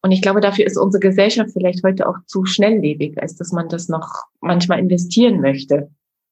Und 0.00 0.12
ich 0.12 0.22
glaube, 0.22 0.40
dafür 0.40 0.66
ist 0.66 0.78
unsere 0.78 1.00
Gesellschaft 1.00 1.50
vielleicht 1.52 1.84
heute 1.84 2.08
auch 2.08 2.16
zu 2.26 2.46
schnelllebig, 2.46 3.20
als 3.20 3.36
dass 3.36 3.52
man 3.52 3.68
das 3.68 3.88
noch 3.88 4.24
manchmal 4.40 4.78
investieren 4.78 5.40
möchte, 5.40 5.90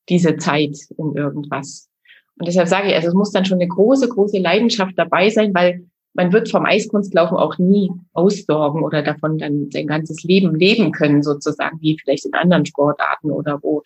diese 0.08 0.36
Zeit 0.36 0.78
in 0.96 1.14
irgendwas. 1.14 1.90
Und 2.38 2.48
deshalb 2.48 2.68
sage 2.68 2.88
ich, 2.88 2.94
also 2.94 3.08
es 3.08 3.14
muss 3.14 3.32
dann 3.32 3.44
schon 3.44 3.60
eine 3.60 3.68
große, 3.68 4.08
große 4.08 4.38
Leidenschaft 4.38 4.94
dabei 4.96 5.28
sein, 5.28 5.52
weil 5.52 5.86
man 6.14 6.32
wird 6.32 6.50
vom 6.50 6.66
Eiskunstlaufen 6.66 7.36
auch 7.36 7.58
nie 7.58 7.90
aussorgen 8.12 8.82
oder 8.82 9.02
davon 9.02 9.38
dann 9.38 9.70
sein 9.70 9.86
ganzes 9.86 10.22
Leben 10.22 10.54
leben 10.54 10.92
können, 10.92 11.22
sozusagen, 11.22 11.80
wie 11.80 11.98
vielleicht 11.98 12.26
in 12.26 12.34
anderen 12.34 12.66
Sportarten 12.66 13.30
oder 13.30 13.62
wo 13.62 13.82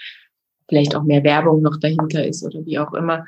vielleicht 0.68 0.96
auch 0.96 1.04
mehr 1.04 1.22
Werbung 1.22 1.62
noch 1.62 1.78
dahinter 1.78 2.26
ist 2.26 2.44
oder 2.44 2.64
wie 2.66 2.78
auch 2.78 2.92
immer. 2.94 3.24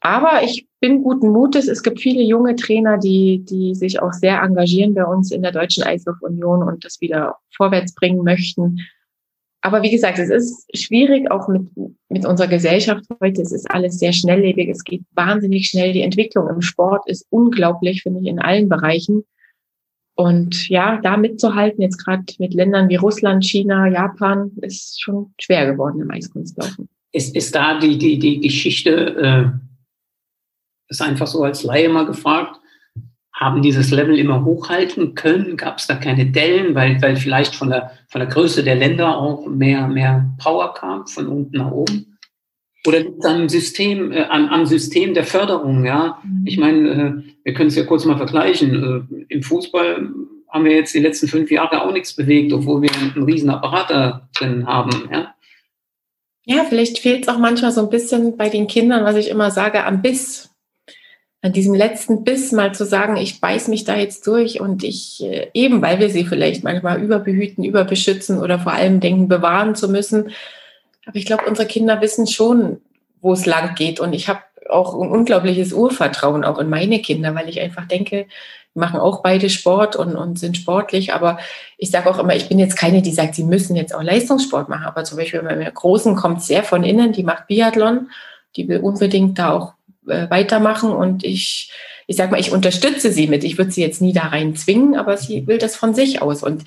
Aber 0.00 0.42
ich 0.42 0.66
bin 0.80 1.02
guten 1.02 1.30
Mutes. 1.30 1.68
Es 1.68 1.82
gibt 1.82 2.00
viele 2.00 2.22
junge 2.22 2.56
Trainer, 2.56 2.98
die, 2.98 3.44
die 3.44 3.74
sich 3.74 4.02
auch 4.02 4.12
sehr 4.12 4.42
engagieren 4.42 4.94
bei 4.94 5.04
uns 5.04 5.30
in 5.30 5.42
der 5.42 5.52
Deutschen 5.52 5.84
Eislaufunion 5.84 6.62
und 6.62 6.84
das 6.84 7.00
wieder 7.00 7.36
vorwärts 7.56 7.94
bringen 7.94 8.24
möchten. 8.24 8.80
Aber 9.64 9.82
wie 9.82 9.90
gesagt, 9.90 10.18
es 10.18 10.28
ist 10.28 10.66
schwierig 10.76 11.30
auch 11.30 11.46
mit, 11.46 11.62
mit 12.08 12.26
unserer 12.26 12.48
Gesellschaft 12.48 13.04
heute. 13.20 13.42
Es 13.42 13.52
ist 13.52 13.70
alles 13.70 13.98
sehr 13.98 14.12
schnelllebig. 14.12 14.68
Es 14.68 14.82
geht 14.82 15.02
wahnsinnig 15.12 15.68
schnell. 15.68 15.92
Die 15.92 16.02
Entwicklung 16.02 16.48
im 16.48 16.60
Sport 16.60 17.08
ist 17.08 17.26
unglaublich, 17.30 18.02
finde 18.02 18.20
ich, 18.20 18.26
in 18.26 18.40
allen 18.40 18.68
Bereichen. 18.68 19.24
Und 20.14 20.68
ja, 20.68 21.00
da 21.00 21.16
mitzuhalten, 21.16 21.80
jetzt 21.80 22.04
gerade 22.04 22.24
mit 22.38 22.54
Ländern 22.54 22.88
wie 22.88 22.96
Russland, 22.96 23.44
China, 23.44 23.86
Japan, 23.86 24.50
ist 24.60 25.00
schon 25.00 25.32
schwer 25.40 25.70
geworden 25.70 26.00
im 26.00 26.10
Eiskunstlaufen. 26.10 26.88
Ist, 27.12 27.34
ist 27.36 27.54
da 27.54 27.78
die, 27.78 27.98
die, 27.98 28.18
die 28.18 28.40
Geschichte, 28.40 28.90
äh, 28.90 29.44
ist 30.88 31.02
einfach 31.02 31.28
so 31.28 31.44
als 31.44 31.62
Laie 31.62 31.88
mal 31.88 32.04
gefragt, 32.04 32.61
haben 33.44 33.62
dieses 33.62 33.90
Level 33.90 34.18
immer 34.18 34.44
hochhalten 34.44 35.14
können? 35.14 35.56
Gab 35.56 35.78
es 35.78 35.86
da 35.86 35.94
keine 35.94 36.26
Dellen, 36.26 36.74
weil, 36.74 37.00
weil 37.02 37.16
vielleicht 37.16 37.54
von 37.54 37.70
der, 37.70 37.92
von 38.08 38.20
der 38.20 38.28
Größe 38.28 38.62
der 38.62 38.76
Länder 38.76 39.16
auch 39.16 39.46
mehr, 39.46 39.88
mehr 39.88 40.30
Power 40.38 40.74
kam, 40.74 41.06
von 41.06 41.26
unten 41.26 41.58
nach 41.58 41.70
oben? 41.70 42.18
Oder 42.86 43.00
liegt 43.00 43.24
am 43.24 43.48
System, 43.48 44.12
äh, 44.12 44.24
am, 44.24 44.48
am 44.48 44.66
System 44.66 45.14
der 45.14 45.24
Förderung, 45.24 45.84
ja? 45.84 46.18
Mhm. 46.24 46.46
Ich 46.46 46.58
meine, 46.58 46.90
äh, 46.90 47.32
wir 47.44 47.54
können 47.54 47.68
es 47.68 47.76
ja 47.76 47.84
kurz 47.84 48.04
mal 48.04 48.16
vergleichen. 48.16 49.06
Äh, 49.10 49.24
Im 49.28 49.42
Fußball 49.42 50.08
haben 50.48 50.64
wir 50.64 50.72
jetzt 50.72 50.94
die 50.94 51.00
letzten 51.00 51.28
fünf 51.28 51.50
Jahre 51.50 51.82
auch 51.82 51.92
nichts 51.92 52.14
bewegt, 52.14 52.52
obwohl 52.52 52.82
wir 52.82 52.90
einen 52.92 53.24
riesen 53.24 53.50
Apparat 53.50 53.90
da 53.90 54.28
drin 54.34 54.66
haben, 54.66 55.08
ja? 55.10 55.34
Ja, 56.44 56.64
vielleicht 56.64 56.98
fehlt 56.98 57.22
es 57.22 57.28
auch 57.28 57.38
manchmal 57.38 57.70
so 57.70 57.82
ein 57.82 57.90
bisschen 57.90 58.36
bei 58.36 58.48
den 58.48 58.66
Kindern, 58.66 59.04
was 59.04 59.14
ich 59.14 59.30
immer 59.30 59.52
sage, 59.52 59.84
am 59.84 60.02
Biss 60.02 60.51
an 61.44 61.52
diesem 61.52 61.74
letzten 61.74 62.22
Biss 62.22 62.52
mal 62.52 62.72
zu 62.72 62.86
sagen, 62.86 63.16
ich 63.16 63.40
beiß 63.40 63.66
mich 63.66 63.82
da 63.82 63.96
jetzt 63.96 64.26
durch 64.28 64.60
und 64.60 64.84
ich, 64.84 65.22
äh, 65.24 65.50
eben 65.54 65.82
weil 65.82 65.98
wir 65.98 66.08
sie 66.08 66.24
vielleicht 66.24 66.62
manchmal 66.62 67.02
überbehüten, 67.02 67.64
überbeschützen 67.64 68.38
oder 68.38 68.60
vor 68.60 68.72
allem 68.72 69.00
denken, 69.00 69.26
bewahren 69.26 69.74
zu 69.74 69.88
müssen. 69.88 70.30
Aber 71.04 71.16
ich 71.16 71.26
glaube, 71.26 71.44
unsere 71.48 71.66
Kinder 71.66 72.00
wissen 72.00 72.28
schon, 72.28 72.80
wo 73.20 73.32
es 73.32 73.44
lang 73.44 73.74
geht. 73.74 73.98
Und 73.98 74.12
ich 74.12 74.28
habe 74.28 74.40
auch 74.70 74.94
ein 74.94 75.10
unglaubliches 75.10 75.72
Urvertrauen 75.72 76.44
auch 76.44 76.58
in 76.58 76.70
meine 76.70 77.00
Kinder, 77.00 77.34
weil 77.34 77.48
ich 77.48 77.60
einfach 77.60 77.86
denke, 77.86 78.26
die 78.74 78.78
machen 78.78 79.00
auch 79.00 79.20
beide 79.22 79.50
Sport 79.50 79.96
und, 79.96 80.14
und 80.14 80.38
sind 80.38 80.56
sportlich. 80.56 81.12
Aber 81.12 81.38
ich 81.76 81.90
sage 81.90 82.08
auch 82.08 82.20
immer, 82.20 82.36
ich 82.36 82.48
bin 82.48 82.60
jetzt 82.60 82.76
keine, 82.76 83.02
die 83.02 83.12
sagt, 83.12 83.34
sie 83.34 83.44
müssen 83.44 83.74
jetzt 83.74 83.92
auch 83.94 84.02
Leistungssport 84.02 84.68
machen. 84.68 84.84
Aber 84.84 85.02
zum 85.02 85.18
Beispiel 85.18 85.42
bei 85.42 85.56
meiner 85.56 85.72
Großen 85.72 86.14
kommt 86.14 86.40
sehr 86.40 86.62
von 86.62 86.84
innen, 86.84 87.12
die 87.12 87.24
macht 87.24 87.48
Biathlon. 87.48 88.10
Die 88.54 88.68
will 88.68 88.78
unbedingt 88.78 89.38
da 89.38 89.52
auch 89.52 89.72
äh, 90.06 90.28
weitermachen 90.30 90.90
und 90.90 91.24
ich, 91.24 91.70
ich 92.06 92.16
sag 92.16 92.30
mal, 92.30 92.40
ich 92.40 92.52
unterstütze 92.52 93.12
sie 93.12 93.26
mit. 93.26 93.44
Ich 93.44 93.58
würde 93.58 93.70
sie 93.70 93.82
jetzt 93.82 94.00
nie 94.00 94.12
da 94.12 94.28
rein 94.28 94.56
zwingen, 94.56 94.96
aber 94.96 95.16
sie 95.16 95.46
will 95.46 95.58
das 95.58 95.76
von 95.76 95.94
sich 95.94 96.22
aus. 96.22 96.42
Und 96.42 96.64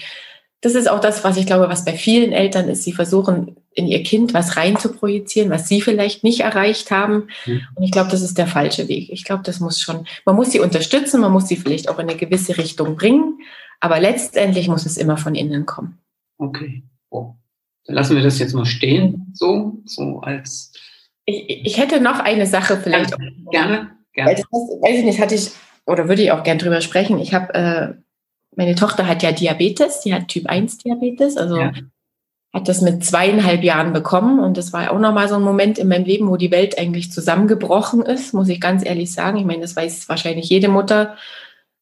das 0.61 0.73
ist 0.73 0.89
auch 0.89 0.99
das, 0.99 1.23
was 1.23 1.38
ich 1.38 1.45
glaube, 1.45 1.69
was 1.69 1.86
bei 1.86 1.93
vielen 1.93 2.31
Eltern 2.31 2.69
ist. 2.69 2.83
Sie 2.83 2.93
versuchen 2.93 3.55
in 3.73 3.88
ihr 3.88 4.03
Kind 4.03 4.33
was 4.33 4.57
rein 4.57 4.77
zu 4.77 4.91
projizieren, 4.93 5.49
was 5.49 5.67
sie 5.67 5.81
vielleicht 5.81 6.23
nicht 6.23 6.39
erreicht 6.39 6.91
haben. 6.91 7.27
Mhm. 7.45 7.61
Und 7.75 7.83
ich 7.83 7.91
glaube, 7.91 8.09
das 8.09 8.21
ist 8.21 8.38
der 8.38 8.47
falsche 8.47 8.88
Weg. 8.88 9.09
Ich 9.11 9.25
glaube, 9.25 9.43
das 9.43 9.59
muss 9.59 9.79
schon, 9.79 10.07
man 10.25 10.36
muss 10.36 10.51
sie 10.51 10.61
unterstützen, 10.61 11.21
man 11.21 11.31
muss 11.31 11.47
sie 11.47 11.57
vielleicht 11.57 11.89
auch 11.89 11.99
in 11.99 12.09
eine 12.09 12.17
gewisse 12.17 12.57
Richtung 12.57 12.95
bringen, 12.95 13.39
aber 13.79 13.99
letztendlich 13.99 14.67
muss 14.67 14.86
es 14.86 14.97
immer 14.97 15.17
von 15.17 15.36
innen 15.36 15.65
kommen. 15.65 15.99
Okay. 16.38 16.83
Oh. 17.09 17.36
Dann 17.86 17.95
lassen 17.95 18.15
wir 18.15 18.23
das 18.23 18.39
jetzt 18.39 18.53
mal 18.53 18.65
stehen, 18.65 19.31
so, 19.33 19.81
so 19.86 20.21
als 20.21 20.71
ich, 21.26 21.65
ich 21.65 21.78
hätte 21.78 21.99
noch 21.99 22.19
eine 22.19 22.45
Sache 22.45 22.78
vielleicht. 22.78 23.17
Gerne, 23.17 23.36
gerne. 23.51 23.91
gerne. 24.13 24.32
Das, 24.32 24.43
weiß 24.43 24.99
ich 24.99 25.05
nicht, 25.05 25.19
hatte 25.19 25.36
ich, 25.36 25.51
oder 25.86 26.07
würde 26.07 26.21
ich 26.21 26.32
auch 26.32 26.43
gerne 26.43 26.61
drüber 26.61 26.82
sprechen. 26.82 27.19
Ich 27.19 27.34
habe, 27.34 27.53
äh, 27.53 27.93
meine 28.55 28.76
Tochter 28.76 29.07
hat 29.07 29.23
ja 29.23 29.32
Diabetes, 29.32 30.01
die 30.01 30.13
hat 30.13 30.28
Typ 30.28 30.47
1 30.47 30.78
Diabetes, 30.78 31.36
also 31.38 31.57
ja. 31.57 31.73
hat 32.53 32.67
das 32.67 32.82
mit 32.82 33.03
zweieinhalb 33.03 33.63
Jahren 33.63 33.91
bekommen 33.91 34.39
und 34.39 34.57
das 34.57 34.71
war 34.71 34.91
auch 34.91 34.99
nochmal 34.99 35.28
so 35.28 35.36
ein 35.36 35.41
Moment 35.41 35.78
in 35.78 35.88
meinem 35.88 36.05
Leben, 36.05 36.30
wo 36.30 36.38
die 36.38 36.51
Welt 36.51 36.78
eigentlich 36.78 37.11
zusammengebrochen 37.11 38.01
ist, 38.01 38.34
muss 38.34 38.47
ich 38.47 38.61
ganz 38.61 38.86
ehrlich 38.86 39.11
sagen. 39.11 39.38
Ich 39.38 39.45
meine, 39.45 39.61
das 39.61 39.76
weiß 39.76 40.07
wahrscheinlich 40.07 40.49
jede 40.49 40.69
Mutter, 40.69 41.17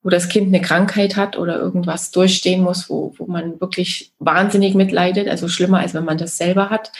wo 0.01 0.09
das 0.09 0.29
Kind 0.29 0.47
eine 0.47 0.61
Krankheit 0.61 1.15
hat 1.15 1.37
oder 1.37 1.59
irgendwas 1.59 2.11
durchstehen 2.11 2.61
muss, 2.61 2.89
wo, 2.89 3.13
wo 3.17 3.25
man 3.25 3.61
wirklich 3.61 4.13
wahnsinnig 4.19 4.73
mitleidet, 4.73 5.27
also 5.27 5.47
schlimmer, 5.47 5.79
als 5.79 5.93
wenn 5.93 6.05
man 6.05 6.17
das 6.17 6.37
selber 6.37 6.69
hat. 6.69 6.91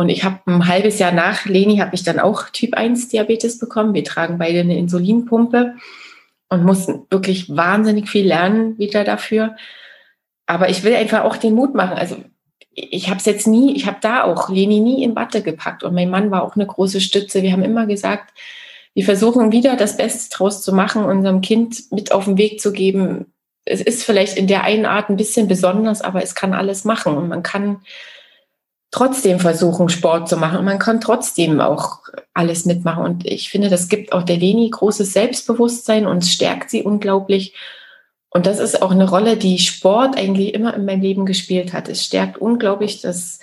Und 0.00 0.08
ich 0.08 0.24
habe 0.24 0.38
ein 0.46 0.66
halbes 0.66 0.98
Jahr 0.98 1.12
nach 1.12 1.44
Leni 1.44 1.76
habe 1.76 1.94
ich 1.94 2.02
dann 2.02 2.18
auch 2.18 2.48
Typ 2.48 2.72
1 2.72 3.08
Diabetes 3.08 3.58
bekommen. 3.58 3.92
Wir 3.92 4.02
tragen 4.02 4.38
beide 4.38 4.60
eine 4.60 4.78
Insulinpumpe 4.78 5.74
und 6.48 6.64
mussten 6.64 7.02
wirklich 7.10 7.54
wahnsinnig 7.54 8.08
viel 8.08 8.26
lernen 8.26 8.78
wieder 8.78 9.04
dafür. 9.04 9.56
Aber 10.46 10.70
ich 10.70 10.84
will 10.84 10.94
einfach 10.94 11.24
auch 11.24 11.36
den 11.36 11.54
Mut 11.54 11.74
machen. 11.74 11.98
Also 11.98 12.16
ich 12.70 13.10
habe 13.10 13.18
es 13.18 13.26
jetzt 13.26 13.46
nie, 13.46 13.76
ich 13.76 13.86
habe 13.86 13.98
da 14.00 14.24
auch 14.24 14.48
Leni 14.48 14.80
nie 14.80 15.04
in 15.04 15.14
Watte 15.14 15.42
gepackt 15.42 15.84
und 15.84 15.92
mein 15.92 16.08
Mann 16.08 16.30
war 16.30 16.44
auch 16.44 16.56
eine 16.56 16.66
große 16.66 17.02
Stütze. 17.02 17.42
Wir 17.42 17.52
haben 17.52 17.62
immer 17.62 17.84
gesagt, 17.84 18.32
wir 18.94 19.04
versuchen 19.04 19.52
wieder 19.52 19.76
das 19.76 19.98
Beste 19.98 20.34
draus 20.34 20.62
zu 20.62 20.72
machen, 20.72 21.04
unserem 21.04 21.42
Kind 21.42 21.92
mit 21.92 22.10
auf 22.12 22.24
den 22.24 22.38
Weg 22.38 22.58
zu 22.62 22.72
geben. 22.72 23.34
Es 23.66 23.82
ist 23.82 24.04
vielleicht 24.04 24.38
in 24.38 24.46
der 24.46 24.64
einen 24.64 24.86
Art 24.86 25.10
ein 25.10 25.18
bisschen 25.18 25.46
besonders, 25.46 26.00
aber 26.00 26.22
es 26.22 26.34
kann 26.34 26.54
alles 26.54 26.86
machen 26.86 27.18
und 27.18 27.28
man 27.28 27.42
kann 27.42 27.82
trotzdem 28.90 29.38
versuchen, 29.38 29.88
Sport 29.88 30.28
zu 30.28 30.36
machen. 30.36 30.58
Und 30.58 30.64
man 30.64 30.78
kann 30.78 31.00
trotzdem 31.00 31.60
auch 31.60 32.00
alles 32.34 32.64
mitmachen. 32.64 33.04
Und 33.04 33.26
ich 33.26 33.50
finde, 33.50 33.68
das 33.68 33.88
gibt 33.88 34.12
auch 34.12 34.22
der 34.22 34.36
Leni 34.36 34.68
großes 34.70 35.12
Selbstbewusstsein 35.12 36.06
und 36.06 36.24
stärkt 36.24 36.70
sie 36.70 36.82
unglaublich. 36.82 37.54
Und 38.30 38.46
das 38.46 38.58
ist 38.58 38.82
auch 38.82 38.90
eine 38.90 39.08
Rolle, 39.08 39.36
die 39.36 39.58
Sport 39.58 40.16
eigentlich 40.16 40.54
immer 40.54 40.74
in 40.74 40.84
meinem 40.84 41.02
Leben 41.02 41.26
gespielt 41.26 41.72
hat. 41.72 41.88
Es 41.88 42.04
stärkt 42.04 42.38
unglaublich 42.38 43.00
das 43.00 43.40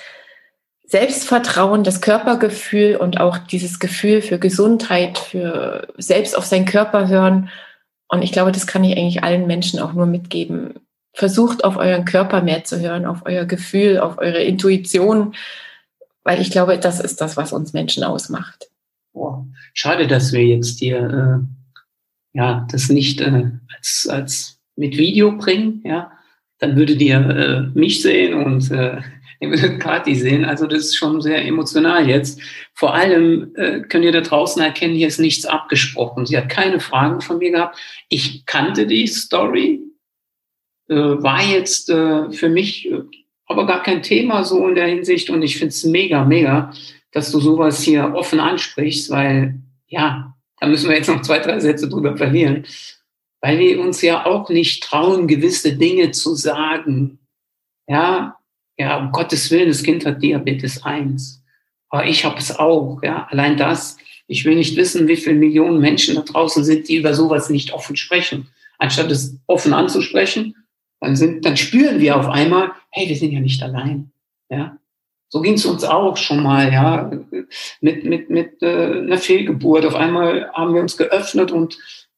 Selbstvertrauen, 0.85 1.83
das 1.83 1.99
Körpergefühl 1.99 2.95
und 2.95 3.19
auch 3.19 3.37
dieses 3.37 3.79
Gefühl 3.79 4.21
für 4.21 4.39
Gesundheit, 4.39 5.17
für 5.17 5.87
selbst 5.97 6.37
auf 6.37 6.45
seinen 6.45 6.65
Körper 6.65 7.09
hören. 7.09 7.49
Und 8.07 8.21
ich 8.21 8.31
glaube, 8.31 8.53
das 8.53 8.67
kann 8.67 8.85
ich 8.85 8.97
eigentlich 8.97 9.23
allen 9.23 9.47
Menschen 9.47 9.79
auch 9.81 9.91
nur 9.91 10.05
mitgeben 10.05 10.86
versucht 11.17 11.63
auf 11.63 11.77
euren 11.77 12.05
Körper 12.05 12.43
mehr 12.43 12.63
zu 12.63 12.79
hören, 12.79 13.07
auf 13.07 13.23
euer 13.25 13.45
Gefühl, 13.45 13.97
auf 13.97 14.19
eure 14.19 14.43
Intuition, 14.43 15.33
weil 16.23 16.39
ich 16.39 16.51
glaube, 16.51 16.77
das 16.77 16.99
ist 16.99 17.21
das, 17.21 17.37
was 17.37 17.53
uns 17.53 17.73
Menschen 17.73 18.03
ausmacht. 18.03 18.69
Oh, 19.13 19.45
schade, 19.73 20.05
dass 20.05 20.31
wir 20.31 20.45
jetzt 20.45 20.77
hier 20.77 20.99
äh, 20.99 22.37
ja 22.37 22.67
das 22.71 22.89
nicht 22.89 23.19
äh, 23.21 23.49
als, 23.75 24.07
als 24.07 24.59
mit 24.75 24.95
Video 24.95 25.31
bringen, 25.31 25.81
ja. 25.83 26.11
Dann 26.59 26.75
würdet 26.75 27.01
ihr 27.01 27.17
äh, 27.17 27.61
mich 27.77 28.03
sehen 28.03 28.35
und 28.35 28.69
äh, 28.69 29.01
ihr 29.39 29.49
würdet 29.49 29.79
Kathi 29.79 30.13
sehen. 30.13 30.45
Also 30.45 30.67
das 30.67 30.81
ist 30.81 30.97
schon 30.97 31.19
sehr 31.21 31.43
emotional 31.45 32.07
jetzt. 32.07 32.39
Vor 32.75 32.93
allem 32.93 33.55
äh, 33.55 33.81
könnt 33.81 34.05
ihr 34.05 34.11
da 34.11 34.21
draußen 34.21 34.61
erkennen, 34.61 34.93
hier 34.93 35.07
ist 35.07 35.19
nichts 35.19 35.47
abgesprochen. 35.47 36.27
Sie 36.27 36.37
hat 36.37 36.49
keine 36.49 36.79
Fragen 36.79 37.21
von 37.21 37.39
mir 37.39 37.51
gehabt. 37.51 37.79
Ich 38.07 38.45
kannte 38.45 38.85
die 38.85 39.07
Story, 39.07 39.86
äh, 40.89 40.95
war 40.95 41.43
jetzt 41.43 41.89
äh, 41.89 42.31
für 42.31 42.49
mich 42.49 42.89
äh, 42.91 43.01
aber 43.47 43.65
gar 43.65 43.81
kein 43.81 44.03
Thema 44.03 44.43
so 44.43 44.67
in 44.67 44.75
der 44.75 44.87
Hinsicht. 44.87 45.29
Und 45.29 45.41
ich 45.41 45.57
finde 45.57 45.69
es 45.69 45.83
mega, 45.83 46.23
mega, 46.23 46.71
dass 47.11 47.31
du 47.31 47.39
sowas 47.39 47.81
hier 47.81 48.13
offen 48.13 48.39
ansprichst, 48.39 49.09
weil 49.09 49.55
ja, 49.87 50.35
da 50.59 50.67
müssen 50.67 50.89
wir 50.89 50.97
jetzt 50.97 51.07
noch 51.07 51.21
zwei, 51.21 51.39
drei 51.39 51.59
Sätze 51.59 51.87
drüber 51.87 52.17
verlieren, 52.17 52.65
weil 53.41 53.57
wir 53.59 53.79
uns 53.79 54.01
ja 54.01 54.25
auch 54.25 54.49
nicht 54.49 54.83
trauen, 54.83 55.27
gewisse 55.27 55.77
Dinge 55.77 56.11
zu 56.11 56.35
sagen. 56.35 57.19
Ja, 57.87 58.37
ja, 58.77 58.97
um 58.97 59.11
Gottes 59.11 59.49
Willen, 59.49 59.69
das 59.69 59.83
Kind 59.83 60.05
hat 60.05 60.21
Diabetes 60.21 60.83
1. 60.83 61.41
Aber 61.89 62.05
ich 62.05 62.25
habe 62.25 62.37
es 62.37 62.57
auch. 62.57 62.99
Ja, 63.01 63.27
allein 63.31 63.55
das. 63.55 63.97
Ich 64.27 64.43
will 64.43 64.55
nicht 64.55 64.75
wissen, 64.75 65.07
wie 65.07 65.15
viele 65.15 65.35
Millionen 65.37 65.79
Menschen 65.79 66.15
da 66.15 66.21
draußen 66.21 66.65
sind, 66.65 66.89
die 66.89 66.97
über 66.97 67.13
sowas 67.13 67.49
nicht 67.49 67.71
offen 67.71 67.95
sprechen. 67.95 68.49
Anstatt 68.77 69.09
es 69.09 69.37
offen 69.47 69.73
anzusprechen, 69.73 70.53
dann, 70.99 71.15
sind, 71.15 71.45
dann 71.45 71.57
spüren 71.57 71.99
wir 71.99 72.17
auf 72.17 72.27
einmal, 72.27 72.71
hey, 72.89 73.07
wir 73.07 73.15
sind 73.15 73.31
ja 73.31 73.39
nicht 73.39 73.61
allein. 73.61 74.11
Ja, 74.49 74.77
so 75.29 75.41
ging 75.41 75.53
es 75.55 75.65
uns 75.65 75.83
auch 75.83 76.15
schon 76.15 76.41
mal, 76.41 76.71
ja, 76.71 77.11
mit, 77.81 78.05
mit, 78.05 78.29
mit 78.29 78.61
äh, 78.61 78.99
einer 78.99 79.17
Fehlgeburt. 79.17 79.85
Auf 79.85 79.95
einmal 79.95 80.49
haben 80.53 80.73
wir 80.73 80.81
uns 80.81 80.97
geöffnet 80.97 81.51
und 81.51 81.77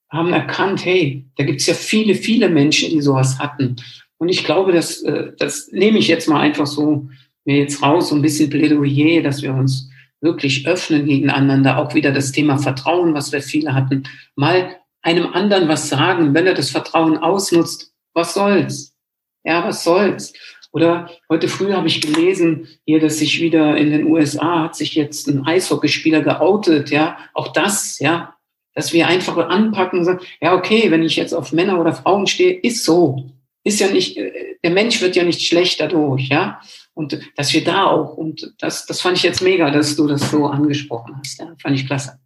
haben 0.09 0.31
erkannt, 0.31 0.85
hey, 0.85 1.25
da 1.37 1.43
gibt's 1.43 1.65
ja 1.65 1.73
viele, 1.73 2.15
viele 2.15 2.49
Menschen, 2.49 2.89
die 2.89 3.01
sowas 3.01 3.39
hatten. 3.39 3.75
Und 4.17 4.29
ich 4.29 4.43
glaube, 4.43 4.71
das, 4.71 5.01
äh, 5.01 5.31
das 5.37 5.71
nehme 5.71 5.97
ich 5.97 6.07
jetzt 6.07 6.27
mal 6.27 6.39
einfach 6.39 6.67
so 6.67 7.09
mir 7.45 7.57
jetzt 7.57 7.81
raus, 7.81 8.09
so 8.09 8.15
ein 8.15 8.21
bisschen 8.21 8.49
Plädoyer, 8.49 9.23
dass 9.23 9.41
wir 9.41 9.53
uns 9.53 9.89
wirklich 10.21 10.67
öffnen 10.67 11.05
gegeneinander. 11.05 11.77
Auch 11.77 11.95
wieder 11.95 12.11
das 12.11 12.31
Thema 12.31 12.57
Vertrauen, 12.57 13.13
was 13.13 13.31
wir 13.31 13.41
viele 13.41 13.73
hatten. 13.73 14.03
Mal 14.35 14.75
einem 15.01 15.27
anderen 15.33 15.67
was 15.67 15.89
sagen, 15.89 16.33
wenn 16.33 16.45
er 16.45 16.53
das 16.53 16.69
Vertrauen 16.69 17.17
ausnutzt, 17.17 17.93
was 18.13 18.33
soll's? 18.33 18.95
Ja, 19.43 19.65
was 19.65 19.83
soll's? 19.83 20.33
Oder 20.71 21.09
heute 21.29 21.47
früh 21.47 21.73
habe 21.73 21.87
ich 21.87 22.01
gelesen, 22.01 22.67
hier, 22.85 22.99
dass 22.99 23.17
sich 23.17 23.41
wieder 23.41 23.75
in 23.77 23.91
den 23.91 24.05
USA 24.05 24.63
hat 24.63 24.75
sich 24.75 24.93
jetzt 24.93 25.27
ein 25.27 25.45
Eishockeyspieler 25.45 26.21
geoutet, 26.21 26.91
ja. 26.91 27.17
Auch 27.33 27.53
das, 27.53 27.97
ja, 27.99 28.35
dass 28.75 28.93
wir 28.93 29.07
einfach 29.07 29.37
anpacken 29.37 29.99
und 29.99 30.05
sagen, 30.05 30.19
ja, 30.41 30.53
okay, 30.55 30.91
wenn 30.91 31.03
ich 31.03 31.15
jetzt 31.15 31.33
auf 31.33 31.51
Männer 31.51 31.79
oder 31.79 31.93
Frauen 31.93 32.27
stehe, 32.27 32.53
ist 32.53 32.85
so. 32.85 33.31
Ist 33.63 33.79
ja 33.79 33.87
nicht, 33.87 34.17
äh, 34.17 34.57
der 34.63 34.71
Mensch 34.71 35.01
wird 35.01 35.15
ja 35.15 35.23
nicht 35.23 35.41
schlecht 35.41 35.81
dadurch, 35.81 36.29
ja. 36.29 36.61
Und 36.93 37.19
dass 37.35 37.53
wir 37.53 37.63
da 37.63 37.85
auch, 37.85 38.15
und 38.15 38.53
das, 38.59 38.85
das 38.85 39.01
fand 39.01 39.17
ich 39.17 39.23
jetzt 39.23 39.41
mega, 39.41 39.71
dass 39.71 39.95
du 39.95 40.05
das 40.07 40.29
so 40.29 40.45
angesprochen 40.45 41.15
hast, 41.17 41.39
ja. 41.39 41.55
Fand 41.61 41.75
ich 41.75 41.87
klasse. 41.87 42.19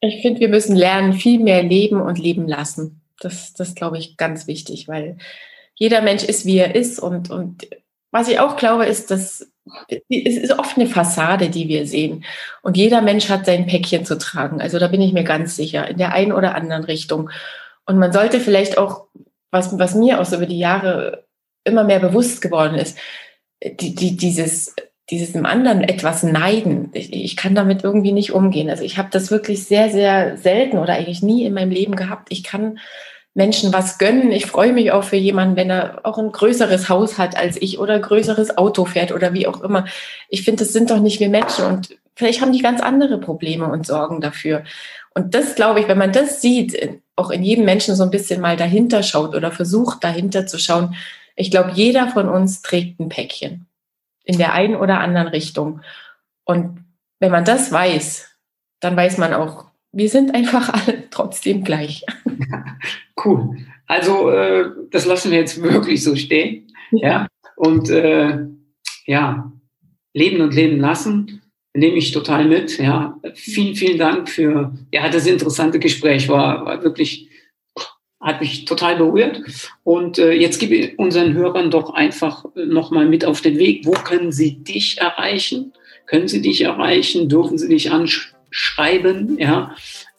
Ich 0.00 0.20
finde, 0.20 0.40
wir 0.40 0.48
müssen 0.48 0.76
lernen, 0.76 1.14
viel 1.14 1.40
mehr 1.40 1.62
leben 1.62 2.00
und 2.00 2.18
leben 2.18 2.46
lassen. 2.46 3.00
Das, 3.20 3.54
das 3.54 3.74
glaube 3.74 3.98
ich, 3.98 4.16
ganz 4.16 4.46
wichtig, 4.46 4.88
weil 4.88 5.16
jeder 5.74 6.00
Mensch 6.00 6.24
ist, 6.24 6.46
wie 6.46 6.58
er 6.58 6.74
ist 6.74 6.98
und, 6.98 7.30
und 7.30 7.68
was 8.10 8.28
ich 8.28 8.40
auch 8.40 8.56
glaube, 8.56 8.86
ist, 8.86 9.10
dass 9.10 9.46
es 9.88 10.36
ist 10.36 10.58
oft 10.58 10.76
eine 10.76 10.86
Fassade, 10.86 11.50
die 11.50 11.68
wir 11.68 11.86
sehen. 11.86 12.24
Und 12.62 12.76
jeder 12.76 13.02
Mensch 13.02 13.28
hat 13.28 13.46
sein 13.46 13.66
Päckchen 13.66 14.04
zu 14.04 14.16
tragen. 14.16 14.60
Also 14.60 14.78
da 14.78 14.88
bin 14.88 15.02
ich 15.02 15.12
mir 15.12 15.24
ganz 15.24 15.56
sicher, 15.56 15.88
in 15.88 15.98
der 15.98 16.12
einen 16.12 16.32
oder 16.32 16.54
anderen 16.54 16.84
Richtung. 16.84 17.30
Und 17.84 17.98
man 17.98 18.12
sollte 18.12 18.40
vielleicht 18.40 18.78
auch, 18.78 19.08
was, 19.50 19.76
was 19.78 19.94
mir 19.94 20.20
auch 20.20 20.24
so 20.24 20.36
über 20.36 20.46
die 20.46 20.58
Jahre 20.58 21.24
immer 21.64 21.84
mehr 21.84 21.98
bewusst 21.98 22.42
geworden 22.42 22.76
ist, 22.76 22.96
die, 23.62 23.94
die, 23.94 24.16
dieses, 24.16 24.74
dieses 25.10 25.34
im 25.34 25.46
anderen 25.46 25.82
etwas 25.82 26.22
neiden. 26.22 26.90
Ich, 26.92 27.12
ich 27.12 27.36
kann 27.36 27.54
damit 27.54 27.84
irgendwie 27.84 28.12
nicht 28.12 28.32
umgehen. 28.32 28.68
Also 28.68 28.82
ich 28.82 28.98
habe 28.98 29.08
das 29.10 29.30
wirklich 29.30 29.64
sehr, 29.64 29.90
sehr 29.90 30.36
selten 30.36 30.78
oder 30.78 30.94
eigentlich 30.94 31.22
nie 31.22 31.44
in 31.44 31.54
meinem 31.54 31.70
Leben 31.70 31.94
gehabt. 31.94 32.28
Ich 32.30 32.42
kann 32.42 32.78
Menschen 33.34 33.72
was 33.72 33.98
gönnen. 33.98 34.32
Ich 34.32 34.46
freue 34.46 34.72
mich 34.72 34.90
auch 34.90 35.04
für 35.04 35.16
jemanden, 35.16 35.56
wenn 35.56 35.70
er 35.70 36.00
auch 36.04 36.18
ein 36.18 36.32
größeres 36.32 36.88
Haus 36.88 37.18
hat 37.18 37.36
als 37.36 37.60
ich 37.60 37.78
oder 37.78 37.98
größeres 38.00 38.58
Auto 38.58 38.84
fährt 38.84 39.12
oder 39.12 39.32
wie 39.32 39.46
auch 39.46 39.62
immer. 39.62 39.84
Ich 40.28 40.42
finde, 40.42 40.64
das 40.64 40.72
sind 40.72 40.90
doch 40.90 41.00
nicht 41.00 41.20
wir 41.20 41.28
Menschen 41.28 41.66
und 41.66 41.96
vielleicht 42.14 42.40
haben 42.40 42.52
die 42.52 42.62
ganz 42.62 42.80
andere 42.80 43.18
Probleme 43.18 43.66
und 43.66 43.86
Sorgen 43.86 44.20
dafür. 44.20 44.64
Und 45.14 45.34
das 45.34 45.54
glaube 45.54 45.80
ich, 45.80 45.88
wenn 45.88 45.98
man 45.98 46.12
das 46.12 46.40
sieht, 46.40 47.00
auch 47.14 47.30
in 47.30 47.42
jedem 47.42 47.64
Menschen 47.64 47.94
so 47.94 48.02
ein 48.02 48.10
bisschen 48.10 48.40
mal 48.40 48.56
dahinter 48.56 49.02
schaut 49.02 49.34
oder 49.34 49.52
versucht 49.52 50.02
dahinter 50.02 50.46
zu 50.46 50.58
schauen, 50.58 50.94
ich 51.36 51.50
glaube, 51.50 51.72
jeder 51.74 52.08
von 52.08 52.28
uns 52.30 52.62
trägt 52.62 52.98
ein 52.98 53.10
Päckchen 53.10 53.65
in 54.26 54.38
der 54.38 54.52
einen 54.52 54.76
oder 54.76 55.00
anderen 55.00 55.28
Richtung. 55.28 55.80
Und 56.44 56.84
wenn 57.20 57.32
man 57.32 57.44
das 57.44 57.72
weiß, 57.72 58.30
dann 58.80 58.96
weiß 58.96 59.16
man 59.16 59.32
auch, 59.32 59.66
wir 59.92 60.10
sind 60.10 60.34
einfach 60.34 60.68
alle 60.74 61.08
trotzdem 61.10 61.64
gleich. 61.64 62.04
cool. 63.24 63.56
Also 63.86 64.30
äh, 64.30 64.70
das 64.90 65.06
lassen 65.06 65.30
wir 65.30 65.38
jetzt 65.38 65.62
wirklich 65.62 66.02
so 66.02 66.16
stehen. 66.16 66.70
Ja. 66.90 67.08
ja? 67.08 67.26
Und 67.56 67.88
äh, 67.88 68.46
ja, 69.06 69.50
leben 70.12 70.40
und 70.42 70.54
leben 70.54 70.78
lassen 70.78 71.42
nehme 71.72 71.96
ich 71.96 72.12
total 72.12 72.46
mit. 72.46 72.78
Ja, 72.78 73.18
vielen, 73.34 73.76
vielen 73.76 73.98
Dank 73.98 74.28
für 74.28 74.74
ja 74.92 75.08
das 75.08 75.26
interessante 75.26 75.78
Gespräch 75.78 76.28
war, 76.28 76.64
war 76.64 76.82
wirklich 76.82 77.25
hat 78.26 78.40
mich 78.40 78.66
total 78.66 78.96
berührt. 78.96 79.40
Und 79.84 80.18
äh, 80.18 80.32
jetzt 80.32 80.58
gebe 80.58 80.74
ich 80.74 80.98
unseren 80.98 81.32
Hörern 81.32 81.70
doch 81.70 81.94
einfach 81.94 82.44
noch 82.54 82.90
mal 82.90 83.06
mit 83.06 83.24
auf 83.24 83.40
den 83.40 83.58
Weg. 83.58 83.86
Wo 83.86 83.92
können 83.92 84.32
sie 84.32 84.56
dich 84.56 84.98
erreichen? 84.98 85.72
Können 86.04 86.28
sie 86.28 86.42
dich 86.42 86.60
erreichen? 86.60 87.28
Dürfen 87.28 87.56
sie 87.56 87.68
dich 87.68 87.90
ansprechen? 87.90 88.36
schreiben, 88.56 89.36
ja. 89.38 89.74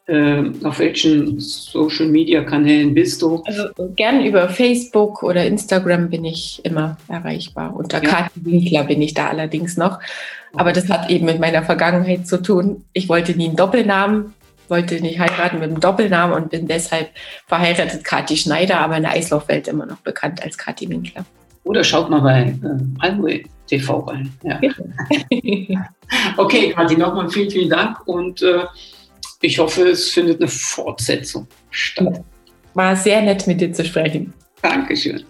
Äh, 0.05 0.51
auf 0.63 0.79
welchen 0.79 1.37
Social 1.39 2.05
Media 2.05 2.41
Kanälen 2.41 2.93
bist 2.93 3.21
du? 3.21 3.43
Also 3.45 3.63
gern 3.97 4.23
über 4.23 4.47
Facebook 4.47 5.21
oder 5.21 5.45
Instagram 5.45 6.09
bin 6.09 6.23
ich 6.23 6.61
immer 6.63 6.97
erreichbar. 7.09 7.75
Unter 7.75 8.01
ja. 8.01 8.09
Kathi 8.09 8.45
Winkler 8.45 8.85
bin 8.85 9.01
ich 9.01 9.13
da 9.15 9.27
allerdings 9.27 9.75
noch. 9.75 9.99
Aber 10.53 10.71
das 10.71 10.87
hat 10.89 11.09
eben 11.09 11.25
mit 11.25 11.41
meiner 11.41 11.61
Vergangenheit 11.63 12.25
zu 12.25 12.41
tun. 12.41 12.85
Ich 12.93 13.09
wollte 13.09 13.33
nie 13.33 13.47
einen 13.47 13.57
Doppelnamen, 13.57 14.33
wollte 14.69 15.01
nicht 15.01 15.19
heiraten 15.19 15.59
mit 15.59 15.69
einem 15.69 15.79
Doppelnamen 15.79 16.35
und 16.35 16.49
bin 16.49 16.67
deshalb 16.67 17.09
verheiratet 17.47 18.03
Kathi 18.03 18.37
Schneider, 18.37 18.79
aber 18.79 18.97
in 18.97 19.03
der 19.03 19.13
Eislaufwelt 19.13 19.67
immer 19.67 19.85
noch 19.85 19.97
bekannt 19.97 20.43
als 20.43 20.57
Kathi 20.57 20.89
Winkler. 20.89 21.25
Oder 21.63 21.83
schaut 21.83 22.09
mal 22.09 22.21
bei 22.21 22.55
äh, 22.63 22.99
Almway 22.99 23.45
TV 23.67 23.99
rein. 23.99 24.31
Ja. 24.43 24.59
okay, 26.37 26.69
Kathi, 26.71 26.95
nochmal 26.95 27.29
vielen, 27.29 27.51
vielen 27.51 27.69
Dank 27.69 28.07
und 28.07 28.41
äh, 28.41 28.65
ich 29.41 29.59
hoffe, 29.59 29.89
es 29.89 30.09
findet 30.09 30.39
eine 30.39 30.47
Fortsetzung 30.47 31.47
statt. 31.69 32.23
War 32.73 32.95
sehr 32.95 33.21
nett, 33.21 33.45
mit 33.47 33.61
dir 33.61 33.71
zu 33.71 33.85
sprechen. 33.85 34.33
Dankeschön. 34.61 35.23